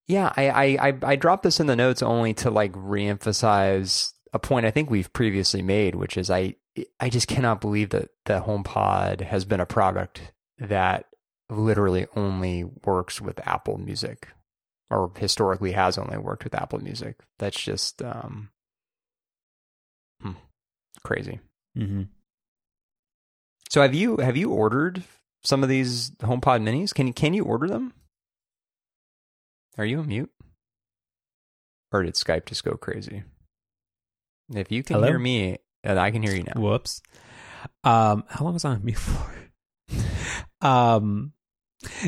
Mhm. 0.08 0.12
Yeah, 0.12 0.32
I, 0.36 0.48
I, 0.48 0.88
I, 0.88 0.98
I 1.02 1.16
dropped 1.16 1.42
this 1.42 1.60
in 1.60 1.66
the 1.66 1.76
notes 1.76 2.02
only 2.02 2.34
to 2.34 2.50
like 2.50 2.72
reemphasize 2.72 4.12
a 4.32 4.38
point 4.38 4.66
I 4.66 4.70
think 4.70 4.90
we've 4.90 5.12
previously 5.12 5.62
made, 5.62 5.94
which 5.94 6.16
is 6.16 6.30
I 6.30 6.56
I 7.00 7.08
just 7.08 7.26
cannot 7.26 7.60
believe 7.60 7.90
that 7.90 8.10
the 8.26 8.40
HomePod 8.40 9.22
has 9.22 9.44
been 9.44 9.60
a 9.60 9.66
product 9.66 10.32
that 10.58 11.06
literally 11.48 12.06
only 12.16 12.64
works 12.84 13.20
with 13.20 13.46
Apple 13.46 13.78
Music, 13.78 14.28
or 14.90 15.10
historically 15.16 15.72
has 15.72 15.96
only 15.96 16.18
worked 16.18 16.44
with 16.44 16.54
Apple 16.54 16.80
Music. 16.80 17.16
That's 17.38 17.60
just 17.60 18.02
um, 18.02 18.50
hmm, 20.20 20.32
crazy. 21.02 21.40
mm-hmm. 21.76 22.02
So 23.70 23.80
have 23.82 23.94
you 23.94 24.18
have 24.18 24.36
you 24.36 24.50
ordered 24.50 25.02
some 25.44 25.62
of 25.62 25.68
these 25.68 26.10
HomePod 26.20 26.62
minis? 26.62 26.94
Can 26.94 27.06
you 27.06 27.14
can 27.14 27.32
you 27.34 27.44
order 27.44 27.68
them? 27.68 27.94
Are 29.78 29.84
you 29.84 29.98
on 29.98 30.08
mute? 30.08 30.30
Or 31.92 32.02
did 32.02 32.14
Skype 32.14 32.46
just 32.46 32.64
go 32.64 32.76
crazy? 32.76 33.24
If 34.54 34.70
you 34.70 34.82
can 34.82 34.94
Hello? 34.96 35.08
hear 35.08 35.18
me, 35.18 35.58
uh, 35.86 35.96
I 35.96 36.10
can 36.10 36.22
hear 36.22 36.34
you 36.34 36.44
now. 36.44 36.60
whoops 36.60 37.02
um 37.84 38.24
how 38.28 38.44
long 38.44 38.54
was 38.54 38.64
I 38.64 38.70
on 38.70 38.84
mute 38.84 38.98
for 38.98 39.34
um 40.66 41.32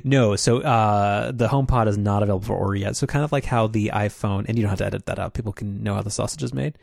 no 0.04 0.36
so 0.36 0.60
uh 0.60 1.32
the 1.32 1.48
HomePod 1.48 1.88
is 1.88 1.98
not 1.98 2.22
available 2.22 2.46
for 2.46 2.56
order 2.56 2.76
yet 2.76 2.96
so 2.96 3.06
kind 3.06 3.24
of 3.24 3.32
like 3.32 3.44
how 3.44 3.66
the 3.66 3.90
iPhone 3.94 4.46
and 4.48 4.56
you 4.56 4.62
don't 4.62 4.70
have 4.70 4.78
to 4.78 4.86
edit 4.86 5.06
that 5.06 5.18
out 5.18 5.34
people 5.34 5.52
can 5.52 5.82
know 5.82 5.94
how 5.94 6.02
the 6.02 6.10
sausage 6.10 6.42
is 6.42 6.54
made 6.54 6.78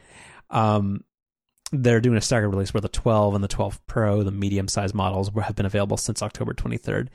um 0.50 1.04
they're 1.72 2.02
doing 2.02 2.18
a 2.18 2.22
staggered 2.22 2.52
release 2.52 2.74
where 2.74 2.82
the 2.82 2.90
12 2.90 3.36
and 3.36 3.44
the 3.44 3.48
12 3.48 3.86
Pro, 3.88 4.24
the 4.24 4.32
medium 4.32 4.68
sized 4.68 4.94
models, 4.94 5.32
have 5.44 5.56
been 5.56 5.66
available 5.66 5.98
since 5.98 6.22
October 6.22 6.54
23rd. 6.54 7.08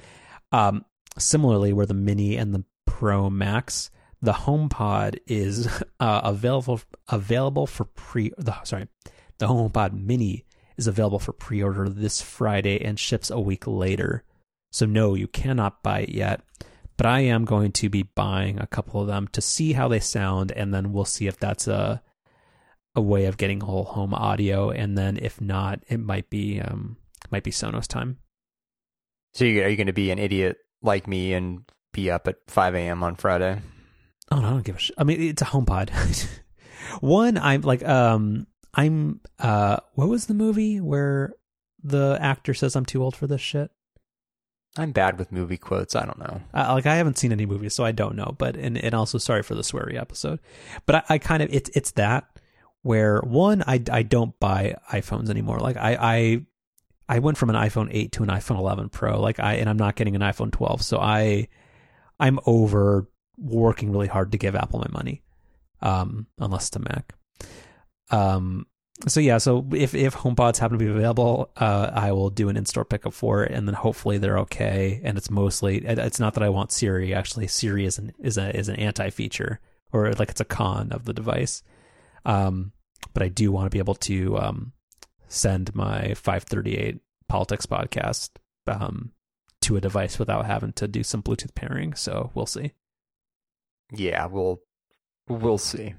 Um, 0.52 0.85
similarly, 1.18 1.72
where 1.72 1.87
the 1.87 1.94
Mini 1.94 2.37
and 2.37 2.52
the 2.52 2.64
Pro 2.90 3.31
Max, 3.31 3.88
the 4.20 4.33
HomePod 4.33 5.18
is 5.26 5.68
uh, 6.00 6.20
available 6.24 6.81
available 7.09 7.66
for 7.66 7.85
pre. 7.85 8.33
The 8.37 8.62
sorry, 8.64 8.88
the 9.38 9.46
HomePod 9.46 9.92
Mini 9.92 10.44
is 10.76 10.88
available 10.88 11.20
for 11.20 11.33
pre 11.33 11.62
order 11.62 11.88
this 11.88 12.20
Friday 12.20 12.85
and 12.85 12.98
ships 12.98 13.31
a 13.31 13.40
week 13.40 13.66
later. 13.66 14.24
So 14.72 14.87
no, 14.87 15.14
you 15.14 15.29
cannot 15.29 15.83
buy 15.83 16.00
it 16.00 16.11
yet. 16.11 16.42
But 16.96 17.07
I 17.07 17.20
am 17.20 17.44
going 17.44 17.72
to 17.72 17.88
be 17.88 18.03
buying 18.03 18.59
a 18.59 18.66
couple 18.66 19.00
of 19.00 19.07
them 19.07 19.29
to 19.29 19.40
see 19.40 19.72
how 19.72 19.88
they 19.88 20.00
sound, 20.00 20.53
and 20.53 20.74
then 20.74 20.92
we'll 20.92 21.05
see 21.05 21.29
if 21.29 21.38
that's 21.38 21.68
a 21.68 22.03
a 22.96 23.00
way 23.00 23.26
of 23.26 23.37
getting 23.37 23.61
whole 23.61 23.85
home 23.85 24.12
audio, 24.12 24.70
and 24.70 24.98
then 24.98 25.16
if 25.16 25.40
not, 25.40 25.85
it 25.88 26.00
might 26.00 26.29
be 26.29 26.61
um 26.61 26.96
might 27.31 27.45
be 27.45 27.53
Sonos 27.53 27.86
time. 27.86 28.18
So 29.32 29.45
are 29.45 29.68
you 29.68 29.76
going 29.76 29.86
to 29.86 29.93
be 29.93 30.11
an 30.11 30.18
idiot 30.18 30.59
like 30.82 31.07
me 31.07 31.32
and 31.34 31.62
be 31.93 32.11
up 32.11 32.28
at 32.28 32.36
5 32.47 32.74
a.m. 32.74 33.03
on 33.03 33.16
Friday? 33.16 33.61
Oh 34.30 34.41
no, 34.41 34.47
I 34.47 34.51
don't 34.51 34.64
give 34.64 34.76
a 34.76 34.78
shit. 34.78 34.97
I 34.99 35.05
mean, 35.05 35.20
it's 35.20 35.43
a 35.43 35.47
HomePod. 35.47 36.28
One, 37.01 37.36
I'm 37.38 37.62
like, 37.62 37.86
um, 37.86 38.47
I'm 38.74 39.20
uh, 39.38 39.78
what 39.95 40.09
was 40.09 40.26
the 40.26 40.34
movie 40.34 40.80
where 40.80 41.34
the 41.82 42.18
actor 42.20 42.55
says 42.55 42.76
I'm 42.76 42.86
too 42.86 43.03
old 43.03 43.16
for 43.16 43.26
this 43.26 43.41
shit? 43.41 43.70
I'm 44.78 44.93
bad 44.93 45.18
with 45.18 45.32
movie 45.32 45.57
quotes. 45.57 45.97
I 45.97 46.05
don't 46.05 46.18
know. 46.18 46.41
Uh, 46.55 46.74
like 46.74 46.86
I 46.86 46.95
haven't 46.95 47.18
seen 47.18 47.32
any 47.32 47.45
movies, 47.45 47.74
so 47.74 47.84
I 47.84 47.91
don't 47.93 48.14
know. 48.14 48.34
But 48.38 48.57
and 48.57 48.78
and 48.78 48.95
also 48.95 49.18
sorry 49.18 49.43
for 49.43 49.55
the 49.55 49.62
sweary 49.62 50.01
episode. 50.01 50.38
But 50.86 50.97
I, 50.97 51.14
I 51.14 51.18
kind 51.18 51.43
of 51.43 51.53
it's 51.53 51.70
it's 51.74 51.91
that 51.93 52.24
where 52.82 53.20
one 53.20 53.64
I 53.66 53.82
I 53.91 54.03
don't 54.03 54.38
buy 54.38 54.76
iPhones 54.93 55.28
anymore. 55.28 55.59
Like 55.59 55.76
I 55.76 55.97
I 56.01 56.47
I 57.09 57.18
went 57.18 57.36
from 57.36 57.51
an 57.51 57.57
iPhone 57.57 57.88
8 57.91 58.12
to 58.12 58.22
an 58.22 58.28
iPhone 58.28 58.59
11 58.59 58.91
Pro. 58.91 59.20
Like 59.20 59.41
I 59.41 59.55
and 59.55 59.68
I'm 59.68 59.76
not 59.76 59.97
getting 59.97 60.14
an 60.14 60.22
iPhone 60.22 60.53
12. 60.53 60.82
So 60.82 60.99
I 60.99 61.49
I'm 62.21 62.39
over 62.47 63.09
working 63.37 63.91
really 63.91 64.07
hard 64.07 64.33
to 64.33 64.39
give 64.39 64.55
Apple 64.55 64.79
my 64.79 64.89
money. 64.93 65.23
Um 65.83 66.27
unless 66.39 66.68
it's 66.68 66.77
a 66.77 66.81
Mac. 66.81 67.14
Um, 68.11 68.66
so 69.09 69.21
yeah, 69.21 69.39
so 69.39 69.66
if 69.73 69.95
if 69.95 70.14
HomePods 70.14 70.59
happen 70.59 70.79
to 70.79 70.85
be 70.85 70.91
available, 70.91 71.51
uh, 71.57 71.91
I 71.95 72.12
will 72.12 72.29
do 72.29 72.49
an 72.51 72.57
in-store 72.57 72.85
pickup 72.85 73.14
for 73.14 73.45
it, 73.45 73.53
and 73.53 73.66
then 73.66 73.75
hopefully 73.75 74.18
they're 74.18 74.39
okay. 74.41 75.01
And 75.03 75.16
it's 75.16 75.31
mostly 75.31 75.79
it's 75.79 76.21
not 76.21 76.35
that 76.35 76.43
I 76.43 76.51
want 76.51 76.71
Siri. 76.71 77.14
Actually, 77.14 77.47
Siri 77.47 77.87
is 77.87 77.99
an 77.99 78.12
is 78.18 78.37
a 78.37 78.55
is 78.55 78.68
an 78.68 78.77
anti-feature 78.77 79.61
or 79.93 80.12
like 80.12 80.31
it's 80.31 80.41
a 80.41 80.45
con 80.45 80.93
of 80.93 81.07
the 81.07 81.14
device. 81.14 81.62
Um, 82.27 82.73
but 83.14 83.23
I 83.23 83.29
do 83.29 83.51
want 83.51 83.66
to 83.66 83.71
be 83.71 83.79
able 83.79 83.95
to 83.95 84.39
um, 84.39 84.73
send 85.29 85.75
my 85.75 86.14
538 86.14 87.01
politics 87.29 87.64
podcast 87.64 88.31
um, 88.66 89.12
to 89.62 89.76
a 89.76 89.80
device 89.80 90.18
without 90.18 90.46
having 90.46 90.72
to 90.74 90.88
do 90.88 91.02
some 91.02 91.22
Bluetooth 91.22 91.54
pairing. 91.54 91.94
So 91.94 92.30
we'll 92.34 92.46
see. 92.46 92.72
Yeah, 93.92 94.26
we'll 94.26 94.61
we'll 95.28 95.58
see. 95.58 95.94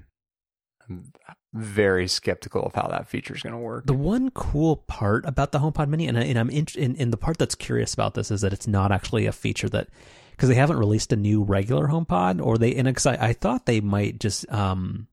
I'm 0.88 1.12
very 1.54 2.08
skeptical 2.08 2.62
of 2.62 2.74
how 2.74 2.88
that 2.88 3.08
feature 3.08 3.34
is 3.34 3.42
going 3.42 3.52
to 3.52 3.58
work. 3.58 3.86
The 3.86 3.92
one 3.92 4.30
cool 4.30 4.76
part 4.76 5.24
about 5.26 5.52
the 5.52 5.58
HomePod 5.58 5.88
Mini, 5.88 6.08
and, 6.08 6.18
I, 6.18 6.22
and 6.22 6.38
I'm 6.38 6.50
in, 6.50 6.66
in, 6.74 7.10
the 7.10 7.16
part 7.16 7.38
that's 7.38 7.54
curious 7.54 7.94
about 7.94 8.14
this, 8.14 8.30
is 8.30 8.40
that 8.40 8.52
it's 8.52 8.66
not 8.66 8.90
actually 8.90 9.26
a 9.26 9.32
feature 9.32 9.68
that 9.68 9.88
because 10.32 10.48
they 10.48 10.54
haven't 10.54 10.78
released 10.78 11.12
a 11.12 11.16
new 11.16 11.42
regular 11.42 11.88
HomePod, 11.88 12.44
or 12.44 12.58
they 12.58 12.74
and 12.74 12.88
I, 12.88 13.16
I 13.20 13.32
thought 13.32 13.66
they 13.66 13.80
might 13.80 14.18
just 14.18 14.50
um 14.50 15.08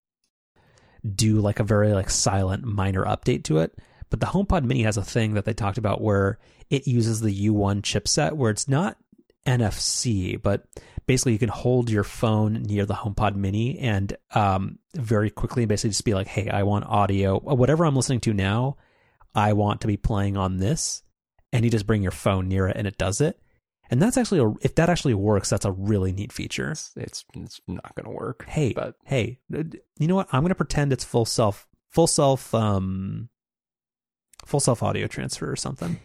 do 1.15 1.39
like 1.39 1.59
a 1.59 1.63
very 1.63 1.93
like 1.93 2.09
silent 2.09 2.63
minor 2.63 3.05
update 3.05 3.43
to 3.45 3.59
it. 3.59 3.77
But 4.09 4.19
the 4.19 4.27
HomePod 4.27 4.63
Mini 4.63 4.83
has 4.83 4.97
a 4.97 5.03
thing 5.03 5.35
that 5.35 5.45
they 5.45 5.53
talked 5.53 5.77
about 5.77 6.01
where 6.01 6.39
it 6.70 6.88
uses 6.88 7.22
the 7.22 7.47
U1 7.47 7.82
chipset, 7.82 8.34
where 8.34 8.51
it's 8.51 8.67
not 8.67 8.97
NFC, 9.45 10.41
but 10.41 10.65
basically 11.07 11.34
you 11.34 11.39
can 11.39 11.49
hold 11.49 11.89
your 11.89 12.03
phone 12.03 12.53
near 12.63 12.86
the 12.86 12.93
HomePod 12.93 13.36
Mini 13.36 13.80
and 13.80 14.15
um, 14.36 14.78
very 14.93 15.32
quickly 15.32 15.65
basically 15.65 15.89
just 15.89 16.05
be 16.05 16.13
like, 16.13 16.28
"Hey, 16.28 16.49
I 16.49 16.63
want 16.63 16.86
audio. 16.86 17.39
Whatever 17.39 17.86
I'm 17.86 17.95
listening 17.95 18.20
to 18.22 18.34
now, 18.34 18.78
I 19.34 19.53
want 19.53 19.82
to 19.82 19.88
be 19.88 19.97
playing 19.97 20.38
on 20.38 20.57
this." 20.57 21.01
And 21.51 21.65
you 21.65 21.72
just 21.72 21.88
bring 21.88 22.03
your 22.03 22.11
phone 22.11 22.47
near 22.47 22.67
it, 22.67 22.78
and 22.78 22.86
it 22.86 22.99
does 22.99 23.22
it. 23.22 23.39
And 23.89 23.99
that's 23.99 24.17
actually 24.17 24.39
a, 24.39 24.53
if 24.61 24.76
that 24.76 24.89
actually 24.89 25.15
works, 25.15 25.49
that's 25.49 25.65
a 25.65 25.72
really 25.72 26.11
neat 26.11 26.32
feature. 26.32 26.72
It's 26.72 26.91
it's, 26.95 27.26
it's 27.34 27.59
not 27.67 27.95
going 27.95 28.05
to 28.05 28.11
work. 28.11 28.45
Hey, 28.47 28.74
but 28.74 28.95
hey, 29.03 29.39
you 29.49 30.07
know 30.07 30.15
what? 30.15 30.28
I'm 30.32 30.41
going 30.41 30.49
to 30.49 30.55
pretend 30.55 30.93
it's 30.93 31.03
full 31.03 31.26
self, 31.26 31.67
full 31.89 32.05
self, 32.05 32.53
um, 32.53 33.30
full 34.49 34.59
self 34.59 34.81
audio 34.83 35.07
transfer 35.07 35.49
or 35.49 35.55
something. 35.55 35.99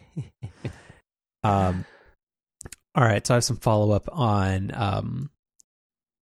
um, 1.43 1.85
all 2.93 3.03
right. 3.03 3.25
So 3.25 3.33
I 3.33 3.37
have 3.37 3.43
some 3.43 3.57
follow 3.57 3.91
up 3.91 4.07
on 4.11 4.71
um 4.73 5.29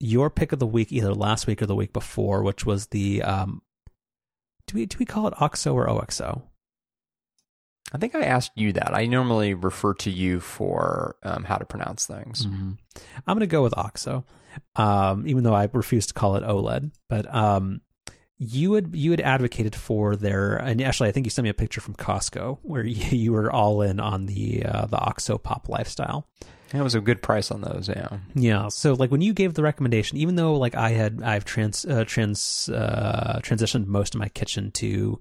your 0.00 0.30
pick 0.30 0.52
of 0.52 0.58
the 0.58 0.66
week, 0.66 0.90
either 0.90 1.14
last 1.14 1.46
week 1.46 1.62
or 1.62 1.66
the 1.66 1.76
week 1.76 1.92
before, 1.92 2.42
which 2.42 2.66
was 2.66 2.86
the 2.86 3.22
um. 3.22 3.62
Do 4.66 4.78
we 4.78 4.86
do 4.86 4.96
we 4.98 5.04
call 5.04 5.28
it 5.28 5.34
OXO 5.40 5.74
or 5.74 5.88
OXO? 5.88 6.42
I 7.92 7.98
think 7.98 8.14
I 8.14 8.22
asked 8.22 8.52
you 8.56 8.72
that. 8.72 8.94
I 8.94 9.06
normally 9.06 9.52
refer 9.52 9.92
to 9.94 10.10
you 10.10 10.40
for 10.40 11.16
um, 11.22 11.44
how 11.44 11.58
to 11.58 11.66
pronounce 11.66 12.06
things. 12.06 12.46
Mm-hmm. 12.46 12.72
I'm 13.26 13.36
going 13.36 13.40
to 13.40 13.46
go 13.46 13.62
with 13.62 13.76
OXO, 13.76 14.24
um, 14.76 15.28
even 15.28 15.44
though 15.44 15.54
I 15.54 15.68
refuse 15.70 16.06
to 16.06 16.14
call 16.14 16.36
it 16.36 16.42
OLED. 16.42 16.92
But 17.10 17.32
um, 17.32 17.82
you 18.48 18.74
had 18.74 18.94
you 18.94 19.10
had 19.10 19.20
advocated 19.20 19.74
for 19.74 20.16
their, 20.16 20.56
and 20.56 20.80
actually, 20.82 21.08
I 21.08 21.12
think 21.12 21.26
you 21.26 21.30
sent 21.30 21.44
me 21.44 21.50
a 21.50 21.54
picture 21.54 21.80
from 21.80 21.94
Costco 21.94 22.58
where 22.62 22.84
you, 22.84 23.04
you 23.18 23.32
were 23.32 23.50
all 23.50 23.82
in 23.82 24.00
on 24.00 24.26
the 24.26 24.64
uh, 24.64 24.86
the 24.86 24.98
OXO 24.98 25.38
Pop 25.38 25.68
lifestyle. 25.68 26.28
It 26.72 26.82
was 26.82 26.94
a 26.96 27.00
good 27.00 27.22
price 27.22 27.52
on 27.52 27.60
those, 27.60 27.88
yeah. 27.88 28.08
Yeah. 28.34 28.68
So 28.68 28.94
like 28.94 29.10
when 29.12 29.20
you 29.20 29.32
gave 29.32 29.54
the 29.54 29.62
recommendation, 29.62 30.18
even 30.18 30.34
though 30.34 30.54
like 30.54 30.74
I 30.74 30.90
had 30.90 31.22
I've 31.22 31.44
trans 31.44 31.84
uh, 31.84 32.04
trans 32.04 32.68
uh, 32.68 33.40
transitioned 33.42 33.86
most 33.86 34.14
of 34.14 34.20
my 34.20 34.28
kitchen 34.28 34.72
to 34.72 35.20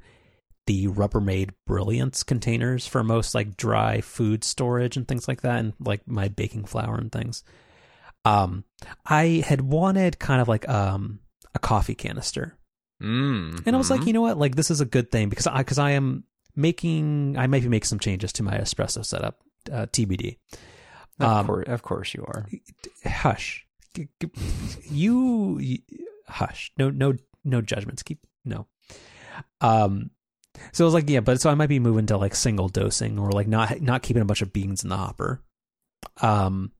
the 0.65 0.87
Rubbermaid 0.87 1.51
Brilliance 1.67 2.23
containers 2.23 2.87
for 2.87 3.03
most 3.03 3.35
like 3.35 3.57
dry 3.57 4.01
food 4.01 4.43
storage 4.43 4.97
and 4.97 5.07
things 5.07 5.27
like 5.27 5.41
that, 5.41 5.59
and 5.59 5.73
like 5.79 6.07
my 6.07 6.27
baking 6.27 6.65
flour 6.65 6.95
and 6.95 7.11
things. 7.11 7.43
Um, 8.25 8.63
I 9.05 9.43
had 9.45 9.61
wanted 9.61 10.17
kind 10.17 10.41
of 10.41 10.47
like 10.47 10.67
um 10.67 11.19
a 11.53 11.59
coffee 11.59 11.95
canister, 11.95 12.57
mm, 13.01 13.65
and 13.65 13.75
I 13.75 13.77
was 13.77 13.89
like, 13.89 14.05
you 14.05 14.13
know 14.13 14.21
what, 14.21 14.37
like 14.37 14.55
this 14.55 14.71
is 14.71 14.81
a 14.81 14.85
good 14.85 15.11
thing 15.11 15.29
because 15.29 15.47
I 15.47 15.57
because 15.59 15.79
I 15.79 15.91
am 15.91 16.23
making 16.55 17.35
I 17.37 17.47
might 17.47 17.63
be 17.63 17.69
making 17.69 17.87
some 17.87 17.99
changes 17.99 18.33
to 18.33 18.43
my 18.43 18.57
espresso 18.57 19.05
setup, 19.05 19.41
uh, 19.71 19.85
TBD. 19.87 20.37
Of, 21.19 21.29
um, 21.29 21.45
course, 21.45 21.67
of 21.67 21.81
course 21.83 22.13
you 22.13 22.25
are. 22.27 22.47
Hush, 23.05 23.65
you, 24.89 25.59
you 25.59 25.77
hush. 26.27 26.71
No, 26.77 26.89
no, 26.89 27.13
no 27.43 27.61
judgments. 27.61 28.03
Keep 28.03 28.25
no. 28.45 28.67
Um, 29.61 30.11
so 30.71 30.83
I 30.83 30.85
was 30.85 30.93
like, 30.93 31.09
yeah, 31.09 31.19
but 31.19 31.41
so 31.41 31.49
I 31.49 31.55
might 31.55 31.67
be 31.67 31.79
moving 31.79 32.05
to 32.07 32.17
like 32.17 32.35
single 32.35 32.69
dosing 32.69 33.19
or 33.19 33.31
like 33.31 33.47
not 33.47 33.81
not 33.81 34.03
keeping 34.03 34.21
a 34.21 34.25
bunch 34.25 34.41
of 34.41 34.53
beans 34.53 34.83
in 34.83 34.89
the 34.89 34.97
hopper. 34.97 35.41
Um, 36.21 36.71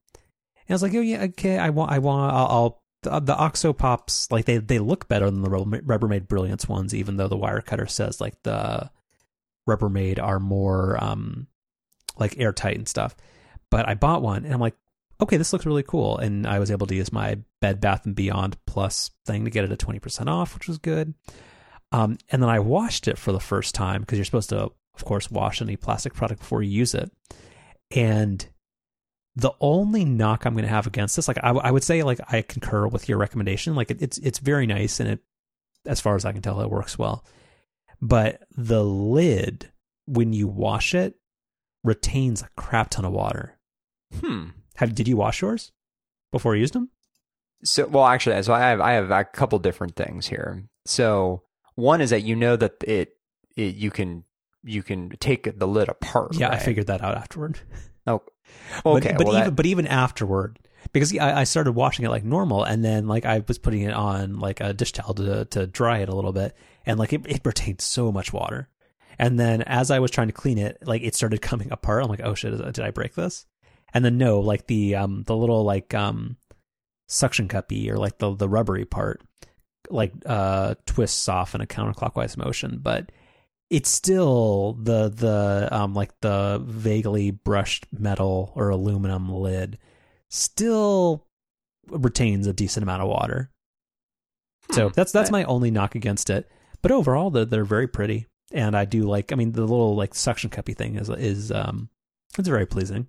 and 0.67 0.71
I 0.71 0.73
was 0.73 0.83
like, 0.83 0.95
oh 0.95 1.01
yeah, 1.01 1.23
okay, 1.23 1.57
I 1.57 1.69
want, 1.69 1.91
I 1.91 1.99
want, 1.99 2.33
I'll, 2.33 2.47
I'll 2.47 2.82
the, 3.03 3.19
the 3.19 3.35
Oxo 3.35 3.73
pops 3.73 4.31
like 4.31 4.45
they 4.45 4.57
they 4.57 4.79
look 4.79 5.07
better 5.07 5.29
than 5.29 5.41
the 5.41 5.49
Rubbermaid 5.49 6.27
Brilliance 6.27 6.67
ones, 6.67 6.93
even 6.93 7.17
though 7.17 7.27
the 7.27 7.37
Wirecutter 7.37 7.89
says 7.89 8.19
like 8.19 8.41
the 8.43 8.89
Rubbermaid 9.69 10.21
are 10.21 10.39
more 10.39 11.01
um 11.03 11.47
like 12.17 12.39
airtight 12.39 12.77
and 12.77 12.87
stuff. 12.87 13.15
But 13.69 13.87
I 13.87 13.93
bought 13.93 14.21
one 14.21 14.45
and 14.45 14.53
I'm 14.53 14.59
like, 14.59 14.75
okay, 15.21 15.37
this 15.37 15.53
looks 15.53 15.65
really 15.65 15.83
cool, 15.83 16.17
and 16.17 16.45
I 16.45 16.59
was 16.59 16.71
able 16.71 16.87
to 16.87 16.95
use 16.95 17.13
my 17.13 17.37
Bed 17.61 17.79
Bath 17.79 18.05
and 18.05 18.15
Beyond 18.15 18.57
Plus 18.65 19.11
thing 19.25 19.45
to 19.45 19.51
get 19.51 19.63
it 19.63 19.71
at 19.71 19.79
twenty 19.79 19.99
percent 19.99 20.29
off, 20.29 20.53
which 20.53 20.67
was 20.67 20.77
good. 20.77 21.13
Um, 21.91 22.17
and 22.29 22.41
then 22.41 22.49
I 22.49 22.59
washed 22.59 23.07
it 23.07 23.17
for 23.19 23.31
the 23.31 23.39
first 23.39 23.75
time 23.75 24.01
because 24.01 24.17
you're 24.17 24.25
supposed 24.25 24.49
to, 24.49 24.57
of 24.95 25.05
course, 25.05 25.29
wash 25.29 25.61
any 25.61 25.75
plastic 25.75 26.15
product 26.15 26.41
before 26.41 26.63
you 26.63 26.71
use 26.71 26.95
it. 26.95 27.11
And 27.95 28.45
the 29.35 29.51
only 29.59 30.05
knock 30.05 30.45
I'm 30.45 30.53
going 30.53 30.63
to 30.63 30.69
have 30.69 30.87
against 30.87 31.15
this, 31.15 31.27
like 31.27 31.39
I, 31.43 31.49
I, 31.49 31.71
would 31.71 31.83
say, 31.83 32.03
like 32.03 32.19
I 32.31 32.41
concur 32.41 32.87
with 32.87 33.09
your 33.09 33.17
recommendation. 33.17 33.75
Like 33.75 33.89
it, 33.89 34.01
it's 34.01 34.17
it's 34.19 34.39
very 34.39 34.67
nice 34.67 34.99
and 34.99 35.09
it, 35.09 35.19
as 35.85 35.99
far 35.99 36.15
as 36.15 36.23
I 36.23 36.31
can 36.31 36.41
tell, 36.41 36.61
it 36.61 36.69
works 36.69 36.97
well. 36.97 37.25
But 38.01 38.41
the 38.55 38.83
lid, 38.83 39.71
when 40.05 40.33
you 40.33 40.47
wash 40.47 40.93
it, 40.93 41.15
retains 41.83 42.41
a 42.41 42.49
crap 42.55 42.91
ton 42.91 43.05
of 43.05 43.11
water. 43.11 43.57
Hmm. 44.19 44.49
Have 44.75 44.93
did 44.93 45.07
you 45.07 45.17
wash 45.17 45.41
yours 45.41 45.71
before 46.31 46.55
you 46.55 46.61
used 46.61 46.73
them? 46.73 46.89
So 47.63 47.87
well, 47.87 48.05
actually, 48.05 48.41
so 48.43 48.53
I 48.53 48.59
have 48.59 48.81
I 48.81 48.93
have 48.93 49.09
a 49.09 49.23
couple 49.23 49.57
different 49.59 49.95
things 49.95 50.27
here. 50.27 50.63
So 50.85 51.43
one 51.75 52.01
is 52.01 52.11
that 52.11 52.23
you 52.23 52.35
know 52.35 52.55
that 52.55 52.75
it, 52.83 53.13
it 53.55 53.75
you 53.75 53.89
can 53.89 54.25
you 54.63 54.83
can 54.83 55.09
take 55.19 55.57
the 55.57 55.67
lid 55.67 55.89
apart. 55.89 56.35
Yeah, 56.35 56.49
right? 56.49 56.59
I 56.59 56.59
figured 56.59 56.87
that 56.87 57.01
out 57.01 57.15
afterward. 57.15 57.59
Oh, 58.05 58.21
okay. 58.85 59.09
But, 59.09 59.17
but 59.17 59.27
well, 59.27 59.35
even 59.35 59.45
that... 59.45 59.55
but 59.55 59.65
even 59.65 59.87
afterward, 59.87 60.59
because 60.91 61.17
I, 61.17 61.41
I, 61.41 61.43
started 61.43 61.73
washing 61.73 62.05
it 62.05 62.09
like 62.09 62.23
normal, 62.23 62.63
and 62.63 62.83
then 62.83 63.07
like 63.07 63.25
I 63.25 63.43
was 63.47 63.57
putting 63.57 63.81
it 63.81 63.93
on 63.93 64.39
like 64.39 64.61
a 64.61 64.73
dish 64.73 64.91
towel 64.91 65.13
to 65.15 65.45
to 65.45 65.67
dry 65.67 65.99
it 65.99 66.09
a 66.09 66.15
little 66.15 66.33
bit, 66.33 66.55
and 66.85 66.99
like 66.99 67.13
it, 67.13 67.25
it 67.27 67.41
retained 67.43 67.81
so 67.81 68.11
much 68.11 68.33
water. 68.33 68.69
And 69.19 69.39
then 69.39 69.61
as 69.61 69.91
I 69.91 69.99
was 69.99 70.11
trying 70.11 70.27
to 70.27 70.33
clean 70.33 70.57
it, 70.57 70.79
like 70.85 71.01
it 71.03 71.15
started 71.15 71.41
coming 71.41 71.71
apart. 71.71 72.03
I'm 72.03 72.09
like, 72.09 72.21
oh 72.23 72.35
shit, 72.35 72.57
did 72.57 72.79
I 72.79 72.91
break 72.91 73.15
this? 73.15 73.45
And 73.93 74.03
then 74.03 74.17
no, 74.17 74.39
like 74.39 74.67
the 74.67 74.95
um 74.95 75.23
the 75.23 75.35
little 75.35 75.63
like 75.63 75.93
um 75.93 76.37
suction 77.07 77.47
cuppy 77.47 77.89
or 77.89 77.97
like 77.97 78.17
the 78.17 78.35
the 78.35 78.49
rubbery 78.49 78.85
part 78.85 79.21
like 79.89 80.13
uh 80.25 80.75
twists 80.85 81.27
off 81.27 81.53
in 81.55 81.61
a 81.61 81.67
counterclockwise 81.67 82.37
motion, 82.37 82.79
but 82.81 83.11
it's 83.73 83.89
still 83.89 84.73
the 84.73 85.09
the 85.09 85.67
um 85.71 85.95
like 85.95 86.11
the 86.21 86.61
vaguely 86.63 87.31
brushed 87.31 87.87
metal 87.91 88.53
or 88.55 88.69
aluminum 88.69 89.33
lid 89.33 89.79
still 90.29 91.25
retains 91.87 92.45
a 92.45 92.53
decent 92.53 92.83
amount 92.83 93.01
of 93.01 93.07
water. 93.07 93.49
So 94.71 94.89
hmm. 94.89 94.93
that's 94.95 95.11
that's 95.11 95.31
my 95.31 95.43
only 95.45 95.71
knock 95.71 95.95
against 95.95 96.29
it. 96.29 96.47
But 96.83 96.91
overall, 96.91 97.31
they're, 97.31 97.45
they're 97.45 97.65
very 97.65 97.87
pretty, 97.87 98.27
and 98.51 98.77
I 98.77 98.85
do 98.85 99.03
like. 99.03 99.31
I 99.31 99.35
mean, 99.35 99.53
the 99.53 99.61
little 99.61 99.95
like 99.95 100.13
suction 100.13 100.51
cuppy 100.51 100.77
thing 100.77 100.95
is 100.95 101.09
is 101.09 101.51
um 101.51 101.89
it's 102.37 102.47
very 102.47 102.67
pleasing. 102.67 103.07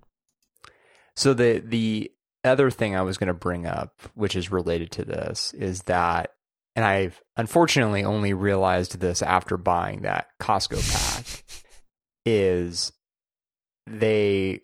So 1.15 1.35
the 1.35 1.59
the 1.59 2.11
other 2.43 2.71
thing 2.71 2.95
I 2.95 3.03
was 3.03 3.19
going 3.19 3.27
to 3.27 3.35
bring 3.35 3.67
up, 3.67 4.01
which 4.15 4.35
is 4.35 4.51
related 4.51 4.89
to 4.93 5.05
this, 5.05 5.53
is 5.53 5.83
that 5.83 6.31
and 6.75 6.83
I've 6.83 7.21
unfortunately 7.37 8.03
only 8.03 8.33
realized 8.33 8.99
this 8.99 9.21
after 9.21 9.57
buying 9.57 10.01
that 10.01 10.27
Costco 10.41 10.91
pack, 10.91 11.43
is 12.25 12.91
they 13.87 14.61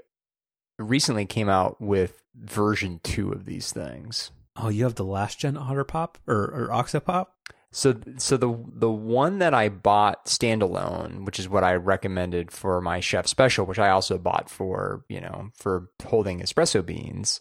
recently 0.78 1.26
came 1.26 1.50
out 1.50 1.80
with 1.80 2.22
version 2.36 3.00
two 3.04 3.32
of 3.32 3.46
these 3.46 3.72
things. 3.72 4.32
Oh, 4.58 4.70
you 4.70 4.84
have 4.84 4.96
the 4.96 5.06
last 5.06 5.40
gen 5.40 5.58
Otter 5.58 5.84
Pop 5.84 6.18
or, 6.28 6.44
or 6.44 6.70
Oxopop? 6.72 7.28
So, 7.74 7.96
so 8.18 8.36
the 8.36 8.54
the 8.74 8.92
one 8.92 9.40
that 9.40 9.54
I 9.54 9.70
bought 9.70 10.26
standalone, 10.26 11.26
which 11.26 11.40
is 11.40 11.48
what 11.48 11.64
I 11.64 11.76
recommended 11.76 12.52
for 12.52 12.82
my 12.82 13.00
chef 13.00 13.28
special, 13.28 13.66
which 13.66 13.80
I 13.80 13.90
also 13.92 14.18
bought 14.18 14.50
for 14.50 15.06
you 15.08 15.22
know 15.22 15.52
for 15.56 15.88
holding 16.06 16.42
espresso 16.42 16.86
beans, 16.86 17.40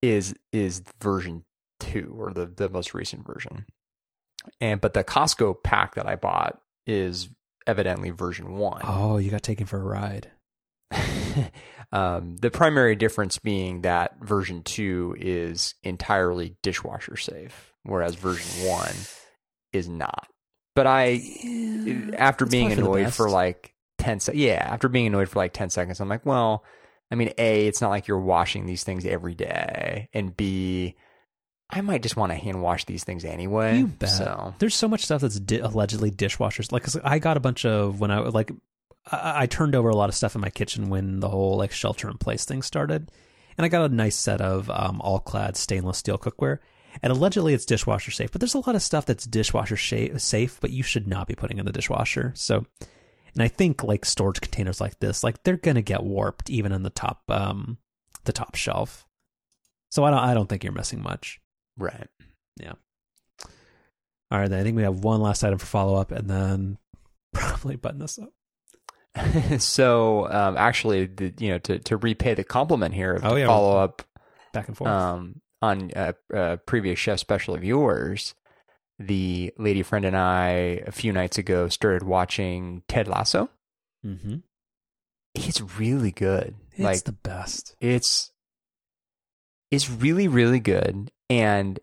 is 0.00 0.34
is 0.50 0.82
version 0.98 1.44
two 1.80 2.14
or 2.18 2.32
the 2.32 2.46
the 2.46 2.68
most 2.68 2.94
recent 2.94 3.26
version. 3.26 3.66
And 4.60 4.80
but 4.80 4.94
the 4.94 5.04
Costco 5.04 5.62
pack 5.62 5.94
that 5.94 6.06
I 6.06 6.16
bought 6.16 6.60
is 6.86 7.28
evidently 7.66 8.10
version 8.10 8.56
one. 8.56 8.82
Oh, 8.84 9.18
you 9.18 9.30
got 9.30 9.42
taken 9.42 9.66
for 9.66 9.80
a 9.80 9.84
ride. 9.84 10.30
um, 11.92 12.36
the 12.36 12.50
primary 12.50 12.96
difference 12.96 13.38
being 13.38 13.82
that 13.82 14.16
version 14.20 14.62
two 14.62 15.16
is 15.18 15.74
entirely 15.82 16.56
dishwasher 16.62 17.16
safe, 17.16 17.72
whereas 17.82 18.14
version 18.14 18.68
one 18.68 18.94
is 19.72 19.88
not. 19.88 20.28
But 20.74 20.86
I, 20.86 21.22
after 22.16 22.46
being 22.46 22.68
probably 22.68 22.84
for 22.84 23.00
annoyed 23.00 23.14
for 23.14 23.30
like 23.30 23.74
10 23.98 24.20
seconds, 24.20 24.42
yeah, 24.42 24.66
after 24.68 24.88
being 24.88 25.06
annoyed 25.06 25.28
for 25.28 25.38
like 25.38 25.52
10 25.52 25.70
seconds, 25.70 26.00
I'm 26.00 26.08
like, 26.08 26.26
well, 26.26 26.64
I 27.10 27.14
mean, 27.14 27.32
A, 27.38 27.66
it's 27.66 27.80
not 27.80 27.90
like 27.90 28.08
you're 28.08 28.18
washing 28.18 28.66
these 28.66 28.82
things 28.82 29.06
every 29.06 29.34
day. 29.34 30.08
And 30.12 30.36
B, 30.36 30.96
I 31.70 31.80
might 31.80 32.02
just 32.02 32.16
want 32.16 32.30
to 32.30 32.36
hand 32.36 32.62
wash 32.62 32.84
these 32.84 33.04
things 33.04 33.24
anyway. 33.24 33.78
You 33.78 33.86
bet. 33.86 34.10
So, 34.10 34.54
There's 34.58 34.74
so 34.74 34.86
much 34.88 35.04
stuff 35.04 35.22
that's 35.22 35.40
di- 35.40 35.58
allegedly 35.58 36.10
dishwashers. 36.10 36.70
Like 36.72 36.82
'cause 36.84 36.96
I 37.02 37.18
got 37.18 37.36
a 37.36 37.40
bunch 37.40 37.64
of 37.64 38.00
when 38.00 38.10
I 38.10 38.18
like 38.20 38.52
I, 39.10 39.42
I 39.42 39.46
turned 39.46 39.74
over 39.74 39.88
a 39.88 39.96
lot 39.96 40.08
of 40.08 40.14
stuff 40.14 40.34
in 40.34 40.40
my 40.40 40.50
kitchen 40.50 40.88
when 40.90 41.20
the 41.20 41.28
whole 41.28 41.56
like 41.56 41.72
shelter 41.72 42.08
in 42.08 42.18
place 42.18 42.44
thing 42.44 42.62
started, 42.62 43.10
and 43.56 43.64
I 43.64 43.68
got 43.68 43.90
a 43.90 43.94
nice 43.94 44.16
set 44.16 44.40
of 44.40 44.70
um, 44.70 45.00
all 45.00 45.18
clad 45.18 45.56
stainless 45.56 45.98
steel 45.98 46.18
cookware. 46.18 46.58
And 47.02 47.10
allegedly 47.12 47.54
it's 47.54 47.64
dishwasher 47.64 48.12
safe, 48.12 48.30
but 48.30 48.40
there's 48.40 48.54
a 48.54 48.58
lot 48.60 48.76
of 48.76 48.82
stuff 48.82 49.04
that's 49.04 49.24
dishwasher 49.26 49.74
sha- 49.76 50.16
safe, 50.18 50.60
but 50.60 50.70
you 50.70 50.84
should 50.84 51.08
not 51.08 51.26
be 51.26 51.34
putting 51.34 51.58
in 51.58 51.66
the 51.66 51.72
dishwasher. 51.72 52.30
So, 52.36 52.66
and 53.34 53.42
I 53.42 53.48
think 53.48 53.82
like 53.82 54.04
storage 54.04 54.40
containers 54.40 54.80
like 54.80 55.00
this, 55.00 55.24
like 55.24 55.42
they're 55.42 55.56
gonna 55.56 55.82
get 55.82 56.04
warped 56.04 56.50
even 56.50 56.70
in 56.72 56.82
the 56.84 56.90
top 56.90 57.22
um 57.30 57.78
the 58.24 58.32
top 58.32 58.54
shelf. 58.54 59.06
So 59.90 60.04
I 60.04 60.10
don't 60.10 60.20
I 60.20 60.34
don't 60.34 60.48
think 60.48 60.62
you're 60.62 60.72
missing 60.72 61.02
much. 61.02 61.40
Right. 61.76 62.08
Yeah. 62.60 62.72
All 64.30 64.40
right, 64.40 64.48
then 64.50 64.58
I 64.60 64.62
think 64.62 64.76
we 64.76 64.82
have 64.82 65.00
one 65.04 65.20
last 65.20 65.44
item 65.44 65.58
for 65.58 65.66
follow 65.66 65.94
up, 65.96 66.10
and 66.10 66.28
then 66.28 66.78
probably 67.32 67.76
button 67.76 68.00
this 68.00 68.18
up. 68.18 68.32
so, 69.60 70.28
um, 70.32 70.56
actually, 70.56 71.06
the, 71.06 71.32
you 71.38 71.50
know, 71.50 71.58
to, 71.58 71.78
to 71.80 71.96
repay 71.96 72.34
the 72.34 72.42
compliment 72.44 72.94
here, 72.94 73.20
Oh, 73.22 73.36
yeah. 73.36 73.46
follow 73.46 73.78
up 73.78 74.02
Back 74.52 74.66
and 74.68 74.76
forth. 74.76 74.90
um, 74.90 75.40
on 75.62 75.92
uh, 75.94 76.12
uh, 76.34 76.56
previous 76.66 76.98
chef 76.98 77.20
special 77.20 77.54
of 77.54 77.62
yours, 77.62 78.34
the 78.98 79.52
lady 79.56 79.82
friend 79.82 80.04
and 80.04 80.16
I 80.16 80.82
a 80.86 80.90
few 80.92 81.12
nights 81.12 81.38
ago 81.38 81.68
started 81.68 82.02
watching 82.02 82.82
Ted 82.88 83.06
Lasso. 83.08 83.50
mm-hmm. 84.04 84.36
It's 85.36 85.60
really 85.78 86.12
good. 86.12 86.54
It's 86.72 86.80
like 86.80 87.02
the 87.04 87.12
best. 87.12 87.74
it's 87.80 88.30
it's 89.70 89.90
really 89.90 90.28
really 90.28 90.60
good 90.60 91.10
and 91.30 91.78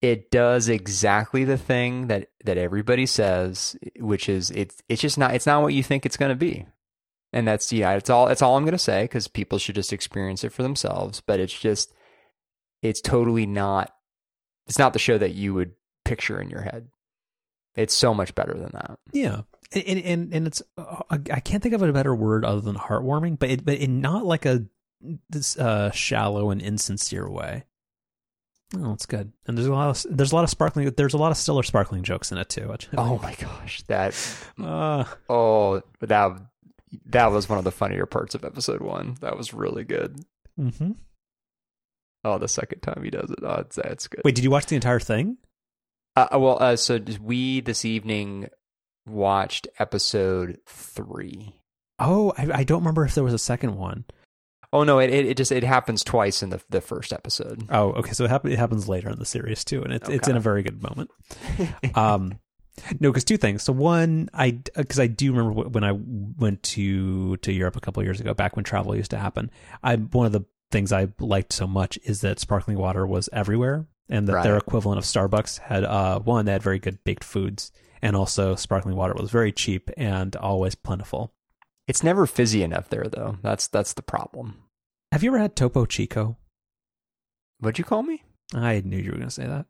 it 0.00 0.30
does 0.30 0.68
exactly 0.68 1.44
the 1.44 1.58
thing 1.58 2.06
that 2.06 2.28
that 2.44 2.58
everybody 2.58 3.06
says 3.06 3.76
which 3.98 4.28
is 4.28 4.50
it's 4.52 4.82
it's 4.88 5.02
just 5.02 5.18
not 5.18 5.34
it's 5.34 5.46
not 5.46 5.62
what 5.62 5.74
you 5.74 5.82
think 5.82 6.06
it's 6.06 6.16
going 6.16 6.30
to 6.30 6.36
be. 6.36 6.66
And 7.32 7.46
that's 7.46 7.72
yeah 7.72 7.92
it's 7.92 8.08
all 8.08 8.28
it's 8.28 8.40
all 8.40 8.56
i'm 8.56 8.64
going 8.64 8.72
to 8.72 8.78
say 8.78 9.04
because 9.04 9.28
people 9.28 9.58
should 9.58 9.74
just 9.74 9.92
experience 9.92 10.44
it 10.44 10.52
for 10.52 10.62
themselves. 10.62 11.20
But 11.20 11.40
it's 11.40 11.58
just 11.58 11.92
it's 12.82 13.00
totally 13.00 13.46
not 13.46 13.92
it's 14.66 14.78
not 14.78 14.92
the 14.92 14.98
show 14.98 15.18
that 15.18 15.34
you 15.34 15.54
would 15.54 15.72
picture 16.04 16.40
in 16.40 16.50
your 16.50 16.62
head. 16.62 16.88
It's 17.74 17.94
so 17.94 18.12
much 18.12 18.34
better 18.34 18.54
than 18.54 18.70
that. 18.72 18.98
Yeah, 19.12 19.42
and 19.72 19.84
and 19.84 19.98
and, 20.00 20.34
and 20.34 20.46
it's 20.46 20.62
uh, 20.76 21.02
I 21.10 21.40
can't 21.40 21.62
think 21.62 21.74
of 21.74 21.82
a 21.82 21.92
better 21.92 22.14
word 22.14 22.44
other 22.44 22.60
than 22.60 22.76
heartwarming, 22.76 23.38
but 23.38 23.50
it, 23.50 23.64
but 23.64 23.78
in 23.78 24.00
not 24.00 24.24
like 24.24 24.46
a 24.46 24.66
this 25.30 25.56
uh, 25.58 25.90
shallow 25.92 26.50
and 26.50 26.60
insincere 26.60 27.28
way. 27.30 27.64
Oh, 28.76 28.92
it's 28.92 29.06
good, 29.06 29.32
and 29.46 29.56
there's 29.56 29.66
a 29.66 29.72
lot 29.72 29.88
of 29.88 30.16
there's 30.16 30.32
a 30.32 30.34
lot 30.34 30.44
of 30.44 30.50
sparkling. 30.50 30.90
There's 30.90 31.14
a 31.14 31.18
lot 31.18 31.30
of 31.30 31.38
stiller 31.38 31.62
sparkling 31.62 32.02
jokes 32.02 32.30
in 32.32 32.38
it 32.38 32.50
too. 32.50 32.74
Oh 32.96 33.18
my 33.22 33.34
gosh 33.34 33.82
that 33.86 34.14
uh, 34.62 35.04
oh 35.30 35.80
that 36.00 36.40
that 37.06 37.30
was 37.32 37.48
one 37.48 37.58
of 37.58 37.64
the 37.64 37.70
funnier 37.70 38.04
parts 38.06 38.34
of 38.34 38.44
episode 38.44 38.80
one 38.82 39.16
that 39.20 39.36
was 39.36 39.52
really 39.54 39.84
good 39.84 40.24
hmm 40.56 40.92
Oh, 42.24 42.38
the 42.38 42.48
second 42.48 42.80
time 42.80 43.02
he 43.04 43.10
does 43.10 43.30
it. 43.30 43.38
Oh, 43.42 43.60
it's, 43.60 43.76
that's 43.76 44.08
good. 44.08 44.22
Wait, 44.24 44.34
did 44.34 44.42
you 44.44 44.50
watch 44.50 44.66
the 44.66 44.74
entire 44.74 44.98
thing? 45.00 45.38
Uh, 46.16 46.26
well, 46.32 46.58
uh, 46.60 46.74
so 46.76 46.98
we 47.22 47.60
this 47.60 47.84
evening 47.84 48.48
watched 49.06 49.68
episode 49.78 50.58
three. 50.66 51.54
Oh, 52.00 52.32
I, 52.36 52.48
I 52.52 52.64
don't 52.64 52.80
remember 52.80 53.04
if 53.04 53.14
there 53.14 53.24
was 53.24 53.34
a 53.34 53.38
second 53.38 53.76
one. 53.76 54.04
Oh 54.72 54.84
no, 54.84 54.98
it, 54.98 55.10
it 55.10 55.26
it 55.26 55.36
just 55.36 55.50
it 55.50 55.64
happens 55.64 56.04
twice 56.04 56.42
in 56.42 56.50
the 56.50 56.60
the 56.68 56.80
first 56.80 57.12
episode. 57.12 57.66
Oh, 57.70 57.92
okay. 57.92 58.12
So 58.12 58.24
it, 58.24 58.30
happen, 58.30 58.52
it 58.52 58.58
happens 58.58 58.88
later 58.88 59.08
in 59.08 59.18
the 59.18 59.24
series 59.24 59.64
too, 59.64 59.82
and 59.82 59.92
it's 59.92 60.08
it's 60.08 60.28
in 60.28 60.36
a 60.36 60.40
very 60.40 60.62
good 60.62 60.82
moment. 60.82 61.10
Um, 61.94 62.38
no, 63.00 63.10
because 63.10 63.24
two 63.24 63.36
things. 63.36 63.62
So 63.62 63.72
one, 63.72 64.28
I 64.32 64.52
because 64.76 65.00
I 65.00 65.06
do 65.06 65.32
remember 65.32 65.68
when 65.68 65.84
I 65.84 65.92
went 65.92 66.62
to 66.64 67.36
to 67.38 67.52
Europe 67.52 67.76
a 67.76 67.80
couple 67.80 68.00
of 68.00 68.06
years 68.06 68.20
ago, 68.20 68.34
back 68.34 68.56
when 68.56 68.64
travel 68.64 68.94
used 68.94 69.10
to 69.10 69.18
happen. 69.18 69.50
I 69.82 69.96
one 69.96 70.26
of 70.26 70.32
the 70.32 70.44
things 70.70 70.92
I 70.92 71.08
liked 71.18 71.52
so 71.52 71.66
much 71.66 71.98
is 72.04 72.20
that 72.20 72.38
sparkling 72.38 72.78
water 72.78 73.06
was 73.06 73.28
everywhere, 73.32 73.86
and 74.08 74.28
that 74.28 74.42
their 74.42 74.56
equivalent 74.56 74.98
of 74.98 75.04
Starbucks 75.04 75.58
had 75.58 75.84
uh 75.84 76.20
one 76.20 76.44
they 76.44 76.52
had 76.52 76.62
very 76.62 76.78
good 76.78 77.02
baked 77.04 77.24
foods, 77.24 77.72
and 78.02 78.14
also 78.14 78.54
sparkling 78.54 78.96
water 78.96 79.14
was 79.14 79.30
very 79.30 79.52
cheap 79.52 79.90
and 79.96 80.36
always 80.36 80.74
plentiful. 80.74 81.32
It's 81.88 82.04
never 82.04 82.26
fizzy 82.26 82.62
enough 82.62 82.90
there 82.90 83.06
though. 83.10 83.38
That's 83.42 83.66
that's 83.66 83.94
the 83.94 84.02
problem. 84.02 84.62
Have 85.10 85.22
you 85.22 85.30
ever 85.30 85.38
had 85.38 85.56
Topo 85.56 85.86
Chico? 85.86 86.36
What'd 87.60 87.78
you 87.78 87.84
call 87.84 88.02
me? 88.02 88.22
I 88.54 88.82
knew 88.84 88.98
you 88.98 89.10
were 89.10 89.16
going 89.16 89.28
to 89.28 89.34
say 89.34 89.46
that. 89.46 89.66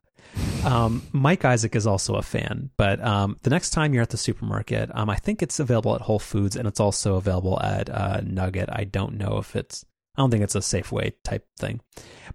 Um, 0.65 1.03
Mike 1.13 1.45
Isaac 1.45 1.77
is 1.77 1.87
also 1.87 2.17
a 2.17 2.23
fan, 2.23 2.71
but 2.77 3.03
um, 3.03 3.39
the 3.43 3.51
next 3.51 3.71
time 3.71 3.95
you're 3.95 4.03
at 4.03 4.11
the 4.11 4.17
supermarket, 4.17 4.91
um, 4.93 5.09
I 5.09 5.17
think 5.17 5.43
it's 5.43 5.61
available 5.61 5.95
at 5.95 6.03
Whole 6.03 6.19
Foods 6.19 6.57
and 6.57 6.67
it's 6.67 6.81
also 6.81 7.15
available 7.15 7.61
at 7.63 7.89
uh, 7.89 8.21
Nugget. 8.23 8.69
I 8.71 8.85
don't 8.85 9.17
know 9.17 9.39
if 9.39 9.57
it's, 9.57 9.85
I 10.17 10.21
don't 10.21 10.31
think 10.31 10.43
it's 10.43 10.57
a 10.57 10.59
Safeway 10.59 11.13
type 11.23 11.47
thing, 11.57 11.81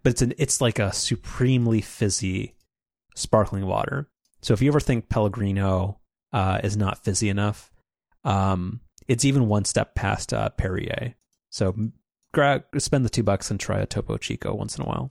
but 0.01 0.13
it's 0.13 0.21
an, 0.21 0.33
it's 0.37 0.61
like 0.61 0.79
a 0.79 0.93
supremely 0.93 1.81
fizzy 1.81 2.55
sparkling 3.15 3.65
water. 3.65 4.09
So 4.41 4.53
if 4.53 4.61
you 4.61 4.69
ever 4.69 4.79
think 4.79 5.09
Pellegrino 5.09 5.99
uh, 6.31 6.61
is 6.63 6.75
not 6.77 7.03
fizzy 7.03 7.29
enough, 7.29 7.71
um, 8.23 8.79
it's 9.07 9.25
even 9.25 9.47
one 9.47 9.65
step 9.65 9.95
past 9.95 10.33
uh, 10.33 10.49
Perrier. 10.49 11.15
So 11.49 11.75
gra- 12.33 12.63
spend 12.77 13.05
the 13.05 13.09
two 13.09 13.23
bucks 13.23 13.51
and 13.51 13.59
try 13.59 13.79
a 13.79 13.85
Topo 13.85 14.17
Chico 14.17 14.53
once 14.53 14.77
in 14.77 14.83
a 14.83 14.87
while. 14.87 15.09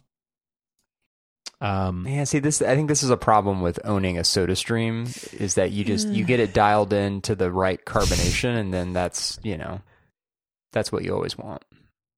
Um, 1.61 2.07
Yeah, 2.09 2.25
see 2.25 2.41
this. 2.41 2.61
I 2.61 2.75
think 2.75 2.89
this 2.89 3.03
is 3.05 3.11
a 3.11 3.17
problem 3.17 3.61
with 3.63 3.79
owning 3.85 4.19
a 4.19 4.25
Soda 4.25 4.57
Stream 4.57 5.07
is 5.33 5.55
that 5.55 5.71
you 5.71 5.85
just 5.85 6.09
you 6.09 6.25
get 6.25 6.41
it 6.41 6.53
dialed 6.53 6.93
in 6.93 7.21
to 7.23 7.35
the 7.37 7.53
right 7.53 7.83
carbonation, 7.85 8.57
and 8.57 8.75
then 8.75 8.93
that's 8.93 9.39
you 9.45 9.57
know 9.57 9.81
that's 10.73 10.91
what 10.91 11.05
you 11.05 11.15
always 11.15 11.39
want. 11.39 11.63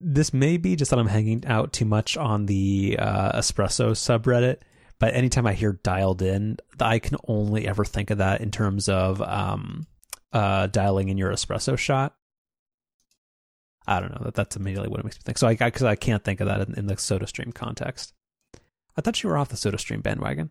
this 0.01 0.33
may 0.33 0.57
be 0.57 0.77
just 0.77 0.91
that 0.91 0.99
I'm 0.99 1.09
hanging 1.09 1.45
out 1.47 1.73
too 1.73 1.85
much 1.85 2.17
on 2.17 2.47
the 2.47 2.97
uh, 2.99 3.39
espresso 3.39 3.91
subreddit, 3.93 4.59
but 4.99 5.15
anytime 5.15 5.47
I 5.47 5.53
hear 5.53 5.73
dialed 5.83 6.23
in, 6.23 6.57
I 6.81 6.99
can 6.99 7.17
only 7.29 7.67
ever 7.67 7.85
think 7.85 8.11
of 8.11 8.19
that 8.19 8.41
in 8.41 8.51
terms 8.51 8.89
of 8.89 9.21
um, 9.21 9.87
uh, 10.35 10.67
dialing 10.67 11.09
in 11.09 11.17
your 11.17 11.33
espresso 11.33 11.79
shot. 11.79 12.15
I 13.87 14.01
don't 14.01 14.11
know. 14.13 14.21
That 14.25 14.35
that's 14.35 14.57
immediately 14.57 14.89
what 14.89 15.01
it 15.01 15.05
makes 15.05 15.17
me 15.17 15.23
think. 15.25 15.39
So 15.39 15.47
I 15.47 15.55
because 15.55 15.83
I 15.85 15.95
can't 15.97 16.23
think 16.25 16.41
of 16.41 16.47
that 16.49 16.69
in, 16.69 16.75
in 16.75 16.87
the 16.87 16.97
Soda 16.99 17.27
Stream 17.27 17.53
context. 17.53 18.13
I 18.97 19.01
thought 19.01 19.23
you 19.23 19.29
were 19.31 19.37
off 19.39 19.49
the 19.49 19.57
Soda 19.57 19.79
Stream 19.79 20.01
bandwagon, 20.01 20.51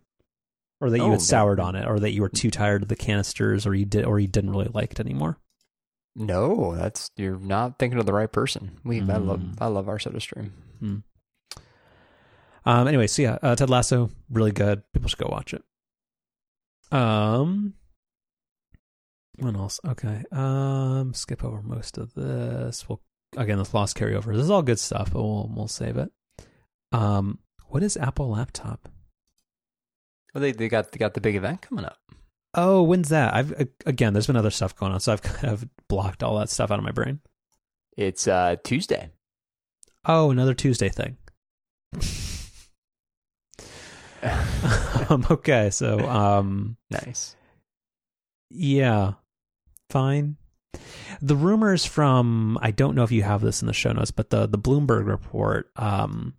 or 0.80 0.90
that 0.90 0.98
you 0.98 1.04
Oh, 1.04 1.10
had 1.10 1.18
no. 1.20 1.24
soured 1.24 1.60
on 1.60 1.74
it, 1.76 1.86
or 1.86 1.98
that 2.00 2.12
you 2.12 2.22
were 2.22 2.28
too 2.28 2.50
tired 2.50 2.82
of 2.82 2.88
the 2.88 2.96
canisters, 2.96 3.66
or 3.66 3.74
you 3.74 3.84
did, 3.84 4.04
or 4.04 4.18
you 4.20 4.26
didn't 4.28 4.50
really 4.50 4.70
like 4.72 4.92
it 4.92 5.00
anymore. 5.00 5.38
No, 6.16 6.76
that's 6.76 7.10
you're 7.16 7.38
not 7.38 7.78
thinking 7.78 7.98
of 7.98 8.06
the 8.06 8.12
right 8.12 8.30
person. 8.30 8.78
We 8.84 9.00
I 9.00 9.16
love 9.16 9.40
Mm. 9.40 9.54
I 9.60 9.66
love 9.66 9.88
our 9.88 9.98
Soda 9.98 10.20
Stream. 10.20 10.52
Um. 12.66 12.88
Anyway, 12.88 13.06
so 13.08 13.22
yeah, 13.22 13.38
uh, 13.42 13.56
Ted 13.56 13.68
Lasso, 13.68 14.10
really 14.30 14.52
good. 14.52 14.82
People 14.92 15.08
should 15.08 15.18
go 15.18 15.28
watch 15.30 15.52
it. 15.54 15.62
Um. 16.92 17.74
What 19.38 19.54
else? 19.54 19.80
Okay. 19.86 20.24
Um. 20.30 21.12
Skip 21.14 21.44
over 21.44 21.62
most 21.62 21.98
of 21.98 22.14
this. 22.14 22.88
We'll 22.88 23.00
again 23.36 23.58
this 23.58 23.74
lost 23.74 23.96
carryover. 23.96 24.32
This 24.34 24.44
is 24.44 24.50
all 24.50 24.62
good 24.62 24.78
stuff, 24.78 25.12
but 25.12 25.22
we'll 25.22 25.50
we'll 25.54 25.68
save 25.68 25.96
it. 25.96 26.10
Um. 26.92 27.38
What 27.68 27.82
is 27.82 27.96
Apple 27.96 28.30
laptop? 28.30 28.88
Well, 30.32 30.42
they 30.42 30.52
they 30.52 30.68
got 30.68 30.92
they 30.92 30.98
got 30.98 31.14
the 31.14 31.20
big 31.20 31.36
event 31.36 31.62
coming 31.62 31.84
up. 31.84 31.98
Oh, 32.54 32.82
when's 32.82 33.08
that? 33.08 33.34
I've 33.34 33.68
again. 33.86 34.12
There's 34.12 34.28
been 34.28 34.36
other 34.36 34.50
stuff 34.50 34.76
going 34.76 34.92
on, 34.92 35.00
so 35.00 35.12
I've 35.12 35.22
kind 35.22 35.52
of 35.52 35.68
blocked 35.88 36.22
all 36.22 36.38
that 36.38 36.50
stuff 36.50 36.70
out 36.70 36.78
of 36.78 36.84
my 36.84 36.92
brain. 36.92 37.20
It's 37.96 38.28
uh 38.28 38.56
Tuesday. 38.62 39.10
Oh, 40.04 40.30
another 40.30 40.54
Tuesday 40.54 40.88
thing. 40.90 41.16
um, 45.10 45.26
okay, 45.30 45.70
so 45.70 45.98
um, 46.00 46.76
nice. 46.90 47.36
Yeah, 48.50 49.14
fine. 49.90 50.36
The 51.20 51.36
rumors 51.36 51.84
from 51.84 52.58
I 52.60 52.70
don't 52.70 52.94
know 52.94 53.04
if 53.04 53.12
you 53.12 53.22
have 53.22 53.40
this 53.40 53.62
in 53.62 53.66
the 53.66 53.72
show 53.72 53.92
notes, 53.92 54.10
but 54.10 54.30
the 54.30 54.46
the 54.46 54.58
Bloomberg 54.58 55.06
report, 55.06 55.70
um, 55.76 56.34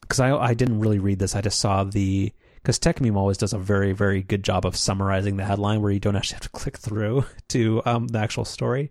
because 0.00 0.20
I 0.20 0.36
I 0.36 0.54
didn't 0.54 0.80
really 0.80 0.98
read 0.98 1.18
this. 1.18 1.34
I 1.34 1.40
just 1.40 1.60
saw 1.60 1.84
the 1.84 2.32
because 2.62 2.78
TechMeme 2.78 3.16
always 3.16 3.38
does 3.38 3.52
a 3.52 3.58
very, 3.58 3.92
very 3.92 4.22
good 4.22 4.44
job 4.44 4.64
of 4.64 4.76
summarizing 4.76 5.36
the 5.36 5.44
headline 5.44 5.82
where 5.82 5.90
you 5.90 5.98
don't 5.98 6.14
actually 6.14 6.36
have 6.36 6.42
to 6.42 6.48
click 6.60 6.78
through 6.78 7.24
to 7.48 7.82
um, 7.84 8.06
the 8.08 8.18
actual 8.18 8.44
story, 8.44 8.90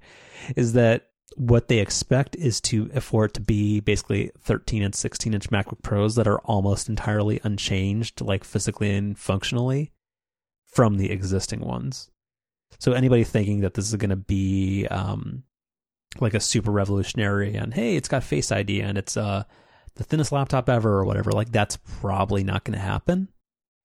is 0.55 0.73
that 0.73 1.07
what 1.37 1.69
they 1.69 1.79
expect 1.79 2.35
is 2.35 2.59
to 2.59 2.89
for 2.99 3.25
it 3.25 3.33
to 3.33 3.41
be 3.41 3.79
basically 3.79 4.31
13 4.39 4.83
and 4.83 4.93
16 4.93 5.33
inch 5.33 5.49
MacBook 5.49 5.81
Pros 5.81 6.15
that 6.15 6.27
are 6.27 6.39
almost 6.39 6.89
entirely 6.89 7.39
unchanged, 7.43 8.19
like 8.21 8.43
physically 8.43 8.93
and 8.93 9.17
functionally, 9.17 9.91
from 10.65 10.97
the 10.97 11.11
existing 11.11 11.61
ones. 11.61 12.10
So 12.79 12.93
anybody 12.93 13.23
thinking 13.23 13.61
that 13.61 13.73
this 13.73 13.87
is 13.87 13.95
going 13.95 14.09
to 14.09 14.15
be 14.15 14.87
um, 14.87 15.43
like 16.19 16.33
a 16.33 16.39
super 16.39 16.71
revolutionary 16.71 17.55
and 17.55 17.73
hey, 17.73 17.95
it's 17.95 18.09
got 18.09 18.23
Face 18.23 18.51
ID 18.51 18.81
and 18.81 18.97
it's 18.97 19.15
uh 19.15 19.43
the 19.95 20.03
thinnest 20.03 20.31
laptop 20.31 20.69
ever 20.69 20.89
or 20.93 21.05
whatever, 21.05 21.31
like 21.31 21.51
that's 21.51 21.77
probably 21.99 22.43
not 22.43 22.63
going 22.63 22.77
to 22.77 22.83
happen. 22.83 23.27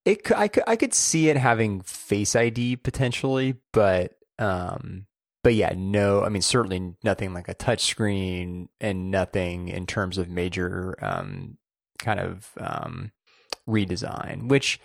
It 0.05 0.30
I 0.32 0.49
could 0.49 0.62
I 0.66 0.76
could 0.76 0.95
see 0.95 1.28
it 1.28 1.37
having 1.37 1.80
Face 1.80 2.37
ID 2.37 2.76
potentially, 2.76 3.57
but 3.72 4.12
um 4.39 5.07
but 5.43 5.55
yeah, 5.55 5.74
no, 5.76 6.22
I 6.22 6.28
mean 6.28 6.43
certainly 6.43 6.95
nothing 7.05 7.32
like 7.34 7.49
a 7.49 7.55
touch 7.55 7.84
screen 7.84 8.68
and 8.80 9.11
nothing 9.11 9.68
in 9.68 9.87
terms 9.87 10.18
of 10.18 10.28
major 10.28 10.97
um 11.03 11.59
kind 11.99 12.20
of 12.20 12.51
um 12.59 13.12
redesign, 13.68 14.49
which 14.49 14.80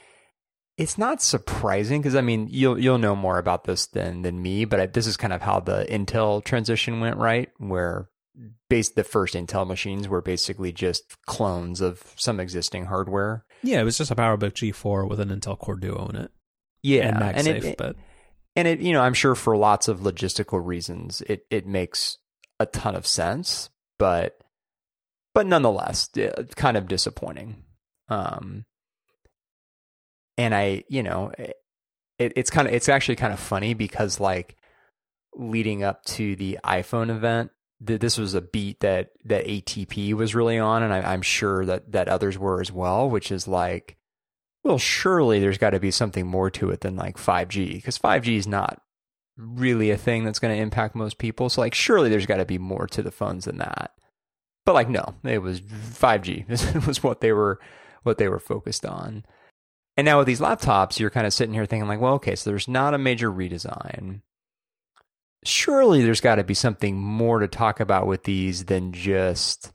it's 0.81 0.97
not 0.97 1.21
surprising 1.21 2.01
because 2.01 2.15
I 2.15 2.21
mean 2.21 2.47
you'll 2.49 2.79
you'll 2.79 2.97
know 2.97 3.15
more 3.15 3.37
about 3.37 3.65
this 3.65 3.87
than 3.87 4.23
than 4.23 4.41
me, 4.41 4.65
but 4.65 4.79
I, 4.79 4.85
this 4.87 5.07
is 5.07 5.17
kind 5.17 5.33
of 5.33 5.41
how 5.41 5.59
the 5.59 5.85
Intel 5.89 6.43
transition 6.43 6.99
went, 6.99 7.17
right? 7.17 7.49
Where 7.57 8.09
based 8.69 8.95
the 8.95 9.03
first 9.03 9.35
Intel 9.35 9.67
machines 9.67 10.07
were 10.07 10.21
basically 10.21 10.71
just 10.71 11.21
clones 11.25 11.81
of 11.81 12.01
some 12.15 12.39
existing 12.39 12.85
hardware. 12.85 13.45
Yeah, 13.61 13.81
it 13.81 13.83
was 13.83 13.97
just 13.97 14.11
a 14.11 14.15
PowerBook 14.15 14.53
G4 14.53 15.07
with 15.07 15.19
an 15.19 15.29
Intel 15.29 15.57
Core 15.57 15.75
Duo 15.75 16.07
in 16.07 16.15
it. 16.15 16.31
Yeah, 16.81 17.09
and 17.09 17.17
MagSafe, 17.17 17.37
and 17.37 17.47
it, 17.47 17.77
but 17.77 17.95
and 18.55 18.67
it 18.67 18.79
you 18.79 18.93
know 18.93 19.01
I'm 19.01 19.13
sure 19.13 19.35
for 19.35 19.55
lots 19.55 19.87
of 19.87 19.99
logistical 19.99 20.65
reasons 20.65 21.21
it 21.21 21.45
it 21.51 21.67
makes 21.67 22.17
a 22.59 22.65
ton 22.65 22.95
of 22.95 23.05
sense, 23.05 23.69
but 23.99 24.39
but 25.35 25.45
nonetheless, 25.45 26.09
kind 26.55 26.75
of 26.75 26.87
disappointing. 26.87 27.63
Um, 28.09 28.65
and 30.37 30.53
I, 30.55 30.83
you 30.87 31.03
know, 31.03 31.31
eh, 31.37 31.51
it, 32.19 32.33
it's 32.35 32.49
kind 32.49 32.67
of 32.67 32.73
it's 32.73 32.89
actually 32.89 33.15
kind 33.15 33.33
of 33.33 33.39
funny 33.39 33.73
because 33.73 34.19
like 34.19 34.57
leading 35.35 35.83
up 35.83 36.03
to 36.05 36.35
the 36.35 36.59
iPhone 36.63 37.09
event, 37.09 37.51
this 37.79 38.17
was 38.17 38.33
a 38.33 38.41
beat 38.41 38.79
that 38.81 39.09
that 39.25 39.45
ATP 39.45 40.13
was 40.13 40.35
really 40.35 40.59
on, 40.59 40.83
and 40.83 40.93
I, 40.93 41.13
am 41.13 41.21
sure 41.21 41.65
that 41.65 41.91
that 41.91 42.07
others 42.07 42.37
were 42.37 42.61
as 42.61 42.71
well. 42.71 43.09
Which 43.09 43.31
is 43.31 43.47
like, 43.47 43.97
well, 44.63 44.77
surely 44.77 45.39
there's 45.39 45.57
got 45.57 45.71
to 45.71 45.79
be 45.79 45.91
something 45.91 46.27
more 46.27 46.49
to 46.51 46.69
it 46.69 46.81
than 46.81 46.95
like 46.95 47.17
5G, 47.17 47.73
because 47.73 47.97
5G 47.97 48.37
is 48.37 48.47
not 48.47 48.81
really 49.37 49.89
a 49.89 49.97
thing 49.97 50.23
that's 50.23 50.39
going 50.39 50.55
to 50.55 50.61
impact 50.61 50.95
most 50.95 51.17
people. 51.17 51.49
So 51.49 51.61
like, 51.61 51.73
surely 51.73 52.09
there's 52.09 52.25
got 52.25 52.37
to 52.37 52.45
be 52.45 52.59
more 52.59 52.87
to 52.87 53.01
the 53.01 53.11
phones 53.11 53.45
than 53.45 53.57
that. 53.57 53.91
But 54.65 54.75
like, 54.75 54.89
no, 54.89 55.15
it 55.23 55.39
was 55.39 55.61
5G. 55.61 56.45
This 56.47 56.73
was 56.85 57.01
what 57.01 57.21
they 57.21 57.31
were 57.31 57.59
what 58.03 58.17
they 58.17 58.27
were 58.27 58.39
focused 58.39 58.85
on. 58.85 59.25
And 59.97 60.05
now 60.05 60.19
with 60.19 60.27
these 60.27 60.39
laptops, 60.39 60.99
you're 60.99 61.09
kind 61.09 61.27
of 61.27 61.33
sitting 61.33 61.53
here 61.53 61.65
thinking 61.65 61.87
like, 61.87 61.99
well, 61.99 62.13
okay, 62.13 62.35
so 62.35 62.49
there's 62.49 62.67
not 62.67 62.93
a 62.93 62.97
major 62.97 63.31
redesign. 63.31 64.21
Surely 65.43 66.03
there's 66.03 66.21
got 66.21 66.35
to 66.35 66.43
be 66.43 66.53
something 66.53 66.97
more 66.97 67.39
to 67.39 67.47
talk 67.47 67.79
about 67.79 68.07
with 68.07 68.23
these 68.23 68.65
than 68.65 68.93
just 68.93 69.71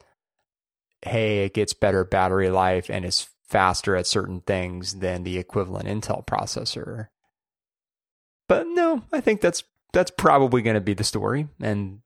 hey 1.02 1.44
it 1.44 1.54
gets 1.54 1.74
better 1.74 2.04
battery 2.04 2.50
life 2.50 2.88
and 2.88 3.04
is 3.04 3.28
faster 3.48 3.94
at 3.94 4.06
certain 4.06 4.40
things 4.40 4.94
than 4.94 5.22
the 5.22 5.38
equivalent 5.38 5.86
intel 5.86 6.26
processor. 6.26 7.08
But 8.48 8.66
no 8.68 9.02
i 9.12 9.20
think 9.20 9.40
that's 9.40 9.64
that's 9.92 10.10
probably 10.10 10.62
going 10.62 10.74
to 10.74 10.80
be 10.80 10.94
the 10.94 11.04
story 11.04 11.48
and 11.60 12.00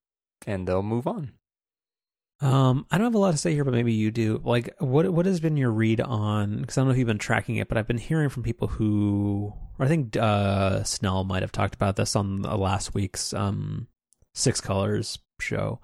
and 0.47 0.67
they'll 0.67 0.83
move 0.83 1.07
on 1.07 1.33
um, 2.41 2.87
I 2.91 2.97
don't 2.97 3.07
have 3.07 3.15
a 3.15 3.19
lot 3.19 3.33
to 3.33 3.37
say 3.37 3.53
here, 3.53 3.65
but 3.65 3.75
maybe 3.75 3.93
you 3.93 4.11
do. 4.11 4.41
Like, 4.43 4.75
what 4.79 5.09
what 5.13 5.27
has 5.27 5.41
been 5.41 5.59
your 5.59 5.71
read 5.71 6.01
on? 6.01 6.61
Because 6.61 6.79
I 6.79 6.81
don't 6.81 6.89
know 6.89 6.93
if 6.93 6.99
you've 6.99 7.07
been 7.07 7.19
tracking 7.19 7.57
it, 7.57 7.69
but 7.69 7.77
I've 7.77 7.87
been 7.87 7.99
hearing 7.99 8.31
from 8.31 8.43
people 8.43 8.69
who, 8.69 9.53
I 9.79 9.89
think 9.89 10.17
uh, 10.17 10.83
Snell 10.85 11.25
might 11.25 11.43
have 11.43 11.53
talked 11.53 11.75
about 11.75 11.97
this 11.97 12.17
on 12.17 12.43
last 12.43 12.95
week's 12.95 13.35
um, 13.35 13.89
Six 14.35 14.61
Colors 14.61 15.19
show. 15.39 15.81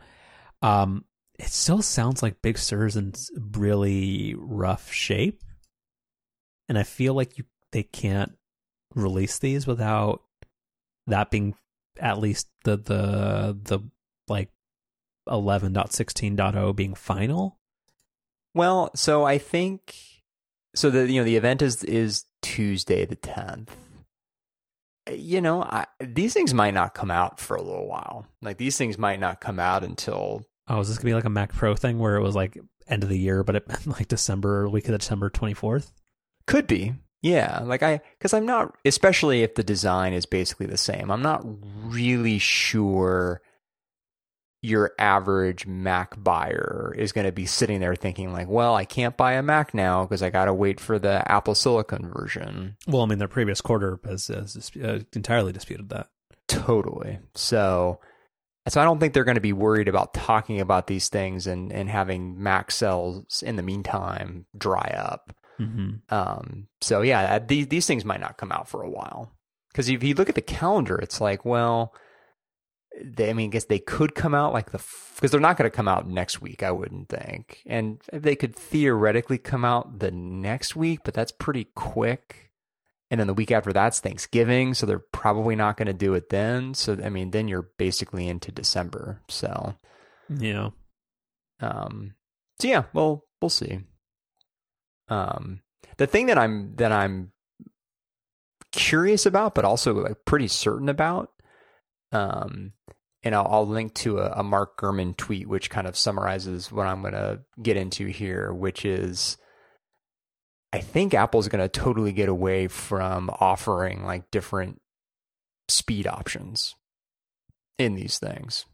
Um, 0.63 1.05
it 1.39 1.49
still 1.49 1.83
sounds 1.83 2.23
like 2.23 2.41
Big 2.41 2.57
Sur's 2.57 2.97
in 2.97 3.13
really 3.53 4.35
rough 4.39 4.91
shape, 4.91 5.43
and 6.71 6.79
I 6.79 6.85
feel 6.85 7.13
like 7.13 7.37
you 7.37 7.45
they 7.73 7.83
can't 7.83 8.33
release 8.95 9.39
these 9.39 9.67
without 9.67 10.23
that 11.07 11.31
being 11.31 11.55
at 12.01 12.19
least 12.19 12.49
the 12.65 12.79
the 12.79 13.59
the 13.63 13.81
like 14.29 14.49
11.16.0 15.29 16.77
being 16.77 16.95
final? 16.95 17.59
Well, 18.55 18.91
so 18.95 19.25
I 19.25 19.39
think 19.39 19.95
so 20.75 20.91
the 20.91 21.11
you 21.11 21.21
know 21.21 21.25
the 21.25 21.37
event 21.37 21.63
is 21.63 21.85
is 21.85 22.25
Tuesday 22.43 23.05
the 23.05 23.17
10th. 23.17 23.69
You 25.13 25.41
know, 25.41 25.63
I, 25.63 25.87
these 26.01 26.35
things 26.35 26.53
might 26.53 26.75
not 26.75 26.95
come 26.95 27.11
out 27.11 27.39
for 27.39 27.57
a 27.57 27.63
little 27.63 27.87
while. 27.87 28.27
Like 28.43 28.57
these 28.57 28.77
things 28.77 28.99
might 28.99 29.21
not 29.21 29.41
come 29.41 29.61
out 29.61 29.85
until 29.85 30.45
Oh, 30.69 30.81
is 30.81 30.89
this 30.89 30.99
gonna 30.99 31.11
be 31.11 31.15
like 31.15 31.25
a 31.25 31.31
Mac 31.31 31.53
Pro 31.53 31.75
thing 31.75 31.99
where 31.99 32.17
it 32.17 32.23
was 32.23 32.35
like 32.35 32.59
end 32.89 33.03
of 33.03 33.09
the 33.09 33.19
year, 33.19 33.45
but 33.45 33.57
it 33.57 33.69
meant 33.69 33.87
like 33.87 34.09
December, 34.09 34.69
week 34.69 34.89
of 34.89 34.99
December 34.99 35.31
twenty 35.31 35.55
fourth? 35.55 35.93
Could 36.47 36.67
be, 36.67 36.95
yeah. 37.23 37.61
Like 37.63 37.83
I, 37.83 38.01
because 38.19 38.33
I'm 38.33 38.47
not, 38.47 38.77
especially 38.85 39.43
if 39.43 39.55
the 39.55 39.65
design 39.65 40.13
is 40.13 40.27
basically 40.27 40.67
the 40.67 40.77
same. 40.77 41.11
I'm 41.11 41.23
not 41.23 41.45
really 41.45 42.39
sure 42.39 43.43
your 44.67 44.93
average 44.99 45.65
Mac 45.65 46.21
buyer 46.23 46.93
is 46.99 47.13
going 47.13 47.25
to 47.25 47.33
be 47.33 47.47
sitting 47.47 47.79
there 47.79 47.95
thinking 47.95 48.33
like, 48.33 48.49
well, 48.49 48.75
I 48.75 48.85
can't 48.85 49.17
buy 49.17 49.35
a 49.35 49.43
Mac 49.43 49.75
now 49.75 50.03
because 50.03 50.23
I 50.23 50.31
got 50.31 50.47
to 50.47 50.55
wait 50.55 50.81
for 50.81 50.99
the 50.99 51.23
Apple 51.31 51.55
Silicon 51.55 52.11
version. 52.13 52.77
Well, 52.89 53.03
I 53.03 53.07
mean, 53.07 53.19
their 53.19 53.29
previous 53.29 53.61
quarter 53.61 54.01
has, 54.05 54.27
has 54.27 54.73
uh, 54.83 55.01
entirely 55.15 55.53
disputed 55.53 55.89
that. 55.91 56.09
Totally. 56.49 57.21
So, 57.37 58.01
so 58.67 58.81
I 58.81 58.85
don't 58.85 58.99
think 58.99 59.15
they're 59.15 59.23
going 59.23 59.37
to 59.37 59.41
be 59.41 59.53
worried 59.53 59.87
about 59.87 60.15
talking 60.15 60.61
about 60.61 60.89
these 60.89 61.09
things 61.09 61.47
and, 61.47 61.73
and 61.73 61.89
having 61.89 62.43
Mac 62.43 62.73
sales 62.73 63.45
in 63.45 63.55
the 63.55 63.63
meantime 63.63 64.47
dry 64.59 64.93
up. 64.97 65.33
Mm-hmm. 65.61 66.13
Um, 66.13 66.67
so 66.81 67.03
yeah, 67.03 67.39
these 67.39 67.69
these 67.69 67.87
things 67.87 68.05
might 68.05 68.21
not 68.21 68.37
come 68.37 68.53
out 68.53 68.69
for 68.69 68.83
a 68.83 68.91
while 68.91 69.33
because 69.73 69.89
if 69.89 70.03
you 70.03 70.15
look 70.15 70.29
at 70.29 70.35
the 70.35 70.43
calendar, 70.43 70.97
it's 70.97 71.19
like, 71.19 71.47
well, 71.47 71.95
they, 73.03 73.31
I 73.31 73.33
mean, 73.33 73.51
I 73.51 73.53
guess 73.53 73.65
they 73.65 73.79
could 73.79 74.15
come 74.15 74.35
out 74.35 74.53
like 74.53 74.71
the 74.71 74.83
because 75.15 75.31
they're 75.31 75.41
not 75.41 75.57
going 75.57 75.71
to 75.71 75.75
come 75.75 75.89
out 75.89 76.09
next 76.09 76.41
week. 76.41 76.63
I 76.63 76.71
wouldn't 76.71 77.09
think, 77.09 77.63
and 77.67 78.01
they 78.13 78.37
could 78.37 78.55
theoretically 78.55 79.39
come 79.39 79.65
out 79.65 79.99
the 79.99 80.11
next 80.11 80.77
week, 80.77 81.01
but 81.05 81.15
that's 81.15 81.33
pretty 81.33 81.65
quick. 81.75 82.51
And 83.11 83.21
then 83.21 83.27
the 83.29 83.35
week 83.35 83.53
after 83.53 83.73
that's 83.73 84.01
Thanksgiving, 84.01 84.75
so 84.75 84.85
they're 84.85 84.99
probably 84.99 85.55
not 85.55 85.77
going 85.77 85.87
to 85.87 85.93
do 85.93 86.15
it 86.15 86.29
then. 86.29 86.75
So 86.75 86.99
I 87.03 87.09
mean, 87.09 87.31
then 87.31 87.49
you're 87.49 87.69
basically 87.79 88.29
into 88.29 88.51
December. 88.51 89.21
So 89.29 89.75
yeah, 90.29 90.71
um, 91.61 92.15
so 92.61 92.69
yeah, 92.69 92.85
well, 92.93 93.25
we'll 93.41 93.49
see. 93.49 93.81
Um, 95.09 95.61
the 95.99 96.07
thing 96.07 96.27
that 96.27 96.39
I'm 96.39 96.75
that 96.77 96.93
I'm 96.93 97.33
curious 98.73 99.27
about, 99.27 99.55
but 99.55 99.65
also 99.65 99.95
like 99.95 100.25
pretty 100.25 100.49
certain 100.49 100.89
about 100.89 101.31
um, 102.13 102.73
and 103.23 103.35
I'll, 103.35 103.47
I'll, 103.49 103.67
link 103.67 103.95
to 103.95 104.19
a, 104.19 104.31
a, 104.37 104.43
Mark 104.43 104.79
Gurman 104.79 105.17
tweet, 105.17 105.49
which 105.49 105.71
kind 105.71 105.87
of 105.87 105.97
summarizes 105.97 106.71
what 106.71 106.87
I'm 106.87 107.01
going 107.01 107.15
to 107.15 107.41
get 107.61 107.77
into 107.77 108.07
here, 108.07 108.53
which 108.53 108.85
is 108.85 109.37
I 110.73 110.81
think 110.81 111.15
Apple's 111.15 111.49
going 111.49 111.63
to 111.63 111.69
totally 111.69 112.13
get 112.13 112.29
away 112.29 112.69
from 112.69 113.31
offering 113.41 114.05
like 114.05 114.31
different 114.31 114.81
speed 115.69 116.07
options 116.07 116.75
in 117.79 117.95
these 117.95 118.19
things 118.19 118.67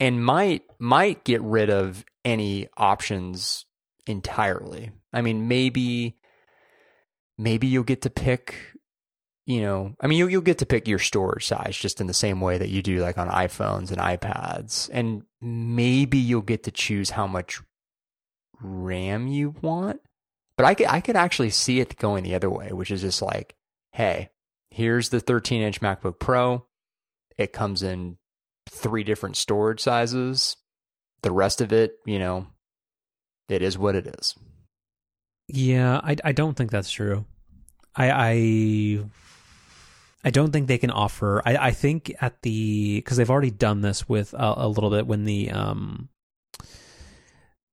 and 0.00 0.24
might 0.24 0.62
might 0.78 1.24
get 1.24 1.40
rid 1.42 1.70
of 1.70 2.04
any 2.24 2.68
options 2.76 3.64
entirely. 4.06 4.90
I 5.12 5.22
mean, 5.22 5.48
maybe 5.48 6.16
maybe 7.36 7.66
you'll 7.66 7.84
get 7.84 8.02
to 8.02 8.10
pick 8.10 8.56
you 9.48 9.62
know, 9.62 9.96
I 9.98 10.06
mean, 10.08 10.18
you'll, 10.18 10.28
you'll 10.28 10.42
get 10.42 10.58
to 10.58 10.66
pick 10.66 10.86
your 10.86 10.98
storage 10.98 11.46
size 11.46 11.74
just 11.74 12.02
in 12.02 12.06
the 12.06 12.12
same 12.12 12.42
way 12.42 12.58
that 12.58 12.68
you 12.68 12.82
do 12.82 12.98
like 12.98 13.16
on 13.16 13.30
iPhones 13.30 13.90
and 13.90 13.96
iPads. 13.96 14.90
And 14.92 15.22
maybe 15.40 16.18
you'll 16.18 16.42
get 16.42 16.64
to 16.64 16.70
choose 16.70 17.08
how 17.08 17.26
much 17.26 17.62
RAM 18.60 19.26
you 19.26 19.54
want. 19.62 20.02
But 20.58 20.66
I 20.66 20.74
could, 20.74 20.88
I 20.88 21.00
could 21.00 21.16
actually 21.16 21.48
see 21.48 21.80
it 21.80 21.96
going 21.96 22.24
the 22.24 22.34
other 22.34 22.50
way, 22.50 22.72
which 22.72 22.90
is 22.90 23.00
just 23.00 23.22
like, 23.22 23.56
hey, 23.92 24.28
here's 24.70 25.08
the 25.08 25.18
13 25.18 25.62
inch 25.62 25.80
MacBook 25.80 26.18
Pro. 26.18 26.66
It 27.38 27.54
comes 27.54 27.82
in 27.82 28.18
three 28.68 29.02
different 29.02 29.38
storage 29.38 29.80
sizes. 29.80 30.58
The 31.22 31.32
rest 31.32 31.62
of 31.62 31.72
it, 31.72 31.94
you 32.04 32.18
know, 32.18 32.48
it 33.48 33.62
is 33.62 33.78
what 33.78 33.94
it 33.94 34.14
is. 34.18 34.34
Yeah, 35.46 36.02
I, 36.04 36.16
I 36.22 36.32
don't 36.32 36.54
think 36.54 36.70
that's 36.70 36.90
true. 36.90 37.24
I 37.96 38.10
I 38.10 39.04
I 40.24 40.30
don't 40.30 40.52
think 40.52 40.66
they 40.66 40.78
can 40.78 40.90
offer. 40.90 41.42
I 41.46 41.56
I 41.68 41.70
think 41.70 42.12
at 42.20 42.42
the 42.42 42.96
because 42.98 43.16
they've 43.16 43.30
already 43.30 43.50
done 43.50 43.82
this 43.82 44.08
with 44.08 44.34
a, 44.34 44.54
a 44.58 44.68
little 44.68 44.90
bit 44.90 45.06
when 45.06 45.24
the 45.24 45.50
um 45.50 46.08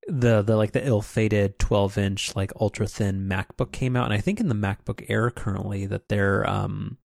the 0.08 0.41
the 0.41 0.56
like 0.56 0.72
the 0.72 0.86
ill-fated 0.86 1.58
12 1.58 1.98
inch 1.98 2.36
like 2.36 2.52
ultra 2.62 2.88
thin 2.88 3.28
macbook 3.28 3.72
came 3.72 3.96
out 3.96 4.06
and 4.06 4.14
i 4.14 4.20
think 4.20 4.39
in 4.39 4.50
the 4.50 4.56
macbook 4.56 5.04
air 5.10 5.32
currently 5.32 5.86
that 5.88 6.10
they're 6.10 6.48
um 6.48 6.98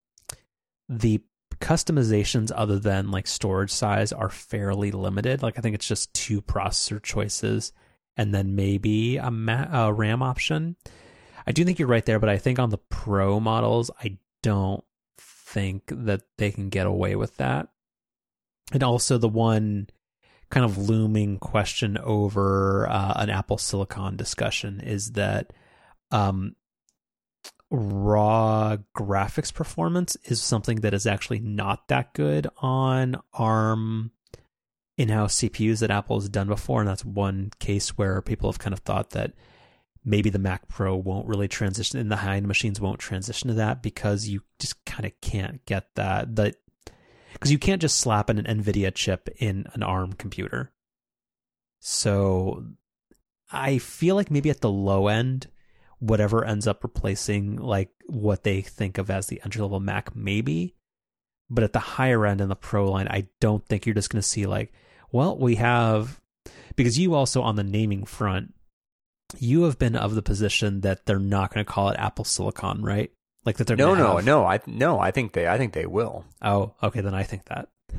the 0.88 1.20
customizations 1.60 2.52
other 2.54 2.78
than 2.78 3.10
like 3.10 3.26
storage 3.26 3.70
size 3.70 4.12
are 4.12 4.28
fairly 4.28 4.90
limited 4.90 5.42
like 5.42 5.58
i 5.58 5.60
think 5.62 5.74
it's 5.74 5.88
just 5.88 6.12
two 6.12 6.42
processor 6.42 7.02
choices 7.02 7.72
and 8.16 8.34
then 8.34 8.54
maybe 8.54 9.16
a, 9.16 9.30
ma- 9.30 9.68
a 9.86 9.92
ram 9.92 10.22
option 10.22 10.76
i 11.46 11.52
do 11.52 11.64
think 11.64 11.78
you're 11.78 11.88
right 11.88 12.06
there 12.06 12.18
but 12.18 12.28
i 12.28 12.36
think 12.36 12.58
on 12.58 12.70
the 12.70 12.78
pro 12.78 13.40
models 13.40 13.90
i 14.02 14.16
don't 14.42 14.84
think 15.50 15.82
that 15.88 16.22
they 16.38 16.50
can 16.50 16.68
get 16.68 16.86
away 16.86 17.16
with 17.16 17.36
that. 17.36 17.68
And 18.72 18.82
also 18.82 19.18
the 19.18 19.28
one 19.28 19.88
kind 20.50 20.64
of 20.64 20.78
looming 20.78 21.38
question 21.38 21.98
over 21.98 22.88
uh, 22.88 23.14
an 23.16 23.30
Apple 23.30 23.58
Silicon 23.58 24.16
discussion 24.16 24.80
is 24.80 25.12
that 25.12 25.52
um, 26.10 26.56
raw 27.70 28.76
graphics 28.96 29.52
performance 29.52 30.16
is 30.24 30.42
something 30.42 30.80
that 30.80 30.94
is 30.94 31.06
actually 31.06 31.40
not 31.40 31.88
that 31.88 32.14
good 32.14 32.48
on 32.58 33.16
ARM 33.32 34.12
in-house 34.98 35.36
CPUs 35.36 35.80
that 35.80 35.90
Apple 35.90 36.20
has 36.20 36.28
done 36.28 36.48
before, 36.48 36.80
and 36.80 36.88
that's 36.88 37.04
one 37.04 37.50
case 37.58 37.96
where 37.96 38.20
people 38.20 38.50
have 38.50 38.58
kind 38.58 38.74
of 38.74 38.80
thought 38.80 39.10
that 39.10 39.32
maybe 40.04 40.30
the 40.30 40.38
Mac 40.38 40.68
Pro 40.68 40.96
won't 40.96 41.26
really 41.26 41.48
transition, 41.48 41.98
and 41.98 42.10
the 42.10 42.16
high-end 42.16 42.48
machines 42.48 42.80
won't 42.80 43.00
transition 43.00 43.48
to 43.48 43.54
that 43.54 43.82
because 43.82 44.28
you 44.28 44.42
just 44.58 44.84
kind 44.84 45.04
of 45.04 45.12
can't 45.20 45.64
get 45.66 45.94
that. 45.94 46.34
The 46.36 46.54
because 47.32 47.52
you 47.52 47.58
can't 47.58 47.80
just 47.80 47.98
slap 47.98 48.28
an 48.28 48.42
NVIDIA 48.42 48.94
chip 48.94 49.28
in 49.36 49.66
an 49.74 49.82
ARM 49.82 50.14
computer. 50.14 50.72
So 51.78 52.64
I 53.50 53.78
feel 53.78 54.16
like 54.16 54.30
maybe 54.30 54.50
at 54.50 54.60
the 54.60 54.70
low 54.70 55.08
end, 55.08 55.48
whatever 55.98 56.44
ends 56.44 56.66
up 56.66 56.82
replacing 56.82 57.56
like 57.56 57.90
what 58.06 58.42
they 58.42 58.62
think 58.62 58.98
of 58.98 59.10
as 59.10 59.26
the 59.28 59.40
entry 59.44 59.62
level 59.62 59.80
Mac, 59.80 60.14
maybe. 60.14 60.74
But 61.48 61.64
at 61.64 61.72
the 61.72 61.78
higher 61.78 62.26
end 62.26 62.40
in 62.40 62.48
the 62.48 62.56
Pro 62.56 62.90
line, 62.90 63.08
I 63.08 63.28
don't 63.40 63.66
think 63.66 63.86
you're 63.86 63.94
just 63.94 64.10
going 64.10 64.22
to 64.22 64.28
see 64.28 64.46
like, 64.46 64.72
well, 65.10 65.36
we 65.36 65.56
have 65.56 66.20
because 66.76 66.98
you 66.98 67.14
also 67.14 67.42
on 67.42 67.56
the 67.56 67.64
naming 67.64 68.04
front, 68.04 68.54
you 69.38 69.62
have 69.64 69.78
been 69.78 69.96
of 69.96 70.14
the 70.14 70.22
position 70.22 70.80
that 70.82 71.06
they're 71.06 71.18
not 71.18 71.52
going 71.52 71.64
to 71.64 71.70
call 71.70 71.90
it 71.90 71.98
Apple 71.98 72.24
Silicon, 72.24 72.82
right? 72.82 73.10
Like 73.44 73.56
that 73.56 73.66
they're 73.66 73.76
no, 73.76 73.94
no, 73.94 74.16
have... 74.16 74.26
no. 74.26 74.44
I 74.44 74.60
no, 74.66 74.98
I 74.98 75.10
think 75.10 75.32
they, 75.32 75.48
I 75.48 75.56
think 75.56 75.72
they 75.72 75.86
will. 75.86 76.24
Oh, 76.42 76.74
okay, 76.82 77.00
then 77.00 77.14
I 77.14 77.22
think 77.22 77.46
that. 77.46 77.68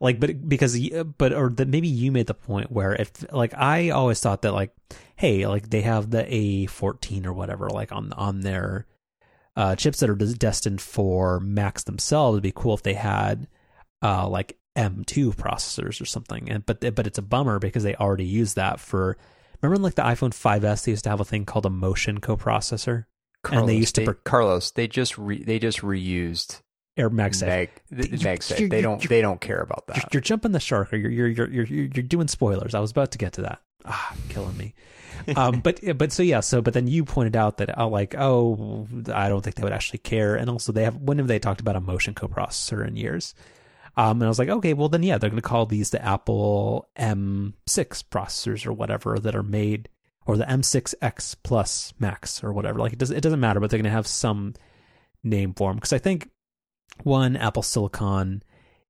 Like, 0.00 0.18
but 0.18 0.48
because, 0.48 0.78
but 1.18 1.34
or 1.34 1.50
that 1.50 1.68
maybe 1.68 1.86
you 1.86 2.10
made 2.10 2.26
the 2.26 2.34
point 2.34 2.72
where 2.72 2.94
if 2.94 3.30
like 3.30 3.52
I 3.54 3.90
always 3.90 4.18
thought 4.18 4.40
that 4.42 4.54
like, 4.54 4.74
hey, 5.16 5.46
like 5.46 5.68
they 5.68 5.82
have 5.82 6.10
the 6.10 6.24
A14 6.24 7.26
or 7.26 7.34
whatever 7.34 7.68
like 7.68 7.92
on 7.92 8.14
on 8.14 8.40
their 8.40 8.86
uh, 9.56 9.76
chips 9.76 10.00
that 10.00 10.08
are 10.08 10.14
destined 10.14 10.80
for 10.80 11.38
Macs 11.40 11.84
themselves. 11.84 12.36
It'd 12.36 12.42
be 12.42 12.52
cool 12.54 12.72
if 12.72 12.82
they 12.82 12.94
had 12.94 13.46
uh, 14.02 14.26
like 14.26 14.58
M2 14.76 15.36
processors 15.36 16.00
or 16.00 16.06
something. 16.06 16.50
And 16.50 16.64
but 16.64 16.80
but 16.94 17.06
it's 17.06 17.18
a 17.18 17.22
bummer 17.22 17.58
because 17.58 17.82
they 17.82 17.94
already 17.94 18.24
use 18.24 18.54
that 18.54 18.80
for. 18.80 19.18
Remember, 19.62 19.82
like 19.82 19.94
the 19.94 20.02
iPhone 20.02 20.30
5s, 20.30 20.84
they 20.84 20.92
used 20.92 21.04
to 21.04 21.10
have 21.10 21.20
a 21.20 21.24
thing 21.24 21.44
called 21.44 21.66
a 21.66 21.70
motion 21.70 22.20
coprocessor. 22.20 23.06
Carlos, 23.42 23.60
and 23.62 23.68
they 23.68 23.76
used 23.76 23.94
to 23.94 24.04
they, 24.04 24.12
Carlos. 24.24 24.70
They 24.72 24.86
just 24.86 25.16
re, 25.16 25.42
they 25.42 25.58
just 25.58 25.80
reused 25.80 26.60
Air 26.96 27.08
MagSafe. 27.08 27.46
Mag, 27.46 27.70
MagSafe. 27.90 28.68
They 28.68 28.82
don't 28.82 29.08
they 29.08 29.22
don't 29.22 29.40
care 29.40 29.60
about 29.60 29.86
that. 29.86 29.96
You're, 29.96 30.08
you're 30.14 30.20
jumping 30.20 30.52
the 30.52 30.60
shark, 30.60 30.92
or 30.92 30.96
you're 30.96 31.10
you're 31.10 31.28
you're 31.28 31.48
you're 31.48 31.88
you're 31.94 32.02
doing 32.02 32.28
spoilers. 32.28 32.74
I 32.74 32.80
was 32.80 32.90
about 32.90 33.12
to 33.12 33.18
get 33.18 33.32
to 33.34 33.42
that. 33.42 33.60
Ah, 33.86 34.14
killing 34.28 34.56
me. 34.58 34.74
um, 35.36 35.60
but 35.64 35.80
but 35.96 36.12
so 36.12 36.22
yeah, 36.22 36.40
so 36.40 36.60
but 36.60 36.74
then 36.74 36.86
you 36.86 37.04
pointed 37.04 37.36
out 37.36 37.56
that 37.58 37.78
oh, 37.78 37.88
like 37.88 38.14
oh, 38.18 38.86
I 39.12 39.30
don't 39.30 39.42
think 39.42 39.56
they 39.56 39.62
would 39.62 39.72
actually 39.72 40.00
care, 40.00 40.36
and 40.36 40.50
also 40.50 40.72
they 40.72 40.84
have 40.84 40.96
when 40.96 41.18
have 41.18 41.28
they 41.28 41.38
talked 41.38 41.60
about 41.62 41.76
a 41.76 41.80
motion 41.80 42.12
coprocessor 42.14 42.86
in 42.86 42.96
years? 42.96 43.34
Um, 44.00 44.22
and 44.22 44.24
I 44.24 44.28
was 44.28 44.38
like, 44.38 44.48
okay, 44.48 44.72
well 44.72 44.88
then 44.88 45.02
yeah, 45.02 45.18
they're 45.18 45.28
going 45.28 45.42
to 45.42 45.46
call 45.46 45.66
these 45.66 45.90
the 45.90 46.02
Apple 46.02 46.88
M6 46.98 47.52
processors 47.68 48.66
or 48.66 48.72
whatever 48.72 49.18
that 49.18 49.36
are 49.36 49.42
made 49.42 49.90
or 50.24 50.38
the 50.38 50.46
M6X 50.46 51.36
Plus 51.42 51.92
Max 51.98 52.42
or 52.42 52.50
whatever. 52.50 52.78
Like 52.78 52.94
it 52.94 52.98
does 52.98 53.10
it 53.10 53.20
doesn't 53.20 53.40
matter, 53.40 53.60
but 53.60 53.68
they're 53.68 53.76
going 53.76 53.84
to 53.84 53.90
have 53.90 54.06
some 54.06 54.54
name 55.22 55.52
for 55.52 55.70
them 55.70 55.76
because 55.76 55.92
I 55.92 55.98
think 55.98 56.30
one 57.02 57.36
Apple 57.36 57.62
Silicon 57.62 58.42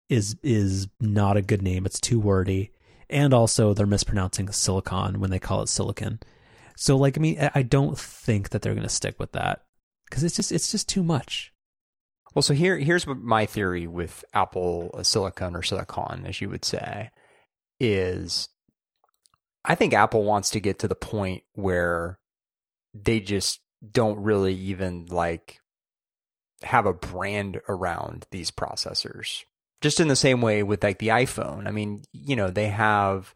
is 0.08 0.36
is 0.44 0.86
not 1.00 1.36
a 1.36 1.42
good 1.42 1.60
name. 1.60 1.86
It's 1.86 1.98
too 1.98 2.20
wordy, 2.20 2.70
and 3.08 3.34
also 3.34 3.74
they're 3.74 3.86
mispronouncing 3.86 4.48
silicon 4.52 5.18
when 5.18 5.30
they 5.30 5.40
call 5.40 5.60
it 5.62 5.68
silicon. 5.68 6.20
So 6.76 6.96
like 6.96 7.18
I 7.18 7.20
mean, 7.20 7.50
I 7.52 7.62
don't 7.62 7.98
think 7.98 8.50
that 8.50 8.62
they're 8.62 8.74
going 8.74 8.84
to 8.84 8.88
stick 8.88 9.18
with 9.18 9.32
that 9.32 9.64
because 10.08 10.22
it's 10.22 10.36
just 10.36 10.52
it's 10.52 10.70
just 10.70 10.88
too 10.88 11.02
much. 11.02 11.49
Well, 12.34 12.42
so 12.42 12.54
here 12.54 12.78
here's 12.78 13.06
my 13.06 13.46
theory 13.46 13.86
with 13.86 14.24
Apple 14.32 14.90
uh, 14.94 15.02
Silicon 15.02 15.56
or 15.56 15.62
Silicon, 15.62 16.26
as 16.26 16.40
you 16.40 16.48
would 16.48 16.64
say, 16.64 17.10
is 17.80 18.48
I 19.64 19.74
think 19.74 19.92
Apple 19.92 20.24
wants 20.24 20.50
to 20.50 20.60
get 20.60 20.78
to 20.80 20.88
the 20.88 20.94
point 20.94 21.42
where 21.54 22.18
they 22.94 23.20
just 23.20 23.60
don't 23.92 24.18
really 24.20 24.54
even 24.54 25.06
like 25.06 25.60
have 26.62 26.86
a 26.86 26.92
brand 26.92 27.60
around 27.68 28.26
these 28.30 28.50
processors. 28.50 29.44
Just 29.80 29.98
in 29.98 30.08
the 30.08 30.16
same 30.16 30.42
way 30.42 30.62
with 30.62 30.84
like 30.84 30.98
the 30.98 31.08
iPhone. 31.08 31.66
I 31.66 31.70
mean, 31.70 32.02
you 32.12 32.36
know, 32.36 32.50
they 32.50 32.68
have 32.68 33.34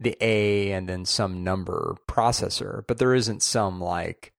the 0.00 0.16
A 0.20 0.72
and 0.72 0.88
then 0.88 1.04
some 1.04 1.44
number 1.44 1.96
processor, 2.08 2.84
but 2.86 2.98
there 2.98 3.14
isn't 3.14 3.42
some 3.42 3.80
like 3.80 4.33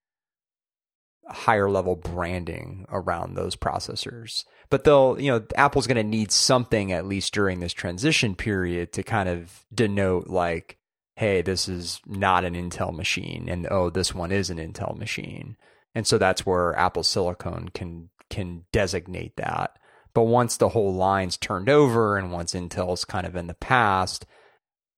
higher 1.27 1.69
level 1.69 1.95
branding 1.95 2.85
around 2.89 3.35
those 3.35 3.55
processors. 3.55 4.43
But 4.69 4.83
they'll, 4.83 5.19
you 5.19 5.31
know, 5.31 5.45
Apple's 5.55 5.87
going 5.87 5.97
to 5.97 6.03
need 6.03 6.31
something 6.31 6.91
at 6.91 7.05
least 7.05 7.33
during 7.33 7.59
this 7.59 7.73
transition 7.73 8.35
period 8.35 8.93
to 8.93 9.03
kind 9.03 9.29
of 9.29 9.65
denote 9.73 10.27
like 10.27 10.77
hey, 11.17 11.41
this 11.41 11.67
is 11.67 12.01
not 12.05 12.43
an 12.43 12.55
Intel 12.55 12.93
machine, 12.93 13.47
and 13.47 13.67
oh, 13.71 13.89
this 13.89 14.13
one 14.13 14.31
is 14.31 14.49
an 14.49 14.57
Intel 14.57 14.97
machine. 14.97 15.55
And 15.93 16.05
so 16.05 16.17
that's 16.17 16.45
where 16.45 16.77
Apple 16.77 17.03
Silicon 17.03 17.69
can 17.69 18.09
can 18.29 18.65
designate 18.71 19.37
that. 19.37 19.77
But 20.13 20.23
once 20.23 20.57
the 20.57 20.69
whole 20.69 20.93
line's 20.93 21.37
turned 21.37 21.69
over 21.69 22.17
and 22.17 22.31
once 22.31 22.53
Intel's 22.53 23.05
kind 23.05 23.25
of 23.25 23.35
in 23.35 23.47
the 23.47 23.53
past, 23.53 24.25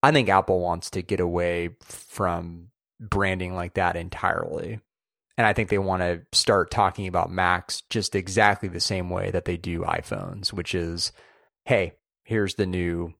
I 0.01 0.11
think 0.11 0.30
Apple 0.30 0.59
wants 0.59 0.89
to 0.91 1.01
get 1.01 1.19
away 1.19 1.71
from 1.82 2.69
branding 2.99 3.53
like 3.53 3.75
that 3.75 3.95
entirely. 3.95 4.80
And 5.38 5.45
I 5.45 5.53
think 5.53 5.69
they 5.69 5.77
want 5.77 6.01
to 6.01 6.21
start 6.31 6.71
talking 6.71 7.07
about 7.07 7.31
Macs 7.31 7.81
just 7.89 8.15
exactly 8.15 8.69
the 8.69 8.79
same 8.79 9.09
way 9.09 9.29
that 9.31 9.45
they 9.45 9.55
do 9.55 9.81
iPhones, 9.81 10.51
which 10.51 10.73
is, 10.73 11.11
hey, 11.65 11.93
here's 12.23 12.55
the 12.55 12.65
new 12.65 13.13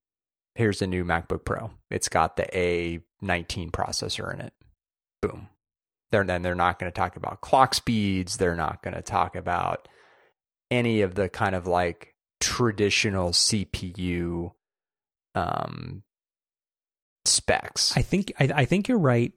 here's 0.56 0.80
the 0.80 0.88
new 0.88 1.06
MacBook 1.06 1.46
Pro. 1.46 1.70
It's 1.92 2.10
got 2.10 2.36
the 2.36 2.44
A19 2.44 3.70
processor 3.70 4.34
in 4.34 4.42
it. 4.42 4.54
Boom. 5.22 5.50
They're, 6.10 6.24
then 6.24 6.42
they're 6.42 6.56
not 6.56 6.80
going 6.80 6.92
to 6.92 6.96
talk 6.96 7.16
about 7.16 7.42
clock 7.42 7.76
speeds. 7.76 8.38
They're 8.38 8.56
not 8.56 8.82
going 8.82 8.96
to 8.96 9.04
talk 9.04 9.36
about 9.36 9.88
any 10.72 11.02
of 11.02 11.14
the 11.14 11.30
kind 11.30 11.54
of 11.54 11.68
like 11.68 12.16
traditional 12.40 13.32
CPU 13.32 14.52
um, 15.36 16.04
specs. 17.26 17.96
I 17.96 18.02
think 18.02 18.34
I, 18.40 18.50
I 18.54 18.66
think 18.66 18.88
you're 18.88 18.98
right. 18.98 19.34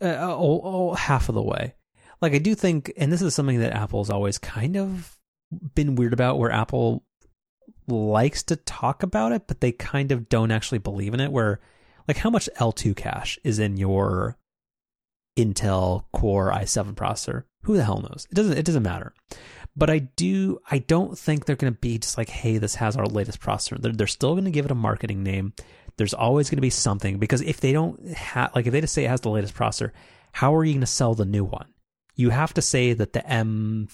Uh, 0.00 0.16
oh, 0.20 0.60
oh, 0.62 0.94
half 0.94 1.28
of 1.28 1.34
the 1.34 1.42
way. 1.42 1.74
Like 2.20 2.34
I 2.34 2.38
do 2.38 2.54
think, 2.54 2.92
and 2.96 3.12
this 3.12 3.22
is 3.22 3.34
something 3.34 3.60
that 3.60 3.72
Apple's 3.72 4.10
always 4.10 4.38
kind 4.38 4.76
of 4.76 5.16
been 5.74 5.94
weird 5.94 6.12
about, 6.12 6.38
where 6.38 6.50
Apple 6.50 7.04
likes 7.88 8.42
to 8.44 8.56
talk 8.56 9.02
about 9.02 9.32
it, 9.32 9.46
but 9.46 9.60
they 9.60 9.72
kind 9.72 10.12
of 10.12 10.28
don't 10.28 10.50
actually 10.50 10.78
believe 10.78 11.14
in 11.14 11.20
it. 11.20 11.32
Where, 11.32 11.60
like, 12.06 12.18
how 12.18 12.30
much 12.30 12.48
L2 12.58 12.96
cache 12.96 13.38
is 13.44 13.58
in 13.58 13.76
your 13.76 14.36
Intel 15.36 16.04
Core 16.12 16.52
i7 16.52 16.94
processor? 16.94 17.44
Who 17.64 17.76
the 17.76 17.84
hell 17.84 18.00
knows? 18.00 18.26
It 18.30 18.34
doesn't. 18.34 18.56
It 18.58 18.64
doesn't 18.64 18.82
matter. 18.82 19.12
But 19.76 19.90
I 19.90 19.98
do. 19.98 20.60
I 20.70 20.78
don't 20.78 21.18
think 21.18 21.44
they're 21.44 21.56
going 21.56 21.72
to 21.72 21.78
be 21.78 21.98
just 21.98 22.18
like, 22.18 22.28
hey, 22.28 22.58
this 22.58 22.76
has 22.76 22.96
our 22.96 23.06
latest 23.06 23.40
processor. 23.40 23.80
They're, 23.80 23.92
they're 23.92 24.06
still 24.06 24.32
going 24.32 24.44
to 24.44 24.50
give 24.50 24.64
it 24.64 24.70
a 24.70 24.76
marketing 24.76 25.22
name. 25.22 25.52
There's 25.96 26.14
always 26.14 26.48
going 26.48 26.56
to 26.56 26.62
be 26.62 26.70
something 26.70 27.18
because 27.18 27.42
if 27.42 27.60
they 27.60 27.72
don't 27.72 28.08
have, 28.08 28.54
like, 28.54 28.66
if 28.66 28.72
they 28.72 28.80
just 28.80 28.94
say 28.94 29.04
it 29.04 29.10
has 29.10 29.20
the 29.20 29.30
latest 29.30 29.54
processor, 29.54 29.92
how 30.32 30.54
are 30.54 30.64
you 30.64 30.72
going 30.72 30.80
to 30.80 30.86
sell 30.86 31.14
the 31.14 31.24
new 31.24 31.44
one? 31.44 31.66
You 32.20 32.30
have 32.30 32.54
to 32.54 32.62
say 32.62 32.92
that 32.92 33.12
the 33.12 33.20
M5 33.20 33.88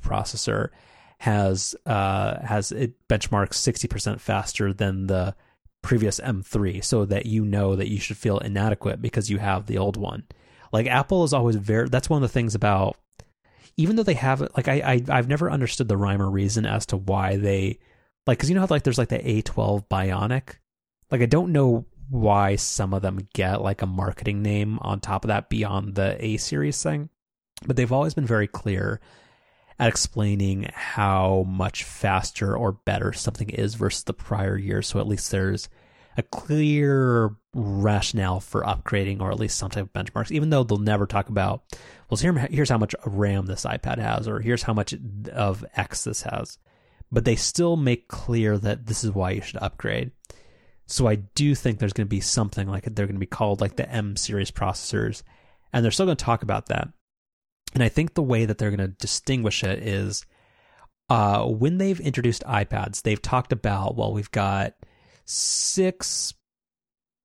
processor 0.00 0.70
has 1.18 1.74
uh, 1.86 2.40
has 2.40 2.72
it 2.72 3.08
benchmarks 3.08 3.54
sixty 3.54 3.88
percent 3.88 4.20
faster 4.20 4.72
than 4.72 5.06
the 5.06 5.34
previous 5.82 6.20
M3, 6.20 6.84
so 6.84 7.04
that 7.04 7.26
you 7.26 7.44
know 7.44 7.76
that 7.76 7.88
you 7.88 7.98
should 7.98 8.16
feel 8.16 8.38
inadequate 8.38 9.00
because 9.00 9.30
you 9.30 9.38
have 9.38 9.66
the 9.66 9.78
old 9.78 9.96
one. 9.96 10.24
Like 10.72 10.86
Apple 10.86 11.24
is 11.24 11.32
always 11.32 11.56
very. 11.56 11.88
That's 11.88 12.10
one 12.10 12.22
of 12.22 12.28
the 12.28 12.32
things 12.32 12.54
about 12.54 12.96
even 13.76 13.96
though 13.96 14.02
they 14.02 14.14
have 14.14 14.42
it, 14.42 14.52
like 14.56 14.68
I, 14.68 14.74
I 14.74 15.02
I've 15.08 15.28
never 15.28 15.50
understood 15.50 15.88
the 15.88 15.96
rhyme 15.96 16.22
or 16.22 16.30
reason 16.30 16.66
as 16.66 16.86
to 16.86 16.96
why 16.96 17.36
they 17.36 17.78
like 18.26 18.38
because 18.38 18.48
you 18.48 18.54
know 18.54 18.60
how 18.60 18.66
like 18.70 18.82
there's 18.82 18.98
like 18.98 19.08
the 19.08 19.18
A12 19.18 19.88
Bionic, 19.88 20.56
like 21.10 21.22
I 21.22 21.26
don't 21.26 21.52
know 21.52 21.86
why 22.10 22.56
some 22.56 22.94
of 22.94 23.02
them 23.02 23.28
get 23.32 23.62
like 23.62 23.82
a 23.82 23.86
marketing 23.86 24.42
name 24.42 24.78
on 24.80 25.00
top 25.00 25.24
of 25.24 25.28
that 25.28 25.48
beyond 25.48 25.94
the 25.94 26.16
A 26.24 26.36
series 26.36 26.82
thing, 26.82 27.08
but 27.66 27.76
they've 27.76 27.92
always 27.92 28.14
been 28.14 28.26
very 28.26 28.46
clear 28.46 29.00
at 29.78 29.88
explaining 29.88 30.70
how 30.72 31.44
much 31.48 31.84
faster 31.84 32.56
or 32.56 32.72
better 32.72 33.12
something 33.12 33.50
is 33.50 33.74
versus 33.74 34.04
the 34.04 34.12
prior 34.12 34.56
year. 34.56 34.82
So 34.82 35.00
at 35.00 35.08
least 35.08 35.30
there's 35.30 35.68
a 36.16 36.22
clear 36.22 37.34
rationale 37.54 38.40
for 38.40 38.62
upgrading 38.62 39.20
or 39.20 39.30
at 39.32 39.40
least 39.40 39.58
some 39.58 39.70
type 39.70 39.84
of 39.84 39.92
benchmarks, 39.92 40.30
even 40.30 40.50
though 40.50 40.62
they'll 40.62 40.78
never 40.78 41.06
talk 41.06 41.28
about, 41.28 41.64
well, 42.08 42.18
here, 42.18 42.32
here's 42.50 42.70
how 42.70 42.78
much 42.78 42.94
RAM 43.04 43.46
this 43.46 43.64
iPad 43.64 43.98
has, 43.98 44.28
or 44.28 44.40
here's 44.40 44.62
how 44.62 44.74
much 44.74 44.94
of 45.32 45.64
X 45.76 46.04
this 46.04 46.22
has. 46.22 46.58
But 47.10 47.24
they 47.24 47.36
still 47.36 47.76
make 47.76 48.08
clear 48.08 48.56
that 48.58 48.86
this 48.86 49.02
is 49.02 49.10
why 49.10 49.32
you 49.32 49.40
should 49.40 49.62
upgrade. 49.62 50.12
So 50.86 51.08
I 51.08 51.16
do 51.16 51.54
think 51.54 51.78
there's 51.78 51.92
going 51.92 52.06
to 52.06 52.10
be 52.10 52.20
something 52.20 52.68
like 52.68 52.84
they're 52.84 53.06
going 53.06 53.16
to 53.16 53.20
be 53.20 53.26
called 53.26 53.60
like 53.60 53.76
the 53.76 53.90
M 53.90 54.16
series 54.16 54.50
processors, 54.50 55.22
and 55.72 55.84
they're 55.84 55.92
still 55.92 56.06
going 56.06 56.16
to 56.16 56.24
talk 56.24 56.42
about 56.42 56.66
that. 56.66 56.88
And 57.72 57.82
I 57.82 57.88
think 57.88 58.14
the 58.14 58.22
way 58.22 58.44
that 58.44 58.58
they're 58.58 58.70
going 58.70 58.78
to 58.78 58.96
distinguish 58.96 59.64
it 59.64 59.80
is 59.80 60.24
uh, 61.08 61.44
when 61.44 61.78
they've 61.78 62.00
introduced 62.00 62.44
iPads, 62.44 63.02
they've 63.02 63.20
talked 63.20 63.52
about, 63.52 63.96
well, 63.96 64.12
we've 64.12 64.30
got 64.30 64.74
six 65.24 66.34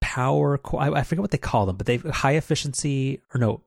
power, 0.02 0.60
I, 0.78 0.92
I 0.92 1.04
forget 1.04 1.22
what 1.22 1.32
they 1.32 1.38
call 1.38 1.66
them, 1.66 1.78
but 1.78 1.86
they've 1.86 2.04
high 2.04 2.36
efficiency, 2.36 3.22
or 3.34 3.40
no, 3.40 3.64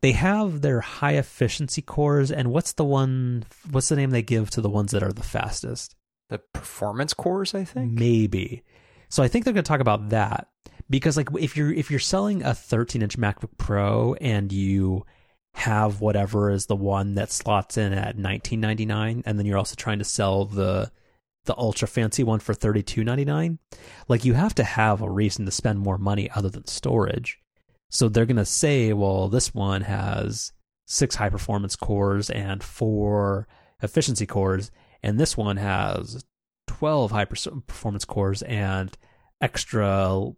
they 0.00 0.12
have 0.12 0.60
their 0.60 0.80
high 0.80 1.14
efficiency 1.14 1.82
cores. 1.82 2.30
And 2.30 2.52
what's 2.52 2.72
the 2.72 2.84
one, 2.84 3.44
what's 3.70 3.88
the 3.88 3.96
name 3.96 4.10
they 4.10 4.22
give 4.22 4.50
to 4.50 4.60
the 4.60 4.70
ones 4.70 4.92
that 4.92 5.02
are 5.02 5.12
the 5.12 5.22
fastest? 5.22 5.96
The 6.28 6.38
performance 6.38 7.14
cores, 7.14 7.54
I 7.54 7.64
think. 7.64 7.92
Maybe. 7.92 8.62
So 9.08 9.22
I 9.22 9.28
think 9.28 9.44
they're 9.44 9.54
going 9.54 9.64
to 9.64 9.68
talk 9.68 9.80
about 9.80 10.10
that 10.10 10.48
because 10.90 11.16
like 11.16 11.28
if 11.38 11.56
you're 11.56 11.72
if 11.72 11.90
you're 11.90 12.00
selling 12.00 12.42
a 12.42 12.54
13 12.54 13.02
inch 13.02 13.18
MacBook 13.18 13.56
Pro 13.58 14.14
and 14.14 14.52
you 14.52 15.04
have 15.54 16.00
whatever 16.00 16.50
is 16.50 16.66
the 16.66 16.76
one 16.76 17.14
that 17.14 17.30
slots 17.30 17.78
in 17.78 17.92
at 17.92 18.16
19.99 18.16 19.22
and 19.24 19.38
then 19.38 19.46
you're 19.46 19.56
also 19.56 19.76
trying 19.76 19.98
to 19.98 20.04
sell 20.04 20.44
the 20.44 20.90
the 21.46 21.56
ultra 21.56 21.86
fancy 21.86 22.24
one 22.24 22.40
for 22.40 22.54
32.99 22.54 23.58
like 24.08 24.24
you 24.24 24.34
have 24.34 24.54
to 24.54 24.64
have 24.64 25.00
a 25.00 25.10
reason 25.10 25.44
to 25.44 25.50
spend 25.50 25.78
more 25.78 25.98
money 25.98 26.28
other 26.34 26.48
than 26.48 26.66
storage. 26.66 27.38
So 27.88 28.08
they're 28.08 28.26
going 28.26 28.36
to 28.36 28.44
say 28.44 28.92
well 28.92 29.28
this 29.28 29.54
one 29.54 29.82
has 29.82 30.52
six 30.86 31.14
high 31.14 31.30
performance 31.30 31.76
cores 31.76 32.30
and 32.30 32.62
four 32.62 33.46
efficiency 33.80 34.26
cores 34.26 34.72
and 35.04 35.20
this 35.20 35.36
one 35.36 35.56
has 35.56 36.24
12 36.66 37.12
high 37.12 37.26
performance 37.26 38.04
cores 38.04 38.42
and 38.42 38.96
extra 39.40 40.32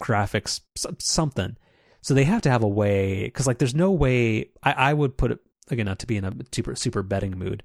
graphics 0.00 0.60
something 0.98 1.56
so 2.02 2.14
they 2.14 2.24
have 2.24 2.42
to 2.42 2.50
have 2.50 2.62
a 2.62 2.68
way 2.68 3.24
because 3.24 3.46
like 3.46 3.58
there's 3.58 3.74
no 3.74 3.90
way 3.90 4.50
I, 4.62 4.72
I 4.72 4.92
would 4.92 5.16
put 5.16 5.30
it 5.30 5.38
again 5.70 5.86
not 5.86 6.00
to 6.00 6.06
be 6.06 6.16
in 6.16 6.24
a 6.24 6.32
super 6.52 6.74
super 6.74 7.02
betting 7.02 7.38
mood, 7.38 7.62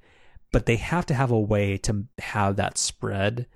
but 0.51 0.65
they 0.65 0.77
have 0.77 1.05
to 1.07 1.13
have 1.13 1.31
a 1.31 1.39
way 1.39 1.77
to 1.79 2.05
have 2.19 2.55
that 2.55 2.77
spread 2.77 3.47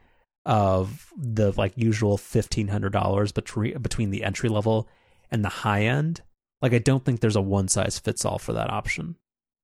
of 0.43 1.13
the 1.15 1.51
like 1.51 1.73
usual 1.75 2.17
fifteen 2.17 2.67
hundred 2.67 2.93
dollars 2.93 3.31
between 3.31 3.77
between 3.79 4.09
the 4.09 4.23
entry 4.23 4.49
level 4.49 4.89
and 5.29 5.45
the 5.45 5.49
high 5.49 5.83
end. 5.83 6.21
Like 6.61 6.73
I 6.73 6.79
don't 6.79 7.05
think 7.05 7.19
there's 7.19 7.35
a 7.35 7.41
one 7.41 7.67
size 7.67 7.99
fits 7.99 8.25
all 8.25 8.39
for 8.39 8.53
that 8.53 8.71
option. 8.71 9.15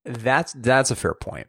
That's 0.04 0.52
that's 0.54 0.90
a 0.90 0.96
fair 0.96 1.14
point. 1.14 1.48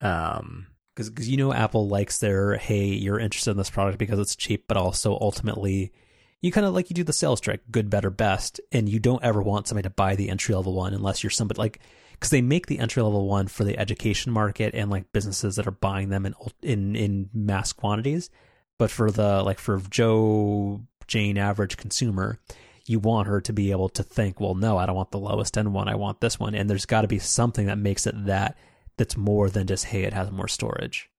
Um, 0.00 0.68
because 0.94 1.10
because 1.10 1.28
you 1.28 1.36
know 1.36 1.52
Apple 1.52 1.88
likes 1.88 2.18
their 2.18 2.56
hey 2.56 2.86
you're 2.86 3.18
interested 3.18 3.50
in 3.50 3.56
this 3.56 3.70
product 3.70 3.98
because 3.98 4.18
it's 4.20 4.36
cheap, 4.36 4.66
but 4.68 4.76
also 4.76 5.18
ultimately 5.20 5.92
you 6.40 6.52
kind 6.52 6.66
of 6.66 6.74
like 6.74 6.88
you 6.90 6.94
do 6.94 7.04
the 7.04 7.12
sales 7.12 7.40
trick, 7.40 7.62
good, 7.70 7.90
better, 7.90 8.10
best, 8.10 8.60
and 8.70 8.88
you 8.88 9.00
don't 9.00 9.22
ever 9.24 9.42
want 9.42 9.66
somebody 9.66 9.88
to 9.88 9.94
buy 9.94 10.14
the 10.14 10.30
entry 10.30 10.54
level 10.54 10.74
one 10.74 10.94
unless 10.94 11.22
you're 11.22 11.30
somebody 11.30 11.58
like 11.58 11.80
because 12.12 12.30
they 12.30 12.42
make 12.42 12.66
the 12.66 12.78
entry 12.78 13.02
level 13.02 13.26
one 13.28 13.46
for 13.46 13.64
the 13.64 13.78
education 13.78 14.32
market 14.32 14.74
and 14.74 14.90
like 14.90 15.12
businesses 15.12 15.56
that 15.56 15.66
are 15.66 15.72
buying 15.72 16.08
them 16.08 16.26
in 16.26 16.34
in 16.62 16.96
in 16.96 17.30
mass 17.32 17.72
quantities, 17.72 18.30
but 18.78 18.90
for 18.90 19.10
the 19.10 19.42
like 19.42 19.58
for 19.58 19.80
Joe 19.90 20.82
Jane 21.06 21.38
average 21.38 21.76
consumer, 21.76 22.38
you 22.86 22.98
want 23.00 23.28
her 23.28 23.40
to 23.40 23.52
be 23.52 23.70
able 23.70 23.88
to 23.90 24.02
think, 24.02 24.40
well, 24.40 24.54
no, 24.54 24.78
I 24.78 24.86
don't 24.86 24.96
want 24.96 25.10
the 25.10 25.18
lowest 25.18 25.58
end 25.58 25.72
one, 25.72 25.88
I 25.88 25.96
want 25.96 26.20
this 26.20 26.38
one, 26.38 26.54
and 26.54 26.70
there's 26.70 26.86
got 26.86 27.02
to 27.02 27.08
be 27.08 27.18
something 27.18 27.66
that 27.66 27.78
makes 27.78 28.06
it 28.06 28.26
that 28.26 28.56
that's 28.96 29.16
more 29.16 29.50
than 29.50 29.66
just 29.66 29.86
hey, 29.86 30.04
it 30.04 30.12
has 30.12 30.30
more 30.30 30.48
storage. 30.48 31.10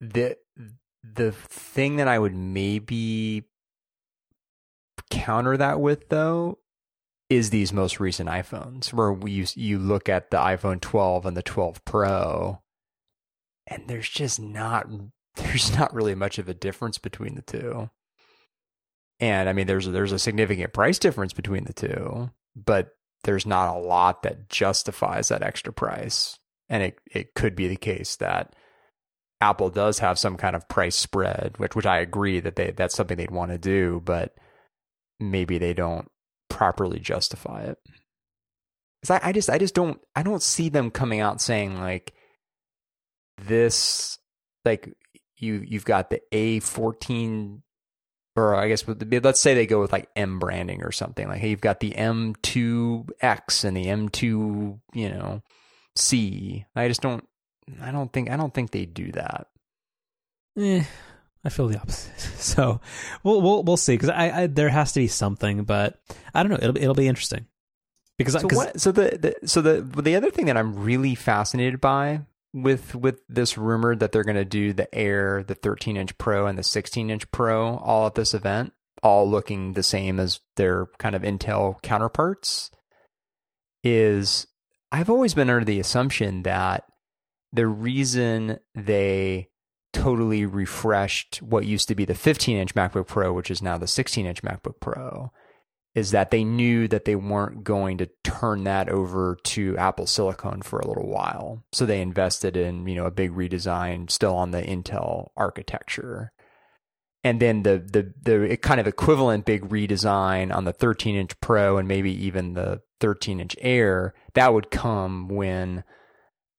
The 0.00 0.36
the 1.02 1.30
thing 1.32 1.96
that 1.96 2.08
I 2.08 2.18
would 2.18 2.34
maybe 2.34 3.44
counter 5.10 5.56
that 5.56 5.80
with 5.80 6.08
though 6.08 6.58
is 7.28 7.50
these 7.50 7.72
most 7.72 7.98
recent 7.98 8.28
iPhones 8.28 8.92
where 8.92 9.12
we 9.12 9.46
you 9.54 9.78
look 9.78 10.08
at 10.08 10.30
the 10.30 10.36
iPhone 10.36 10.80
12 10.80 11.26
and 11.26 11.36
the 11.36 11.42
12 11.42 11.84
Pro 11.84 12.60
and 13.66 13.84
there's 13.88 14.08
just 14.08 14.40
not 14.40 14.88
there's 15.36 15.76
not 15.76 15.94
really 15.94 16.14
much 16.14 16.38
of 16.38 16.48
a 16.48 16.54
difference 16.54 16.98
between 16.98 17.34
the 17.34 17.42
two. 17.42 17.90
And 19.20 19.48
I 19.48 19.52
mean 19.52 19.66
there's 19.66 19.86
there's 19.86 20.12
a 20.12 20.18
significant 20.18 20.72
price 20.72 20.98
difference 20.98 21.32
between 21.32 21.64
the 21.64 21.72
two, 21.72 22.30
but 22.54 22.90
there's 23.24 23.46
not 23.46 23.74
a 23.74 23.78
lot 23.78 24.22
that 24.22 24.48
justifies 24.48 25.28
that 25.28 25.42
extra 25.42 25.72
price. 25.72 26.38
And 26.68 26.82
it 26.82 26.98
it 27.10 27.34
could 27.34 27.56
be 27.56 27.68
the 27.68 27.76
case 27.76 28.16
that 28.16 28.54
Apple 29.40 29.70
does 29.70 29.98
have 29.98 30.18
some 30.18 30.36
kind 30.36 30.56
of 30.56 30.68
price 30.68 30.96
spread, 30.96 31.54
which 31.58 31.74
which 31.74 31.86
I 31.86 31.98
agree 31.98 32.40
that 32.40 32.56
they 32.56 32.70
that's 32.70 32.94
something 32.94 33.16
they'd 33.16 33.30
want 33.30 33.52
to 33.52 33.58
do, 33.58 34.02
but 34.04 34.34
maybe 35.20 35.58
they 35.58 35.74
don't 35.74 36.08
properly 36.48 36.98
justify 36.98 37.62
it. 37.62 37.78
Cause 39.02 39.10
I, 39.10 39.28
I 39.28 39.32
just 39.32 39.50
I 39.50 39.58
just 39.58 39.74
don't 39.74 40.00
I 40.14 40.22
don't 40.22 40.42
see 40.42 40.68
them 40.68 40.90
coming 40.90 41.20
out 41.20 41.40
saying 41.40 41.78
like 41.78 42.14
this 43.44 44.18
like 44.64 44.92
you 45.36 45.62
you've 45.66 45.84
got 45.84 46.10
the 46.10 46.20
A 46.32 46.60
fourteen 46.60 47.62
or 48.34 48.54
I 48.54 48.68
guess 48.68 48.84
let's 48.86 49.40
say 49.40 49.54
they 49.54 49.66
go 49.66 49.80
with 49.80 49.92
like 49.92 50.08
M 50.16 50.38
branding 50.38 50.82
or 50.82 50.92
something 50.92 51.28
like 51.28 51.40
hey 51.40 51.50
you've 51.50 51.60
got 51.60 51.80
the 51.80 51.92
M2X 51.92 53.64
and 53.64 53.76
the 53.76 53.86
M2 53.86 54.80
you 54.94 55.08
know 55.08 55.42
C. 55.94 56.64
I 56.74 56.88
just 56.88 57.02
don't 57.02 57.26
I 57.80 57.90
don't 57.90 58.12
think 58.12 58.30
I 58.30 58.36
don't 58.36 58.52
think 58.52 58.70
they 58.70 58.86
do 58.86 59.12
that. 59.12 59.48
Eh, 60.58 60.84
I 61.46 61.48
feel 61.48 61.68
the 61.68 61.78
opposite. 61.78 62.12
So 62.36 62.80
we'll 63.24 63.40
we'll 63.40 63.62
we'll 63.64 63.76
see 63.76 63.94
because 63.94 64.10
I, 64.10 64.42
I, 64.42 64.46
there 64.46 64.68
has 64.68 64.92
to 64.92 65.00
be 65.00 65.08
something, 65.08 65.64
but 65.64 65.98
I 66.32 66.42
don't 66.42 66.50
know. 66.50 66.58
It'll 66.60 66.76
it'll 66.76 66.94
be 66.94 67.08
interesting 67.08 67.46
because 68.18 68.34
so 68.34 68.46
what, 68.52 68.80
so 68.80 68.92
the, 68.92 69.34
the 69.40 69.48
so 69.48 69.60
the 69.60 69.80
the 69.80 70.14
other 70.14 70.30
thing 70.30 70.46
that 70.46 70.56
I'm 70.56 70.76
really 70.76 71.16
fascinated 71.16 71.80
by 71.80 72.20
with 72.52 72.94
with 72.94 73.20
this 73.28 73.58
rumor 73.58 73.96
that 73.96 74.12
they're 74.12 74.22
going 74.22 74.36
to 74.36 74.44
do 74.44 74.72
the 74.72 74.92
Air, 74.94 75.42
the 75.42 75.56
13 75.56 75.96
inch 75.96 76.16
Pro, 76.18 76.46
and 76.46 76.56
the 76.56 76.62
16 76.62 77.10
inch 77.10 77.30
Pro 77.32 77.78
all 77.78 78.06
at 78.06 78.14
this 78.14 78.32
event, 78.32 78.72
all 79.02 79.28
looking 79.28 79.72
the 79.72 79.82
same 79.82 80.20
as 80.20 80.40
their 80.56 80.86
kind 80.98 81.16
of 81.16 81.22
Intel 81.22 81.82
counterparts, 81.82 82.70
is 83.82 84.46
I've 84.92 85.10
always 85.10 85.34
been 85.34 85.50
under 85.50 85.64
the 85.64 85.80
assumption 85.80 86.42
that 86.44 86.84
the 87.52 87.66
reason 87.66 88.58
they 88.74 89.48
totally 89.96 90.44
refreshed 90.44 91.38
what 91.42 91.64
used 91.64 91.88
to 91.88 91.94
be 91.94 92.04
the 92.04 92.14
15 92.14 92.56
inch 92.56 92.74
MacBook 92.74 93.06
Pro, 93.06 93.32
which 93.32 93.50
is 93.50 93.62
now 93.62 93.78
the 93.78 93.86
16 93.86 94.26
inch 94.26 94.42
MacBook 94.42 94.78
Pro, 94.80 95.32
is 95.94 96.10
that 96.10 96.30
they 96.30 96.44
knew 96.44 96.86
that 96.88 97.06
they 97.06 97.16
weren't 97.16 97.64
going 97.64 97.96
to 97.98 98.10
turn 98.22 98.64
that 98.64 98.90
over 98.90 99.38
to 99.44 99.76
Apple 99.78 100.06
Silicon 100.06 100.60
for 100.60 100.78
a 100.78 100.86
little 100.86 101.08
while. 101.08 101.64
So 101.72 101.86
they 101.86 102.02
invested 102.02 102.56
in, 102.56 102.86
you 102.86 102.94
know, 102.94 103.06
a 103.06 103.10
big 103.10 103.32
redesign 103.32 104.10
still 104.10 104.34
on 104.34 104.50
the 104.50 104.62
Intel 104.62 105.28
architecture. 105.36 106.32
And 107.24 107.40
then 107.40 107.62
the 107.62 107.78
the 107.78 108.12
the 108.22 108.56
kind 108.58 108.78
of 108.78 108.86
equivalent 108.86 109.46
big 109.46 109.68
redesign 109.68 110.54
on 110.54 110.64
the 110.64 110.72
13 110.72 111.16
inch 111.16 111.40
Pro 111.40 111.78
and 111.78 111.88
maybe 111.88 112.12
even 112.12 112.52
the 112.52 112.82
13 113.00 113.40
inch 113.40 113.56
Air, 113.60 114.14
that 114.34 114.52
would 114.52 114.70
come 114.70 115.28
when 115.28 115.82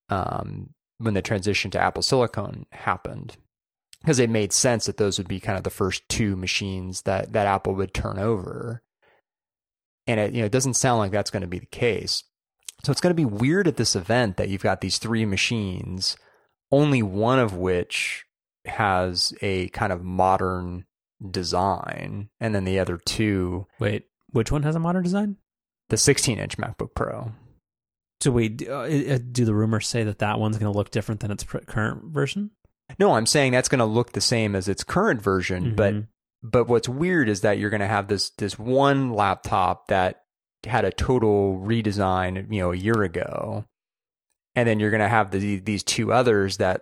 um, 0.09 0.71
when 0.97 1.13
the 1.13 1.21
transition 1.21 1.71
to 1.71 1.79
Apple 1.79 2.01
Silicon 2.01 2.65
happened 2.71 3.37
because 4.01 4.19
it 4.19 4.29
made 4.29 4.53
sense 4.53 4.85
that 4.85 4.97
those 4.97 5.17
would 5.17 5.27
be 5.27 5.39
kind 5.39 5.57
of 5.57 5.63
the 5.63 5.69
first 5.69 6.07
two 6.09 6.35
machines 6.35 7.03
that 7.03 7.33
that 7.33 7.47
Apple 7.47 7.75
would 7.75 7.93
turn 7.93 8.19
over. 8.19 8.81
And 10.05 10.19
it 10.19 10.33
you 10.33 10.39
know 10.39 10.45
it 10.45 10.51
doesn't 10.51 10.75
sound 10.75 10.99
like 10.99 11.11
that's 11.11 11.31
going 11.31 11.41
to 11.41 11.47
be 11.47 11.59
the 11.59 11.65
case. 11.65 12.23
So 12.83 12.91
it's 12.91 13.01
going 13.01 13.11
to 13.11 13.15
be 13.15 13.25
weird 13.25 13.67
at 13.67 13.77
this 13.77 13.95
event 13.95 14.37
that 14.37 14.49
you've 14.49 14.63
got 14.63 14.81
these 14.81 14.97
three 14.97 15.25
machines, 15.25 16.15
only 16.71 17.01
one 17.01 17.39
of 17.39 17.55
which 17.55 18.25
has 18.65 19.33
a 19.41 19.69
kind 19.69 19.91
of 19.91 20.03
modern 20.03 20.85
design, 21.31 22.29
and 22.39 22.53
then 22.53 22.65
the 22.65 22.79
other 22.79 22.97
two. 22.97 23.65
Wait, 23.79 24.05
which 24.29 24.51
one 24.51 24.63
has 24.63 24.75
a 24.75 24.79
modern 24.79 25.03
design? 25.03 25.37
The 25.89 25.97
16 25.97 26.37
inch 26.37 26.57
MacBook 26.57 26.93
Pro. 26.93 27.31
So 28.21 28.31
wait, 28.31 28.67
uh, 28.67 28.73
uh, 28.81 29.19
do 29.31 29.45
the 29.45 29.53
rumors 29.53 29.87
say 29.87 30.03
that 30.03 30.19
that 30.19 30.39
one's 30.39 30.57
going 30.57 30.71
to 30.71 30.77
look 30.77 30.89
different 30.91 31.21
than 31.21 31.31
its 31.31 31.43
pr- 31.43 31.59
current 31.59 32.05
version? 32.05 32.51
No, 32.99 33.13
I'm 33.13 33.25
saying 33.27 33.51
that's 33.51 33.69
going 33.69 33.79
to 33.79 33.85
look 33.85 34.13
the 34.13 34.21
same 34.21 34.55
as 34.55 34.67
its 34.67 34.83
current 34.83 35.21
version, 35.21 35.75
but 35.75 35.93
Mhm. 35.93 36.07
but 36.41 36.67
what's 36.67 36.87
weird 36.89 37.29
is 37.29 37.41
that 37.41 37.59
you're 37.59 37.69
going 37.69 37.81
to 37.81 37.87
have 37.87 38.07
this 38.07 38.29
this 38.31 38.57
one 38.57 39.11
laptop 39.11 39.87
that 39.89 40.21
had 40.65 40.85
a 40.85 40.91
total 40.91 41.59
redesign, 41.59 42.51
you 42.51 42.61
know, 42.61 42.71
a 42.71 42.75
year 42.77 43.03
ago, 43.03 43.65
and 44.55 44.67
then 44.67 44.79
you're 44.79 44.89
going 44.89 45.01
to 45.01 45.07
have 45.07 45.29
the, 45.31 45.59
these 45.59 45.83
two 45.83 46.11
others 46.11 46.57
that 46.57 46.81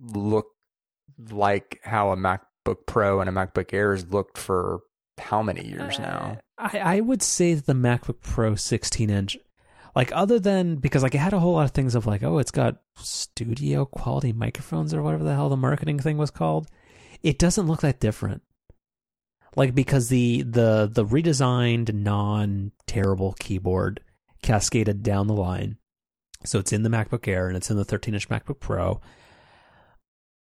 look 0.00 0.46
like 1.30 1.80
how 1.82 2.12
a 2.12 2.16
MacBook 2.16 2.86
Pro 2.86 3.20
and 3.20 3.28
a 3.28 3.32
MacBook 3.32 3.72
Airs 3.72 4.06
looked 4.12 4.38
for 4.38 4.80
how 5.18 5.42
many 5.42 5.66
years 5.66 5.98
now? 5.98 6.38
I, 6.58 6.78
I 6.78 7.00
would 7.00 7.22
say 7.22 7.54
that 7.54 7.66
the 7.66 7.72
MacBook 7.72 8.20
Pro 8.20 8.54
16 8.54 9.08
inch, 9.10 9.36
like 9.96 10.12
other 10.14 10.38
than 10.38 10.76
because 10.76 11.02
like 11.02 11.14
it 11.14 11.18
had 11.18 11.32
a 11.32 11.40
whole 11.40 11.54
lot 11.54 11.64
of 11.64 11.70
things 11.70 11.94
of 11.94 12.06
like 12.06 12.22
oh 12.22 12.38
it's 12.38 12.50
got 12.50 12.82
studio 12.96 13.86
quality 13.86 14.30
microphones 14.32 14.92
or 14.92 15.02
whatever 15.02 15.24
the 15.24 15.34
hell 15.34 15.48
the 15.48 15.56
marketing 15.56 15.98
thing 15.98 16.18
was 16.18 16.30
called, 16.30 16.68
it 17.22 17.38
doesn't 17.38 17.66
look 17.66 17.80
that 17.80 17.98
different. 17.98 18.42
Like 19.56 19.74
because 19.74 20.10
the 20.10 20.42
the 20.42 20.88
the 20.92 21.04
redesigned 21.04 21.92
non 21.94 22.72
terrible 22.86 23.32
keyboard 23.38 24.00
cascaded 24.42 25.02
down 25.02 25.28
the 25.28 25.34
line, 25.34 25.78
so 26.44 26.58
it's 26.58 26.74
in 26.74 26.82
the 26.82 26.90
MacBook 26.90 27.26
Air 27.26 27.48
and 27.48 27.56
it's 27.56 27.70
in 27.70 27.78
the 27.78 27.84
13 27.84 28.12
inch 28.12 28.28
MacBook 28.28 28.60
Pro. 28.60 29.00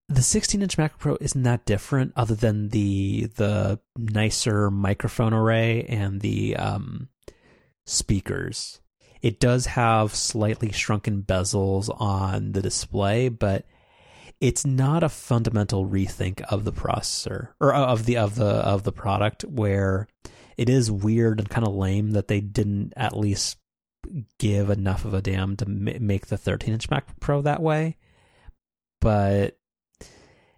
The 0.07 0.21
16 0.21 0.61
inch 0.61 0.77
MacBook 0.77 0.99
Pro 0.99 1.17
isn't 1.19 1.43
that 1.43 1.65
different, 1.65 2.13
other 2.15 2.35
than 2.35 2.69
the 2.69 3.29
the 3.35 3.81
nicer 3.97 4.71
microphone 4.71 5.33
array 5.33 5.83
and 5.89 6.21
the 6.21 6.55
um, 6.55 7.09
speakers. 7.85 8.80
It 9.21 9.39
does 9.39 9.67
have 9.67 10.15
slightly 10.15 10.71
shrunken 10.71 11.23
bezels 11.23 11.89
on 12.01 12.53
the 12.53 12.61
display, 12.61 13.29
but 13.29 13.65
it's 14.39 14.65
not 14.65 15.03
a 15.03 15.09
fundamental 15.09 15.85
rethink 15.85 16.41
of 16.41 16.63
the 16.63 16.73
processor 16.73 17.49
or 17.59 17.73
of 17.73 18.05
the 18.05 18.17
of 18.17 18.35
the 18.35 18.45
of 18.45 18.83
the 18.83 18.91
product. 18.91 19.43
Where 19.43 20.07
it 20.57 20.69
is 20.69 20.91
weird 20.91 21.39
and 21.39 21.49
kind 21.49 21.67
of 21.67 21.73
lame 21.73 22.11
that 22.11 22.27
they 22.27 22.41
didn't 22.41 22.93
at 22.97 23.15
least 23.15 23.57
give 24.39 24.69
enough 24.69 25.05
of 25.05 25.13
a 25.13 25.21
damn 25.21 25.55
to 25.57 25.69
ma- 25.69 25.91
make 25.99 26.27
the 26.27 26.37
13 26.37 26.73
inch 26.73 26.89
MacBook 26.89 27.19
Pro 27.19 27.41
that 27.41 27.61
way. 27.61 27.97
But 28.99 29.57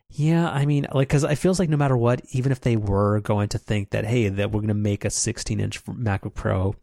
yeah, 0.09 0.49
I 0.49 0.66
mean, 0.66 0.88
like, 0.93 1.07
because 1.07 1.24
it 1.24 1.36
feels 1.36 1.59
like 1.59 1.70
no 1.70 1.78
matter 1.78 1.97
what, 1.97 2.22
even 2.32 2.51
if 2.51 2.61
they 2.61 2.76
were 2.76 3.20
going 3.22 3.49
to 3.49 3.57
think 3.57 3.89
that, 3.91 4.05
hey, 4.05 4.30
that 4.30 4.51
we're 4.51 4.59
going 4.59 4.68
to 4.68 4.74
make 4.74 5.05
a 5.05 5.09
16 5.09 5.59
inch 5.59 5.84
MacBook 5.86 6.34
Pro 6.34 6.76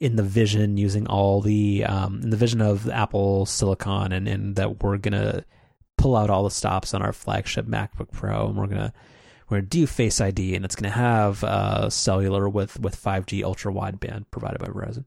in 0.00 0.16
the 0.16 0.22
vision 0.22 0.76
using 0.76 1.06
all 1.06 1.40
the, 1.40 1.84
um, 1.84 2.20
in 2.22 2.30
the 2.30 2.36
vision 2.36 2.60
of 2.60 2.88
Apple 2.88 3.46
Silicon 3.46 4.12
and, 4.12 4.28
and 4.28 4.56
that 4.56 4.82
we're 4.82 4.98
to 5.12 5.44
pull 5.96 6.16
out 6.16 6.30
all 6.30 6.44
the 6.44 6.50
stops 6.50 6.94
on 6.94 7.02
our 7.02 7.12
flagship 7.12 7.66
MacBook 7.66 8.12
Pro 8.12 8.46
and 8.48 8.56
we're 8.56 8.66
to, 8.78 8.92
we're 9.48 9.60
to 9.60 9.66
do 9.66 9.86
Face 9.86 10.20
ID 10.20 10.54
and 10.54 10.64
it's 10.64 10.76
to 10.90 10.96
have 10.96 11.42
uh, 11.42 11.90
cellular 11.90 12.48
with, 12.48 12.78
with 12.78 13.00
5G 13.02 13.42
ultra 13.42 13.72
wideband 13.72 14.26
provided 14.30 14.60
by 14.60 14.66
Verizon. 14.66 15.04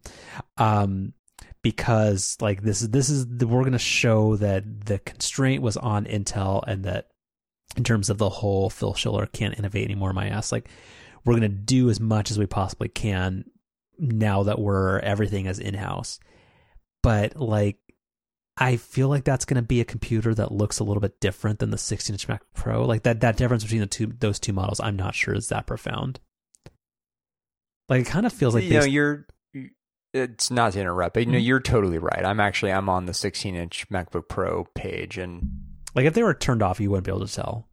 Um, 0.58 1.14
because 1.62 2.38
like 2.42 2.62
this 2.64 2.82
is 2.82 2.90
this 2.90 3.10
is 3.10 3.28
the, 3.28 3.48
we're 3.48 3.62
going 3.62 3.72
to 3.74 3.80
show 3.80 4.36
that 4.38 4.86
the 4.86 5.00
constraint 5.00 5.62
was 5.62 5.78
on 5.78 6.06
Intel 6.06 6.64
and 6.68 6.84
that 6.86 7.08
in 7.78 7.84
terms 7.84 8.10
of 8.10 8.18
the 8.18 8.30
whole 8.30 8.70
Phil 8.70 8.94
Schiller 8.94 9.28
can't 9.28 9.58
innovate 9.58 9.86
anymore 9.86 10.14
my 10.14 10.28
ass 10.28 10.52
like 10.52 10.70
we're 11.24 11.34
going 11.34 11.44
to 11.44 11.50
do 11.50 11.90
as 11.90 12.00
much 12.00 12.32
as 12.32 12.40
we 12.40 12.46
possibly 12.46 12.90
can 12.90 13.46
now 14.04 14.42
that 14.44 14.58
we're 14.60 14.98
everything 15.00 15.46
is 15.46 15.60
in-house 15.60 16.20
but 17.04 17.36
like 17.40 17.78
I 18.58 18.76
feel 18.76 19.08
like 19.08 19.24
that's 19.24 19.46
going 19.46 19.56
to 19.62 19.68
be 19.68 19.80
a 19.80 19.86
computer 19.86 20.36
that 20.36 20.52
looks 20.52 20.80
a 20.80 20.84
little 20.84 21.00
bit 21.02 21.20
different 21.22 21.60
than 21.60 21.70
the 21.72 21.78
16-inch 21.78 22.28
Mac 22.28 22.42
Pro. 22.54 22.86
Like 22.86 23.04
that 23.04 23.22
that 23.22 23.38
difference 23.38 23.64
between 23.64 23.80
the 23.80 23.88
two 23.88 24.08
those 24.20 24.40
two 24.40 24.54
models, 24.54 24.80
I'm 24.82 24.98
not 24.98 25.16
sure 25.16 25.34
is 25.34 25.48
that 25.48 25.66
profound. 25.66 26.20
Like 27.90 28.02
it 28.02 28.08
kind 28.08 28.26
of 28.26 28.34
feels 28.34 28.54
like 28.54 28.66
you 28.66 28.74
know, 28.80 28.84
you're. 28.86 29.26
It's 30.14 30.52
not 30.52 30.74
to 30.74 30.82
interrupt, 30.82 31.14
but 31.14 31.26
you 31.26 31.32
know, 31.32 31.38
Mhm. 31.38 31.46
you're 31.46 31.60
totally 31.62 31.98
right. 31.98 32.24
I'm 32.26 32.42
actually 32.42 32.74
I'm 32.74 32.90
on 32.90 33.06
the 33.06 33.14
16 33.14 33.56
inch 33.56 33.88
MacBook 33.90 34.28
Pro 34.28 34.66
page, 34.76 35.18
and 35.18 35.50
like 35.96 36.06
if 36.06 36.14
they 36.14 36.22
were 36.24 36.34
turned 36.34 36.62
off, 36.62 36.80
you 36.82 36.90
wouldn't 36.92 37.06
be 37.06 37.12
able 37.12 37.26
to 37.26 37.34
tell, 37.34 37.70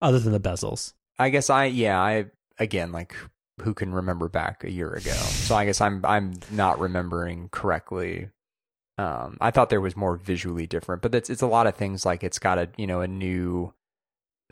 other 0.00 0.18
than 0.18 0.32
the 0.32 0.40
bezels. 0.40 0.94
I 1.18 1.28
guess 1.28 1.50
I 1.50 1.66
yeah 1.66 2.00
I 2.00 2.26
again 2.58 2.90
like 2.90 3.14
who 3.62 3.74
can 3.74 3.92
remember 3.94 4.28
back 4.28 4.64
a 4.64 4.70
year 4.70 4.90
ago? 4.92 5.12
So 5.12 5.54
I 5.54 5.64
guess 5.66 5.80
I'm 5.80 6.04
I'm 6.04 6.34
not 6.50 6.78
remembering 6.80 7.48
correctly. 7.50 8.30
Um, 8.96 9.36
I 9.40 9.50
thought 9.50 9.70
there 9.70 9.80
was 9.80 9.96
more 9.96 10.16
visually 10.16 10.66
different, 10.66 11.02
but 11.02 11.14
it's 11.14 11.28
it's 11.30 11.42
a 11.42 11.46
lot 11.46 11.66
of 11.66 11.74
things 11.76 12.04
like 12.06 12.22
it's 12.24 12.38
got 12.38 12.58
a 12.58 12.68
you 12.76 12.86
know 12.86 13.00
a 13.00 13.08
new 13.08 13.72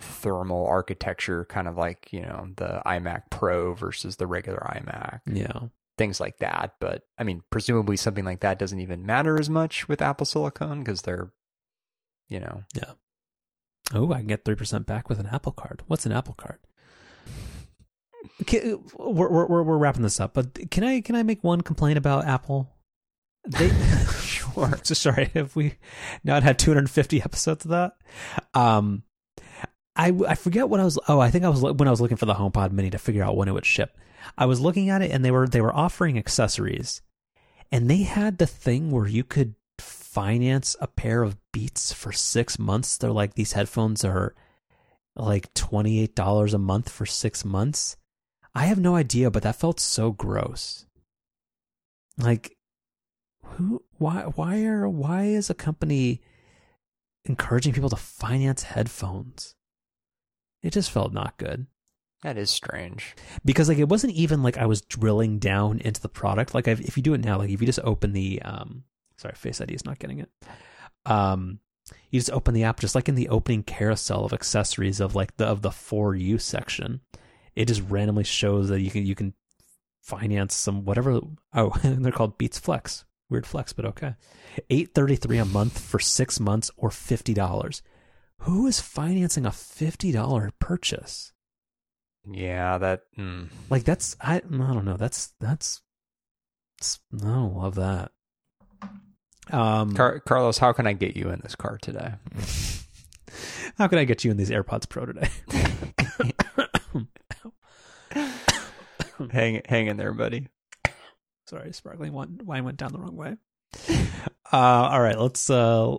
thermal 0.01 0.67
architecture, 0.67 1.45
kind 1.45 1.69
of 1.69 1.77
like 1.77 2.13
you 2.13 2.23
know 2.23 2.49
the 2.57 2.83
iMac 2.87 3.25
Pro 3.31 3.75
versus 3.75 4.17
the 4.17 4.27
regular 4.27 4.59
iMac, 4.75 5.21
Yeah. 5.27 5.69
things 5.99 6.19
like 6.21 6.39
that. 6.39 6.75
But 6.81 7.03
I 7.19 7.25
mean, 7.25 7.43
presumably 7.51 7.97
something 7.97 8.25
like 8.25 8.41
that 8.41 8.59
doesn't 8.59 8.81
even 8.81 9.07
matter 9.07 9.39
as 9.39 9.49
much 9.51 9.89
with 9.89 10.03
Apple 10.03 10.27
Silicon 10.27 10.81
because 10.81 11.03
they're 11.03 11.33
you 12.29 12.41
know 12.41 12.65
yeah. 12.75 12.93
Oh, 13.95 14.13
I 14.13 14.19
can 14.19 14.27
get 14.29 14.45
three 14.45 14.55
percent 14.55 14.87
back 14.87 15.09
with 15.09 15.19
an 15.21 15.27
Apple 15.27 15.53
Card. 15.53 15.83
What's 15.87 16.07
an 16.07 16.13
Apple 16.13 16.35
Card? 16.35 16.59
We're, 18.41 19.29
we're 19.29 19.47
we're 19.47 19.63
we're 19.63 19.79
wrapping 19.79 20.03
this 20.03 20.21
up, 20.21 20.35
but 20.35 20.71
can 20.71 20.85
I 20.85 21.01
can 21.01 21.15
I 21.15 21.23
make 21.23 21.45
one 21.45 21.61
complaint 21.61 21.99
about 21.99 22.27
Apple? 22.27 22.69
They 23.47 23.71
sure. 24.23 24.79
So 24.83 24.95
sorry 24.95 25.31
if 25.35 25.57
we 25.57 25.75
not 26.25 26.43
had 26.43 26.59
250 26.59 27.23
episodes 27.23 27.65
of 27.65 27.71
that. 27.71 27.93
Um, 28.55 29.03
I 29.95 30.13
I 30.27 30.35
forget 30.35 30.69
what 30.69 30.81
I 30.81 30.85
was. 30.85 30.99
Oh, 31.09 31.21
I 31.21 31.31
think 31.31 31.45
I 31.45 31.49
was 31.49 31.63
when 31.63 31.89
I 31.89 31.91
was 31.91 32.01
looking 32.01 32.17
for 32.17 32.27
the 32.27 32.35
HomePod 32.35 32.73
Mini 32.73 32.91
to 32.91 32.99
figure 32.99 33.23
out 33.23 33.37
when 33.37 33.49
it 33.49 33.53
would 33.53 33.67
ship. 33.67 33.97
I 34.39 34.47
was 34.47 34.61
looking 34.61 34.89
at 34.89 35.03
it 35.03 35.11
and 35.11 35.25
they 35.25 35.31
were 35.31 35.47
they 35.47 35.61
were 35.61 35.75
offering 35.75 36.17
accessories, 36.17 37.03
and 37.71 37.91
they 37.91 38.03
had 38.03 38.39
the 38.39 38.47
thing 38.47 38.91
where 38.91 39.07
you 39.07 39.25
could 39.25 39.55
finance 39.79 40.77
a 40.81 40.87
pair 40.87 41.23
of 41.23 41.37
Beats 41.53 41.93
for 41.93 42.13
six 42.13 42.59
months. 42.59 42.97
They're 42.97 43.11
like 43.11 43.35
these 43.35 43.53
headphones 43.53 44.05
are 44.05 44.35
like 45.15 45.53
twenty 45.53 46.01
eight 46.01 46.15
dollars 46.15 46.55
a 46.55 46.59
month 46.59 46.89
for 46.89 47.05
six 47.05 47.45
months. 47.45 47.97
I 48.55 48.67
have 48.67 48.79
no 48.79 48.97
idea, 48.97 49.31
but 49.31 49.43
that 49.43 49.57
felt 49.57 49.81
so 49.81 50.13
gross. 50.13 50.87
Like, 52.19 52.57
who? 53.45 53.83
Why? 53.99 54.23
Why 54.35 54.65
are? 54.65 54.89
Why 54.89 55.25
is 55.25 55.49
a 55.49 55.55
company 55.55 56.21
encouraging 57.25 57.73
people 57.73 57.91
to 57.91 57.97
finance 57.97 58.65
headphones? 58.65 59.55
It 60.63 60.73
just 60.73 60.91
felt 60.91 61.13
not 61.13 61.39
good 61.39 61.67
that 62.23 62.39
is 62.39 62.51
strange. 62.51 63.17
because 63.45 63.69
like 63.69 63.79
it 63.79 63.89
wasn't 63.89 64.15
even 64.15 64.43
like 64.43 64.57
I 64.57 64.67
was 64.67 64.81
drilling 64.81 65.39
down 65.39 65.81
into 65.81 66.01
the 66.01 66.09
product. 66.09 66.55
Like 66.55 66.69
I've, 66.69 66.81
if 66.81 66.97
you 66.97 67.03
do 67.03 67.15
it 67.15 67.25
now, 67.25 67.39
like 67.39 67.51
if 67.51 67.61
you 67.61 67.67
just 67.67 67.81
open 67.83 68.13
the 68.13 68.41
um, 68.43 68.85
sorry, 69.17 69.35
Face 69.35 69.61
ID 69.61 69.75
is 69.75 69.85
not 69.85 69.99
getting 69.99 70.21
it. 70.21 70.31
Um, 71.05 71.59
you 72.11 72.21
just 72.21 72.31
open 72.31 72.55
the 72.55 72.63
app, 72.63 72.79
just 72.79 72.95
like 72.95 73.09
in 73.09 73.17
the 73.17 73.29
opening 73.29 73.65
carousel 73.65 74.25
of 74.25 74.33
accessories 74.33 75.01
of 75.01 75.17
like 75.17 75.37
the 75.37 75.47
of 75.47 75.63
the 75.63 75.73
for 75.73 76.15
you 76.15 76.39
section, 76.39 77.01
it 77.55 77.67
just 77.67 77.83
randomly 77.89 78.25
shows 78.25 78.69
that 78.69 78.81
you 78.81 78.91
can 78.91 79.07
you 79.07 79.15
can 79.15 79.35
finance 80.03 80.55
some 80.55 80.85
whatever. 80.85 81.21
Oh, 81.55 81.73
and 81.83 82.05
they're 82.05 82.13
called 82.13 82.39
Beats 82.39 82.59
Flex. 82.59 83.05
Weird 83.31 83.47
flex, 83.47 83.73
but 83.73 83.87
okay. 83.87 84.15
Eight 84.69 84.93
thirty 84.95 85.17
three 85.17 85.39
a 85.39 85.45
month 85.47 85.79
for 85.79 85.99
six 85.99 86.39
months 86.39 86.71
or 86.77 86.91
fifty 86.91 87.33
dollars. 87.33 87.83
Who 88.41 88.67
is 88.67 88.79
financing 88.79 89.47
a 89.47 89.53
fifty 89.53 90.13
dollar 90.13 90.51
purchase? 90.59 91.33
Yeah, 92.31 92.77
that. 92.79 93.03
Mm. 93.19 93.49
Like 93.71 93.85
that's 93.85 94.17
I 94.21 94.37
I 94.37 94.41
don't 94.41 94.85
know. 94.85 94.99
That's 94.99 95.33
that's, 95.41 95.81
that's 96.77 97.01
I 97.15 97.25
don't 97.25 97.57
love 97.57 97.77
that. 97.77 98.13
Um, 99.51 99.95
Car- 99.95 100.21
Carlos, 100.21 100.59
how 100.59 100.73
can 100.73 100.87
I 100.87 100.93
get 100.93 101.17
you 101.17 101.31
in 101.31 101.41
this 101.41 101.55
car 101.55 101.79
today? 101.81 102.13
how 103.79 103.89
can 103.89 103.99
I 103.99 104.05
get 104.05 104.25
you 104.25 104.31
in 104.31 104.37
these 104.37 104.51
AirPods 104.51 104.89
Pro 104.89 105.07
today? 105.07 105.29
hang, 109.31 109.63
hang 109.67 109.87
in 109.87 109.97
there, 109.97 110.13
buddy. 110.13 110.49
Sorry, 111.47 111.73
sparkling 111.73 112.13
wine, 112.13 112.41
wine 112.45 112.65
went 112.65 112.79
down 112.79 112.93
the 112.93 112.99
wrong 112.99 113.17
way. 113.17 113.37
Uh, 114.53 114.91
all 114.93 115.01
right, 115.01 115.19
let's. 115.19 115.49
Uh, 115.49 115.97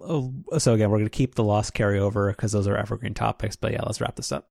so 0.60 0.74
again, 0.76 0.92
we're 0.92 1.00
going 1.00 1.06
to 1.06 1.10
keep 1.10 1.34
the 1.34 1.44
lost 1.44 1.74
carryover 1.74 2.30
because 2.30 2.52
those 2.52 2.68
are 2.68 2.78
evergreen 2.78 3.16
topics. 3.16 3.56
But 3.56 3.72
yeah, 3.72 3.82
let's 3.84 4.00
wrap 4.00 4.16
this 4.16 4.32
up. 4.32 4.48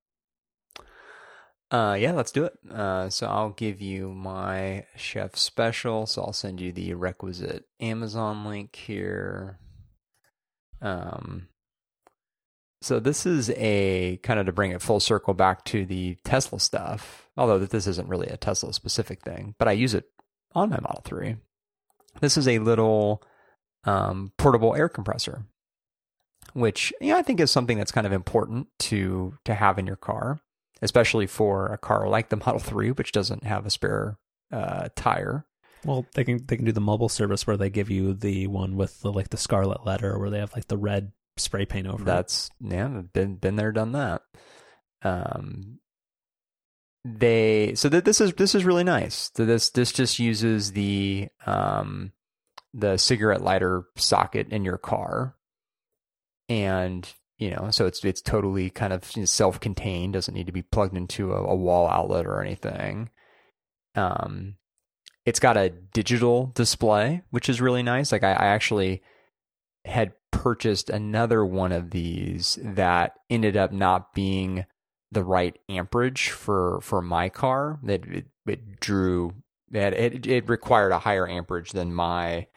Uh, 1.71 1.97
yeah, 1.99 2.11
let's 2.11 2.33
do 2.33 2.45
it. 2.45 2.53
Uh, 2.69 3.09
so 3.09 3.29
I'll 3.29 3.51
give 3.51 3.81
you 3.81 4.13
my 4.13 4.87
chef 4.97 5.37
special. 5.37 6.07
So 6.07 6.23
I'll 6.23 6.33
send 6.33 6.61
you 6.61 6.73
the 6.73 6.95
requisite 6.95 7.65
Amazon 7.79 8.45
link 8.45 8.75
here. 8.75 9.61
Um, 10.81 11.47
so 12.83 12.99
this 13.01 13.27
is 13.27 13.51
a 13.51 14.19
kind 14.23 14.41
of 14.41 14.47
to 14.47 14.53
bring 14.53 14.73
it 14.73 14.83
full 14.83 15.01
circle 15.01 15.35
back 15.35 15.65
to 15.67 15.87
the 15.87 16.17
Tesla 16.25 16.59
stuff. 16.59 17.29
Although 17.37 17.61
this 17.61 17.87
isn't 17.87 18.09
really 18.09 18.29
a 18.29 18.37
Tesla 18.37 18.73
specific 18.73 19.23
thing, 19.23 19.55
but 19.59 19.69
I 19.69 19.73
use 19.73 19.95
it 19.95 20.05
on 20.55 20.71
my 20.71 20.81
Model 20.81 21.03
Three. 21.05 21.37
This 22.21 22.37
is 22.37 22.47
a 22.47 22.59
little 22.59 23.23
um, 23.85 24.33
portable 24.37 24.75
air 24.75 24.89
compressor, 24.89 25.47
which 26.53 26.93
you 27.01 27.13
know, 27.13 27.19
I 27.19 27.23
think 27.23 27.41
is 27.41 27.51
something 27.51 27.79
that's 27.79 27.93
kind 27.93 28.07
of 28.07 28.13
important 28.13 28.69
to 28.81 29.39
to 29.45 29.55
have 29.55 29.79
in 29.79 29.87
your 29.87 29.97
car, 29.97 30.41
especially 30.83 31.27
for 31.27 31.69
a 31.69 31.79
car 31.79 32.09
like 32.09 32.29
the 32.29 32.37
Model 32.45 32.59
Three, 32.59 32.91
which 32.91 33.13
doesn't 33.13 33.45
have 33.45 33.65
a 33.65 33.71
spare 33.71 34.19
uh, 34.51 34.89
tire. 34.97 35.47
Well, 35.85 36.07
they 36.15 36.25
can 36.25 36.45
they 36.47 36.57
can 36.57 36.65
do 36.65 36.73
the 36.73 36.81
mobile 36.81 37.09
service 37.09 37.47
where 37.47 37.57
they 37.57 37.71
give 37.71 37.91
you 37.91 38.13
the 38.15 38.47
one 38.47 38.77
with 38.77 39.01
the 39.01 39.13
like 39.13 39.31
the 39.31 39.37
scarlet 39.37 39.87
letter, 39.87 40.19
where 40.19 40.31
they 40.31 40.39
have 40.39 40.55
like 40.55 40.69
the 40.69 40.77
red 40.77 41.13
spray 41.43 41.67
paint 41.67 41.87
over. 41.87 42.05
That's 42.05 42.51
yeah, 42.61 42.89
been 43.13 43.37
been 43.37 43.57
there, 43.57 43.73
done 43.73 43.93
that. 43.93 44.23
Um, 45.03 45.79
they 47.05 47.75
so 47.75 47.89
that 47.89 48.05
this 48.05 48.21
is 48.21 48.33
this 48.35 48.55
is 48.55 48.65
really 48.65 48.85
nice. 48.85 49.31
This 49.31 49.71
this 49.71 49.93
just 49.93 50.19
uses 50.19 50.73
the 50.73 51.29
um 51.47 52.13
the 52.73 52.97
cigarette 52.97 53.43
lighter 53.43 53.85
socket 53.97 54.49
in 54.49 54.65
your 54.65 54.79
car, 54.79 55.35
and 56.49 57.13
you 57.39 57.51
know, 57.51 57.71
so 57.71 57.87
it's 57.87 58.05
it's 58.05 58.23
totally 58.23 58.71
kind 58.71 58.93
of 58.93 59.05
self-contained. 59.05 60.13
Doesn't 60.13 60.35
need 60.35 60.47
to 60.47 60.53
be 60.53 60.63
plugged 60.63 60.97
into 60.97 61.33
a, 61.33 61.43
a 61.43 61.57
wall 61.57 61.89
outlet 61.89 62.27
or 62.27 62.41
anything. 62.41 63.11
Um, 63.97 64.55
it's 65.25 65.41
got 65.41 65.57
a 65.57 65.71
digital 65.71 66.53
display, 66.55 67.23
which 67.31 67.49
is 67.49 67.61
really 67.61 67.83
nice. 67.83 68.13
Like 68.13 68.23
I, 68.23 68.33
I 68.33 68.47
actually 68.47 69.03
had 69.85 70.13
purchased 70.43 70.91
another 70.91 71.47
one 71.47 71.71
of 71.71 71.91
these 71.91 72.59
that 72.61 73.13
ended 73.31 73.57
up 73.57 73.71
not 73.71 74.13
being 74.13 74.67
the 75.13 75.23
right 75.23 75.57
amperage 75.69 76.31
for 76.31 76.81
for 76.81 77.01
my 77.01 77.29
car. 77.29 77.79
That 77.85 78.05
it, 78.07 78.27
it, 78.47 78.81
drew 78.81 79.35
that 79.71 79.95
it 79.95 80.27
it 80.27 80.49
required 80.49 80.91
a 80.91 80.99
higher 80.99 81.29
amperage 81.29 81.71
than 81.71 81.95
my 81.95 82.49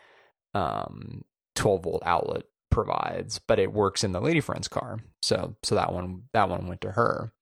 um 0.56 1.26
12 1.54 1.84
volt 1.84 2.04
outlet 2.06 2.46
provides, 2.72 3.40
but 3.40 3.60
it 3.60 3.72
works 3.72 4.04
in 4.04 4.14
the 4.14 4.22
lady 4.22 4.42
friend's 4.42 4.68
car. 4.68 4.98
So 5.22 5.56
so 5.62 5.76
that 5.76 5.94
one 5.94 6.24
that 6.34 6.50
one 6.50 6.68
went 6.68 6.82
to 6.82 6.92
her 6.94 7.34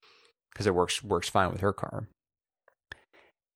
because 0.51 0.67
it 0.67 0.75
works 0.75 1.01
works 1.01 1.29
fine 1.29 1.53
with 1.53 1.61
her 1.61 1.71
car. 1.71 2.09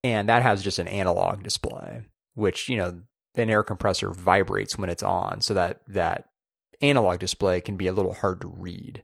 And 0.05 0.29
that 0.29 0.41
has 0.41 0.63
just 0.63 0.79
an 0.79 0.87
analog 0.87 1.43
display, 1.43 2.03
which, 2.33 2.69
you 2.69 2.77
know, 2.77 3.01
an 3.35 3.49
air 3.49 3.63
compressor 3.63 4.11
vibrates 4.11 4.77
when 4.77 4.89
it's 4.89 5.03
on, 5.03 5.41
so 5.41 5.53
that 5.53 5.81
that 5.89 6.29
analog 6.81 7.19
display 7.19 7.61
can 7.61 7.77
be 7.77 7.87
a 7.87 7.93
little 7.93 8.13
hard 8.13 8.41
to 8.41 8.47
read, 8.47 9.03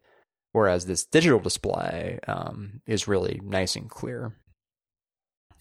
whereas 0.52 0.86
this 0.86 1.06
digital 1.06 1.40
display 1.40 2.20
um, 2.28 2.82
is 2.86 3.08
really 3.08 3.42
nice 3.44 3.76
and 3.76 3.90
clear. 3.90 4.36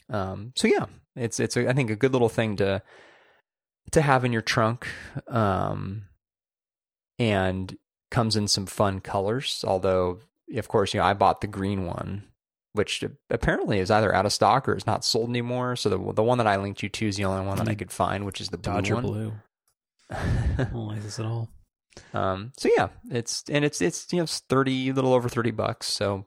Um, 0.09 0.53
so 0.57 0.69
yeah, 0.69 0.87
it's 1.17 1.41
it's 1.41 1.57
a, 1.57 1.69
I 1.69 1.73
think 1.73 1.91
a 1.91 1.97
good 1.97 2.13
little 2.13 2.29
thing 2.29 2.57
to 2.57 2.83
to 3.91 4.03
have 4.03 4.25
in 4.25 4.33
your 4.33 4.43
trunk, 4.43 4.87
um, 5.29 6.05
and 7.19 7.77
comes 8.11 8.37
in 8.37 8.49
some 8.49 8.67
fun 8.67 9.01
colors. 9.01 9.65
Although, 9.67 10.21
of 10.55 10.69
course, 10.69 10.95
you 10.95 11.01
know 11.01 11.07
I 11.07 11.15
bought 11.15 11.41
the 11.41 11.47
green 11.47 11.87
one, 11.87 12.25
which 12.73 13.05
apparently 13.31 13.79
is 13.79 13.91
either 13.91 14.15
out 14.15 14.27
of 14.27 14.33
stock 14.33 14.69
or 14.69 14.77
is 14.77 14.87
not 14.87 15.05
sold 15.05 15.31
anymore. 15.31 15.77
So 15.77 15.89
the 15.89 16.13
the 16.13 16.23
one 16.23 16.39
that 16.39 16.47
I 16.47 16.57
linked 16.57 16.83
you 16.83 16.89
to 16.91 17.09
is 17.09 17.17
the 17.17 17.25
only 17.25 17.47
one 17.47 17.57
that 17.59 17.69
I 17.69 17.75
could 17.75 17.91
find, 17.93 18.25
which 18.25 18.41
is 18.41 18.51
the 18.51 18.59
blue 18.59 18.73
Dodger 18.73 18.95
one. 18.97 19.03
blue. 19.05 19.33
I 20.11 20.65
don't 20.71 20.89
like 20.89 21.03
this 21.03 21.19
at 21.19 21.27
all. 21.27 21.49
Um, 22.15 22.53
so 22.57 22.69
yeah, 22.77 22.89
it's 23.11 23.45
and 23.49 23.65
it's 23.65 23.81
it's 23.81 24.13
you 24.13 24.19
know 24.19 24.25
it's 24.25 24.41
thirty, 24.41 24.89
a 24.89 24.93
little 24.95 25.15
over 25.15 25.29
thirty 25.29 25.51
bucks, 25.51 25.87
so 25.87 26.27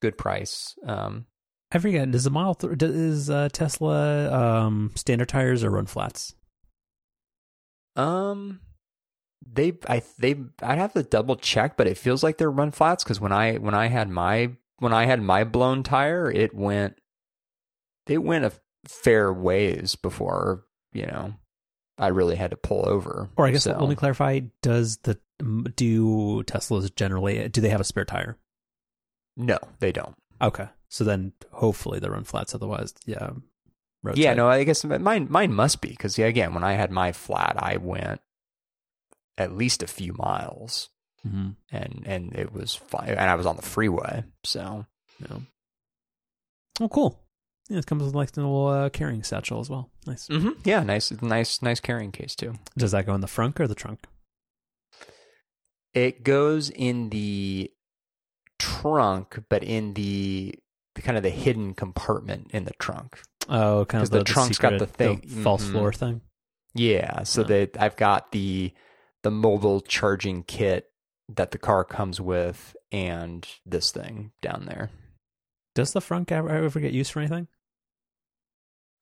good 0.00 0.16
price. 0.16 0.76
Um, 0.84 1.26
I 1.72 1.78
forget. 1.78 2.10
Does 2.10 2.24
the 2.24 2.30
Model 2.30 2.54
th- 2.54 2.78
does 2.78 3.28
uh, 3.28 3.48
Tesla 3.52 4.32
um, 4.64 4.92
standard 4.94 5.28
tires 5.28 5.62
or 5.62 5.70
run 5.70 5.86
flats? 5.86 6.34
um, 7.98 8.60
they 9.44 9.72
I 9.88 10.02
they 10.18 10.36
I'd 10.62 10.78
have 10.78 10.94
to 10.94 11.02
double 11.02 11.36
check, 11.36 11.76
but 11.76 11.86
it 11.86 11.98
feels 11.98 12.22
like 12.22 12.38
they're 12.38 12.50
run 12.50 12.70
flats 12.70 13.04
because 13.04 13.20
when 13.20 13.32
I 13.32 13.56
when 13.56 13.74
I 13.74 13.88
had 13.88 14.08
my 14.08 14.52
when 14.78 14.92
I 14.92 15.06
had 15.06 15.20
my 15.20 15.44
blown 15.44 15.82
tire, 15.82 16.30
it 16.30 16.54
went 16.54 16.94
it 18.06 18.18
went 18.18 18.44
a 18.44 18.52
fair 18.86 19.32
ways 19.32 19.96
before 19.96 20.64
you 20.92 21.06
know 21.06 21.34
I 21.98 22.08
really 22.08 22.36
had 22.36 22.50
to 22.52 22.56
pull 22.56 22.88
over. 22.88 23.28
Or 23.36 23.46
I 23.46 23.50
guess 23.50 23.64
So- 23.64 23.76
let 23.78 23.88
me 23.88 23.94
clarify: 23.96 24.40
Does 24.62 24.98
the 24.98 25.18
do 25.76 26.42
Teslas 26.44 26.94
generally 26.94 27.48
do 27.48 27.60
they 27.60 27.68
have 27.70 27.80
a 27.80 27.84
spare 27.84 28.04
tire? 28.04 28.36
no, 29.36 29.58
they 29.80 29.92
don't. 29.92 30.16
Okay, 30.40 30.68
so 30.88 31.04
then 31.04 31.32
hopefully 31.52 31.98
they 32.00 32.08
run 32.08 32.24
flats. 32.24 32.54
Otherwise, 32.54 32.94
yeah. 33.06 33.30
Yeah, 34.14 34.34
no, 34.34 34.48
I 34.48 34.62
guess 34.64 34.84
mine 34.84 35.26
mine 35.28 35.52
must 35.52 35.80
be 35.80 35.88
because 35.90 36.16
yeah, 36.18 36.26
again, 36.26 36.54
when 36.54 36.64
I 36.64 36.72
had 36.74 36.90
my 36.92 37.12
flat, 37.12 37.56
I 37.58 37.76
went 37.78 38.20
at 39.36 39.52
least 39.56 39.82
a 39.82 39.86
few 39.88 40.12
miles, 40.14 40.90
Mhm. 41.26 41.56
and 41.72 42.02
and 42.06 42.34
it 42.34 42.52
was 42.52 42.74
fine, 42.74 43.08
and 43.10 43.18
I 43.30 43.34
was 43.34 43.44
on 43.46 43.56
the 43.56 43.62
freeway, 43.62 44.24
so 44.44 44.86
No. 45.28 45.42
Oh, 46.80 46.88
cool. 46.88 47.20
Yeah, 47.68 47.78
it 47.78 47.86
comes 47.86 48.02
with 48.02 48.14
like 48.14 48.34
a 48.36 48.40
little 48.40 48.66
uh, 48.66 48.88
carrying 48.90 49.22
satchel 49.22 49.60
as 49.60 49.68
well. 49.68 49.90
Nice. 50.06 50.28
mm-hmm. 50.28 50.50
yeah, 50.64 50.82
nice, 50.82 51.10
nice, 51.20 51.60
nice 51.62 51.80
carrying 51.80 52.12
case 52.12 52.34
too. 52.34 52.54
Does 52.76 52.92
that 52.92 53.04
go 53.06 53.14
in 53.14 53.20
the 53.20 53.26
front 53.26 53.60
or 53.60 53.66
the 53.68 53.74
trunk? 53.74 54.00
It 55.94 56.22
goes 56.22 56.70
in 56.70 57.10
the 57.10 57.70
trunk, 58.58 59.42
but 59.48 59.62
in 59.62 59.94
the, 59.94 60.54
the 60.94 61.02
kind 61.02 61.16
of 61.16 61.22
the 61.22 61.30
hidden 61.30 61.74
compartment 61.74 62.50
in 62.52 62.64
the 62.64 62.72
trunk. 62.78 63.20
Oh, 63.48 63.84
kind 63.86 64.00
'Cause 64.02 64.08
of 64.08 64.12
the 64.12 64.18
the, 64.18 64.24
trunk's 64.24 64.58
got 64.58 64.78
the 64.78 64.86
thing. 64.86 65.20
false 65.22 65.64
Mhm. 65.66 65.72
floor 65.72 65.92
thing. 65.92 66.20
Yeah, 66.74 67.22
so 67.22 67.40
Yeah. 67.42 67.46
that 67.48 67.76
I've 67.80 67.96
got 67.96 68.32
the 68.32 68.72
the 69.22 69.30
mobile 69.32 69.80
charging 69.80 70.44
kit 70.44 70.92
that 71.28 71.50
the 71.50 71.58
car 71.58 71.84
comes 71.84 72.20
with, 72.20 72.76
and 72.92 73.46
this 73.66 73.90
thing 73.90 74.30
down 74.42 74.66
there. 74.66 74.90
Does 75.74 75.92
the 75.92 76.00
front 76.00 76.30
ever, 76.30 76.48
ever 76.48 76.78
get 76.80 76.92
used 76.92 77.10
for 77.12 77.18
anything? 77.20 77.48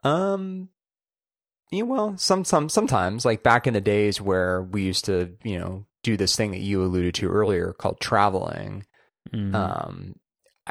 Um, 0.04 0.68
yeah, 1.70 1.82
well, 1.82 2.16
some 2.16 2.44
some 2.44 2.68
sometimes 2.68 3.24
like 3.24 3.42
back 3.42 3.66
in 3.66 3.74
the 3.74 3.80
days 3.80 4.20
where 4.20 4.62
we 4.62 4.82
used 4.82 5.04
to, 5.06 5.36
you 5.42 5.58
know, 5.58 5.86
do 6.02 6.16
this 6.16 6.36
thing 6.36 6.52
that 6.52 6.60
you 6.60 6.82
alluded 6.82 7.14
to 7.16 7.28
earlier 7.28 7.72
called 7.72 8.00
traveling. 8.00 8.86
Mhm. 9.34 9.54
Um, 9.54 10.14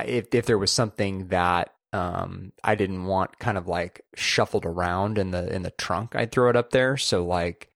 if 0.06 0.34
if 0.34 0.46
there 0.46 0.58
was 0.58 0.72
something 0.72 1.28
that 1.28 1.72
um 1.92 2.54
I 2.64 2.76
didn't 2.76 3.06
want 3.06 3.40
kind 3.40 3.58
of 3.58 3.68
like 3.68 4.02
shuffled 4.16 4.66
around 4.66 5.18
in 5.18 5.32
the 5.32 5.54
in 5.54 5.64
the 5.64 5.72
trunk, 5.72 6.16
I'd 6.16 6.32
throw 6.32 6.50
it 6.50 6.56
up 6.56 6.72
there. 6.72 6.96
So 6.96 7.26
like, 7.26 7.70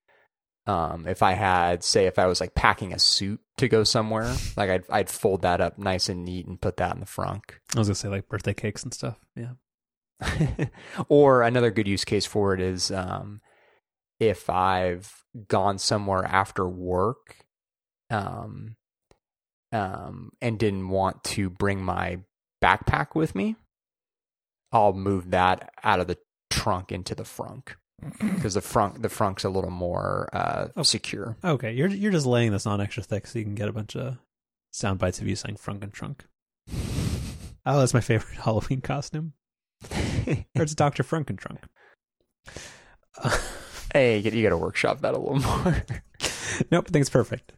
um, 0.66 1.06
if 1.06 1.22
I 1.22 1.32
had 1.32 1.84
say 1.84 2.06
if 2.06 2.18
I 2.18 2.26
was 2.26 2.40
like 2.40 2.54
packing 2.54 2.94
a 2.94 2.98
suit 2.98 3.40
to 3.58 3.68
go 3.68 3.84
somewhere, 3.84 4.34
like 4.56 4.70
I'd 4.70 4.84
I'd 4.88 5.10
fold 5.10 5.42
that 5.42 5.60
up 5.60 5.76
nice 5.78 6.08
and 6.08 6.24
neat 6.24 6.46
and 6.46 6.58
put 6.60 6.78
that 6.78 6.94
in 6.94 7.00
the 7.00 7.06
front. 7.06 7.42
I 7.74 7.78
was 7.80 7.88
gonna 7.88 7.94
say 7.96 8.08
like 8.08 8.28
birthday 8.28 8.54
cakes 8.54 8.82
and 8.82 8.94
stuff. 8.94 9.18
Yeah. 9.36 9.52
or 11.08 11.42
another 11.42 11.70
good 11.70 11.88
use 11.88 12.04
case 12.04 12.26
for 12.26 12.54
it 12.54 12.60
is 12.60 12.90
um, 12.90 13.40
if 14.18 14.48
I've 14.50 15.12
gone 15.48 15.78
somewhere 15.78 16.24
after 16.24 16.68
work 16.68 17.36
um, 18.10 18.76
um, 19.72 20.30
and 20.40 20.58
didn't 20.58 20.88
want 20.88 21.22
to 21.24 21.48
bring 21.50 21.82
my 21.82 22.18
backpack 22.62 23.14
with 23.14 23.34
me, 23.34 23.56
I'll 24.72 24.92
move 24.92 25.30
that 25.30 25.72
out 25.82 26.00
of 26.00 26.06
the 26.06 26.18
trunk 26.50 26.92
into 26.92 27.14
the 27.14 27.22
frunk 27.22 27.74
because 28.18 28.54
the 28.54 28.60
front 28.60 29.02
the 29.02 29.08
frunk's 29.08 29.44
a 29.44 29.48
little 29.50 29.70
more 29.70 30.28
uh, 30.32 30.68
Oh. 30.76 30.82
secure. 30.82 31.36
Okay, 31.44 31.72
you're 31.72 31.88
you're 31.88 32.12
just 32.12 32.26
laying 32.26 32.52
this 32.52 32.66
on 32.66 32.80
extra 32.80 33.02
thick 33.02 33.26
so 33.26 33.38
you 33.38 33.44
can 33.44 33.54
get 33.54 33.68
a 33.68 33.72
bunch 33.72 33.96
of 33.96 34.18
sound 34.72 34.98
bites 34.98 35.20
of 35.20 35.26
you 35.28 35.36
saying 35.36 35.56
frunk 35.56 35.82
and 35.82 35.92
trunk. 35.92 36.24
Oh, 37.66 37.78
that's 37.78 37.92
my 37.92 38.00
favorite 38.00 38.38
Halloween 38.42 38.80
costume. 38.80 39.34
Or 40.56 40.62
it's 40.62 40.74
Doctor 40.74 41.02
Frunkentrunk. 41.02 41.62
Uh, 43.22 43.36
hey, 43.92 44.18
you, 44.18 44.30
you 44.30 44.42
got 44.42 44.50
to 44.50 44.56
workshop 44.56 45.00
that 45.00 45.14
a 45.14 45.18
little 45.18 45.40
more. 45.40 45.64
nope, 46.70 46.84
I 46.88 46.90
think 46.90 47.02
it's 47.02 47.10
perfect. 47.10 47.52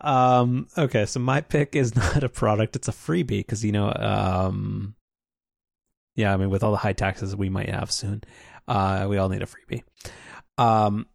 Um. 0.00 0.68
Okay, 0.76 1.06
so 1.06 1.20
my 1.20 1.40
pick 1.40 1.76
is 1.76 1.94
not 1.94 2.24
a 2.24 2.28
product; 2.28 2.76
it's 2.76 2.88
a 2.88 2.92
freebie 2.92 3.38
because 3.38 3.64
you 3.64 3.72
know, 3.72 3.92
um, 3.94 4.94
yeah, 6.16 6.32
I 6.32 6.36
mean, 6.36 6.50
with 6.50 6.62
all 6.62 6.72
the 6.72 6.78
high 6.78 6.94
taxes 6.94 7.36
we 7.36 7.50
might 7.50 7.68
have 7.68 7.90
soon, 7.90 8.22
uh, 8.66 9.06
we 9.08 9.18
all 9.18 9.28
need 9.28 9.42
a 9.42 9.46
freebie. 9.46 9.82
Um, 10.56 11.06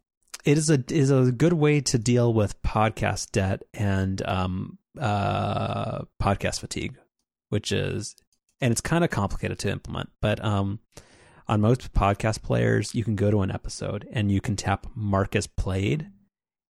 it 0.44 0.56
is 0.56 0.70
a 0.70 0.82
is 0.88 1.10
a 1.10 1.32
good 1.32 1.52
way 1.52 1.80
to 1.80 1.98
deal 1.98 2.32
with 2.32 2.62
podcast 2.62 3.32
debt 3.32 3.62
and 3.74 4.22
um 4.26 4.78
uh 4.98 6.02
podcast 6.22 6.60
fatigue, 6.60 6.96
which 7.48 7.72
is 7.72 8.14
and 8.60 8.72
it's 8.72 8.80
kind 8.80 9.04
of 9.04 9.10
complicated 9.10 9.58
to 9.60 9.70
implement, 9.70 10.10
but 10.20 10.44
um 10.44 10.80
on 11.48 11.60
most 11.60 11.92
podcast 11.92 12.42
players 12.42 12.94
you 12.94 13.04
can 13.04 13.14
go 13.14 13.30
to 13.30 13.42
an 13.42 13.52
episode 13.52 14.08
and 14.12 14.32
you 14.32 14.40
can 14.40 14.56
tap 14.56 14.86
mark 14.94 15.36
as 15.36 15.46
played 15.46 16.08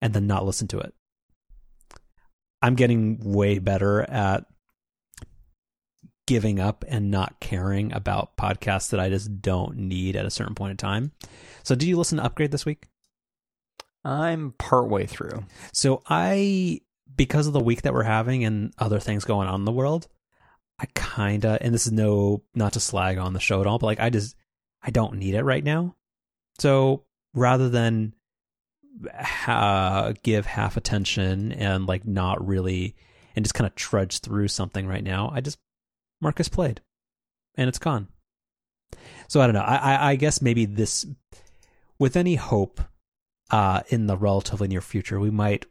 and 0.02 0.12
then 0.12 0.26
not 0.26 0.44
listen 0.44 0.68
to 0.68 0.78
it. 0.78 0.92
I'm 2.62 2.74
getting 2.74 3.18
way 3.20 3.58
better 3.58 4.02
at 4.02 4.44
giving 6.26 6.58
up 6.58 6.84
and 6.88 7.10
not 7.10 7.38
caring 7.40 7.92
about 7.92 8.36
podcasts 8.36 8.90
that 8.90 9.00
I 9.00 9.08
just 9.08 9.40
don't 9.40 9.76
need 9.76 10.16
at 10.16 10.26
a 10.26 10.30
certain 10.30 10.54
point 10.54 10.72
in 10.72 10.76
time. 10.76 11.12
So, 11.62 11.74
did 11.74 11.88
you 11.88 11.96
listen 11.96 12.18
to 12.18 12.24
Upgrade 12.24 12.50
this 12.50 12.66
week? 12.66 12.88
I'm 14.04 14.54
partway 14.58 15.06
through. 15.06 15.44
So 15.72 16.02
I, 16.08 16.80
because 17.16 17.48
of 17.48 17.52
the 17.52 17.60
week 17.60 17.82
that 17.82 17.92
we're 17.92 18.04
having 18.04 18.44
and 18.44 18.72
other 18.78 19.00
things 19.00 19.24
going 19.24 19.48
on 19.48 19.60
in 19.60 19.64
the 19.64 19.72
world, 19.72 20.06
I 20.78 20.86
kinda, 20.94 21.59
and 21.61 21.74
this 21.74 21.86
is 21.86 21.93
no, 21.93 22.43
not 22.55 22.74
to 22.74 22.81
slag 22.81 23.19
on 23.19 23.32
the 23.32 23.40
show 23.40 23.61
at 23.61 23.66
all, 23.66 23.78
but 23.78 23.86
like 23.86 24.01
I 24.01 24.11
just, 24.11 24.36
I 24.82 24.90
don't 24.90 25.16
need 25.16 25.35
it 25.35 25.43
right 25.43 25.65
now. 25.65 25.97
So 26.59 27.05
rather 27.35 27.69
than 27.69 28.15
ha- 29.15 30.12
give 30.23 30.47
half 30.47 30.77
attention 30.77 31.53
and 31.53 31.86
like 31.86 32.07
not 32.07 32.47
really, 32.47 32.94
and 33.35 33.44
just 33.44 33.55
kind 33.55 33.66
of 33.66 33.74
trudge 33.74 34.20
through 34.20 34.48
something 34.48 34.86
right 34.86 35.05
now, 35.05 35.31
I 35.32 35.40
just 35.40 35.59
Marcus 36.20 36.48
played, 36.48 36.81
and 37.57 37.69
it's 37.69 37.78
gone. 37.78 38.09
So 39.28 39.40
I 39.40 39.47
don't 39.47 39.55
know. 39.55 39.61
I, 39.61 39.77
I, 39.77 40.11
I 40.11 40.16
guess 40.16 40.40
maybe 40.40 40.65
this, 40.65 41.07
with 41.98 42.16
any 42.16 42.36
hope, 42.36 42.81
uh, 43.51 43.82
in 43.89 44.07
the 44.07 44.16
relatively 44.16 44.69
near 44.69 44.81
future, 44.81 45.20
we 45.20 45.31
might, 45.31 45.66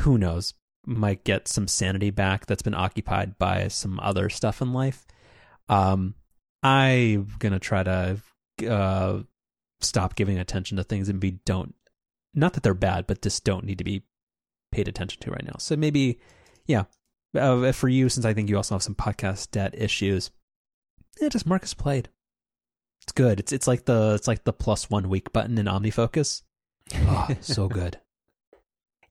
who 0.00 0.18
knows, 0.18 0.54
might 0.86 1.24
get 1.24 1.48
some 1.48 1.68
sanity 1.68 2.10
back 2.10 2.46
that's 2.46 2.62
been 2.62 2.74
occupied 2.74 3.38
by 3.38 3.68
some 3.68 4.00
other 4.00 4.28
stuff 4.28 4.60
in 4.60 4.72
life. 4.72 5.06
Um, 5.68 6.14
I'm 6.62 7.28
gonna 7.38 7.58
try 7.58 7.82
to 7.82 8.18
uh, 8.68 9.20
stop 9.80 10.14
giving 10.14 10.38
attention 10.38 10.76
to 10.76 10.84
things 10.84 11.08
and 11.08 11.20
be 11.20 11.32
don't, 11.44 11.74
not 12.34 12.54
that 12.54 12.62
they're 12.62 12.74
bad, 12.74 13.06
but 13.06 13.22
just 13.22 13.44
don't 13.44 13.64
need 13.64 13.78
to 13.78 13.84
be 13.84 14.04
paid 14.70 14.88
attention 14.88 15.20
to 15.22 15.30
right 15.30 15.44
now. 15.44 15.56
So 15.58 15.76
maybe, 15.76 16.20
yeah, 16.66 16.84
uh, 17.36 17.72
for 17.72 17.88
you, 17.88 18.08
since 18.08 18.26
I 18.26 18.34
think 18.34 18.48
you 18.48 18.56
also 18.56 18.74
have 18.74 18.82
some 18.82 18.94
podcast 18.94 19.50
debt 19.50 19.74
issues, 19.76 20.30
yeah, 21.20 21.28
just 21.28 21.46
Marcus 21.46 21.74
played. 21.74 22.08
It's 23.02 23.12
good. 23.12 23.40
It's 23.40 23.52
it's 23.52 23.66
like 23.66 23.84
the 23.84 24.14
it's 24.14 24.28
like 24.28 24.44
the 24.44 24.52
plus 24.52 24.88
one 24.88 25.08
week 25.08 25.32
button 25.32 25.58
in 25.58 25.66
OmniFocus. 25.66 26.42
Oh, 26.94 27.28
so 27.40 27.68
good. 27.68 27.98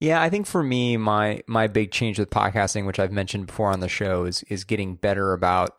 Yeah, 0.02 0.20
I 0.20 0.32
think 0.32 0.48
for 0.48 0.64
me, 0.64 0.98
my 0.98 1.44
my 1.46 1.68
big 1.68 1.92
change 1.92 2.18
with 2.18 2.32
podcasting, 2.32 2.88
which 2.88 3.00
I've 3.00 3.12
mentioned 3.12 3.46
before 3.46 3.72
on 3.72 3.82
the 3.82 3.88
show, 3.88 4.26
is 4.26 4.42
is 4.50 4.64
getting 4.64 4.96
better 4.96 5.32
about 5.34 5.76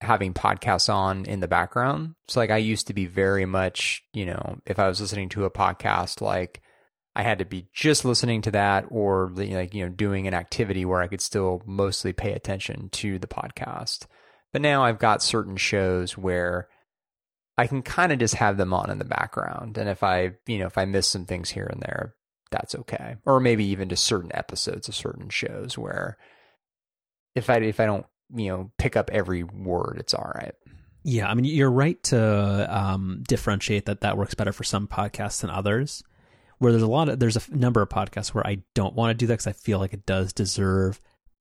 having 0.00 0.32
podcasts 0.32 0.92
on 0.92 1.26
in 1.26 1.40
the 1.40 1.48
background. 1.48 2.14
So 2.28 2.40
like 2.40 2.50
I 2.50 2.56
used 2.56 2.86
to 2.86 2.94
be 2.94 3.04
very 3.04 3.44
much, 3.44 4.02
you 4.14 4.24
know, 4.24 4.58
if 4.64 4.78
I 4.78 4.88
was 4.88 5.02
listening 5.02 5.28
to 5.30 5.44
a 5.44 5.50
podcast, 5.50 6.22
like 6.22 6.62
I 7.14 7.22
had 7.22 7.40
to 7.40 7.44
be 7.44 7.68
just 7.74 8.06
listening 8.06 8.40
to 8.42 8.50
that 8.52 8.86
or 8.88 9.30
like, 9.34 9.74
you 9.74 9.84
know, 9.84 9.90
doing 9.90 10.26
an 10.26 10.34
activity 10.34 10.86
where 10.86 11.02
I 11.02 11.06
could 11.06 11.20
still 11.20 11.62
mostly 11.66 12.14
pay 12.14 12.32
attention 12.32 12.88
to 12.90 13.18
the 13.18 13.26
podcast. 13.26 14.06
But 14.52 14.62
now 14.62 14.82
I've 14.82 14.98
got 14.98 15.22
certain 15.22 15.58
shows 15.58 16.16
where 16.16 16.68
I 17.58 17.66
can 17.66 17.82
kind 17.82 18.12
of 18.12 18.18
just 18.18 18.36
have 18.36 18.56
them 18.56 18.72
on 18.72 18.88
in 18.88 18.98
the 18.98 19.04
background. 19.04 19.76
And 19.76 19.90
if 19.90 20.02
I, 20.02 20.32
you 20.46 20.58
know, 20.58 20.66
if 20.66 20.78
I 20.78 20.86
miss 20.86 21.06
some 21.06 21.26
things 21.26 21.50
here 21.50 21.68
and 21.70 21.82
there, 21.82 22.14
that's 22.52 22.74
okay. 22.76 23.16
Or 23.24 23.40
maybe 23.40 23.64
even 23.64 23.88
to 23.88 23.96
certain 23.96 24.30
episodes 24.34 24.88
of 24.88 24.94
certain 24.94 25.28
shows 25.28 25.76
where 25.76 26.16
if 27.34 27.50
I 27.50 27.56
if 27.56 27.80
I 27.80 27.86
don't 27.86 28.06
you 28.34 28.48
know 28.48 28.70
pick 28.78 28.96
up 28.96 29.10
every 29.10 29.42
word 29.42 29.96
it's 29.98 30.14
all 30.14 30.30
right. 30.34 30.54
Yeah 31.04 31.28
i 31.28 31.34
mean 31.34 31.44
you're 31.44 31.70
right 31.70 32.00
to 32.04 32.78
um, 32.78 33.24
differentiate 33.26 33.86
that 33.86 34.02
that 34.02 34.16
works 34.16 34.34
better 34.34 34.52
for 34.52 34.64
some 34.64 34.86
podcasts 34.86 35.40
than 35.40 35.50
others. 35.50 36.02
Where 36.58 36.70
there's 36.70 36.84
a 36.84 36.86
lot 36.86 37.08
of 37.08 37.18
there's 37.18 37.36
a 37.36 37.56
number 37.56 37.82
of 37.82 37.88
podcasts 37.88 38.28
where 38.28 38.46
i 38.46 38.62
don't 38.74 38.94
want 38.94 39.10
to 39.10 39.14
do 39.14 39.26
that 39.26 39.34
because 39.34 39.48
i 39.48 39.52
feel 39.52 39.80
like 39.80 39.92
it 39.92 40.06
does 40.06 40.32
deserve 40.32 41.00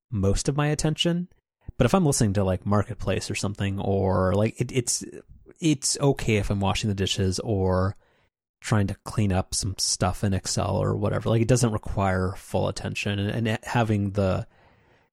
most 0.09 0.49
of 0.49 0.57
my 0.57 0.67
attention. 0.67 1.27
But 1.77 1.85
if 1.85 1.93
i'm 1.93 2.05
listening 2.05 2.33
to 2.33 2.43
like 2.43 2.65
marketplace 2.65 3.29
or 3.29 3.35
something 3.35 3.79
or 3.79 4.33
like 4.33 4.59
it, 4.59 4.71
it's 4.71 5.03
it's 5.59 5.97
okay 5.99 6.37
if 6.37 6.49
i'm 6.49 6.59
washing 6.59 6.89
the 6.89 6.95
dishes 6.95 7.39
or 7.39 7.95
trying 8.61 8.87
to 8.87 8.95
clean 9.03 9.31
up 9.31 9.53
some 9.53 9.75
stuff 9.77 10.23
in 10.23 10.33
excel 10.33 10.77
or 10.77 10.95
whatever 10.95 11.29
like 11.29 11.41
it 11.41 11.47
doesn't 11.47 11.73
require 11.73 12.33
full 12.37 12.67
attention 12.67 13.17
and, 13.17 13.47
and 13.47 13.59
having 13.63 14.11
the 14.11 14.47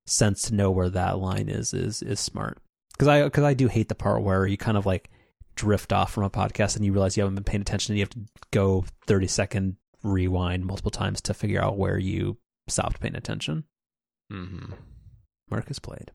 sense 0.09 0.43
to 0.43 0.55
know 0.55 0.71
where 0.71 0.89
that 0.91 1.19
line 1.19 1.49
is 1.49 1.75
is 1.75 2.03
is 2.03 2.21
smart. 2.21 2.59
Because 2.93 3.09
I 3.09 3.25
because 3.25 3.45
I 3.45 3.55
do 3.55 3.69
hate 3.69 3.89
the 3.89 3.95
part 3.95 4.23
where 4.23 4.47
you 4.47 4.57
kind 4.57 4.77
of 4.77 4.87
like 4.87 5.11
drift 5.55 5.93
off 5.93 6.13
from 6.13 6.25
a 6.25 6.31
podcast 6.31 6.77
and 6.77 6.85
you 6.85 6.93
realize 6.93 7.17
you 7.17 7.23
haven't 7.23 7.35
been 7.35 7.45
paying 7.45 7.61
attention 7.61 7.93
and 7.93 7.99
you 7.99 8.03
have 8.03 8.11
to 8.11 8.21
go 8.53 8.85
30 9.07 9.27
second 9.27 9.77
rewind 10.03 10.65
multiple 10.65 10.91
times 10.91 11.21
to 11.23 11.35
figure 11.35 11.63
out 11.63 11.77
where 11.77 11.99
you 11.99 12.39
stopped 12.69 13.01
paying 13.01 13.17
attention. 13.17 13.65
Mm-hmm. 14.33 14.75
Marcus 15.51 15.79
played. 15.79 16.13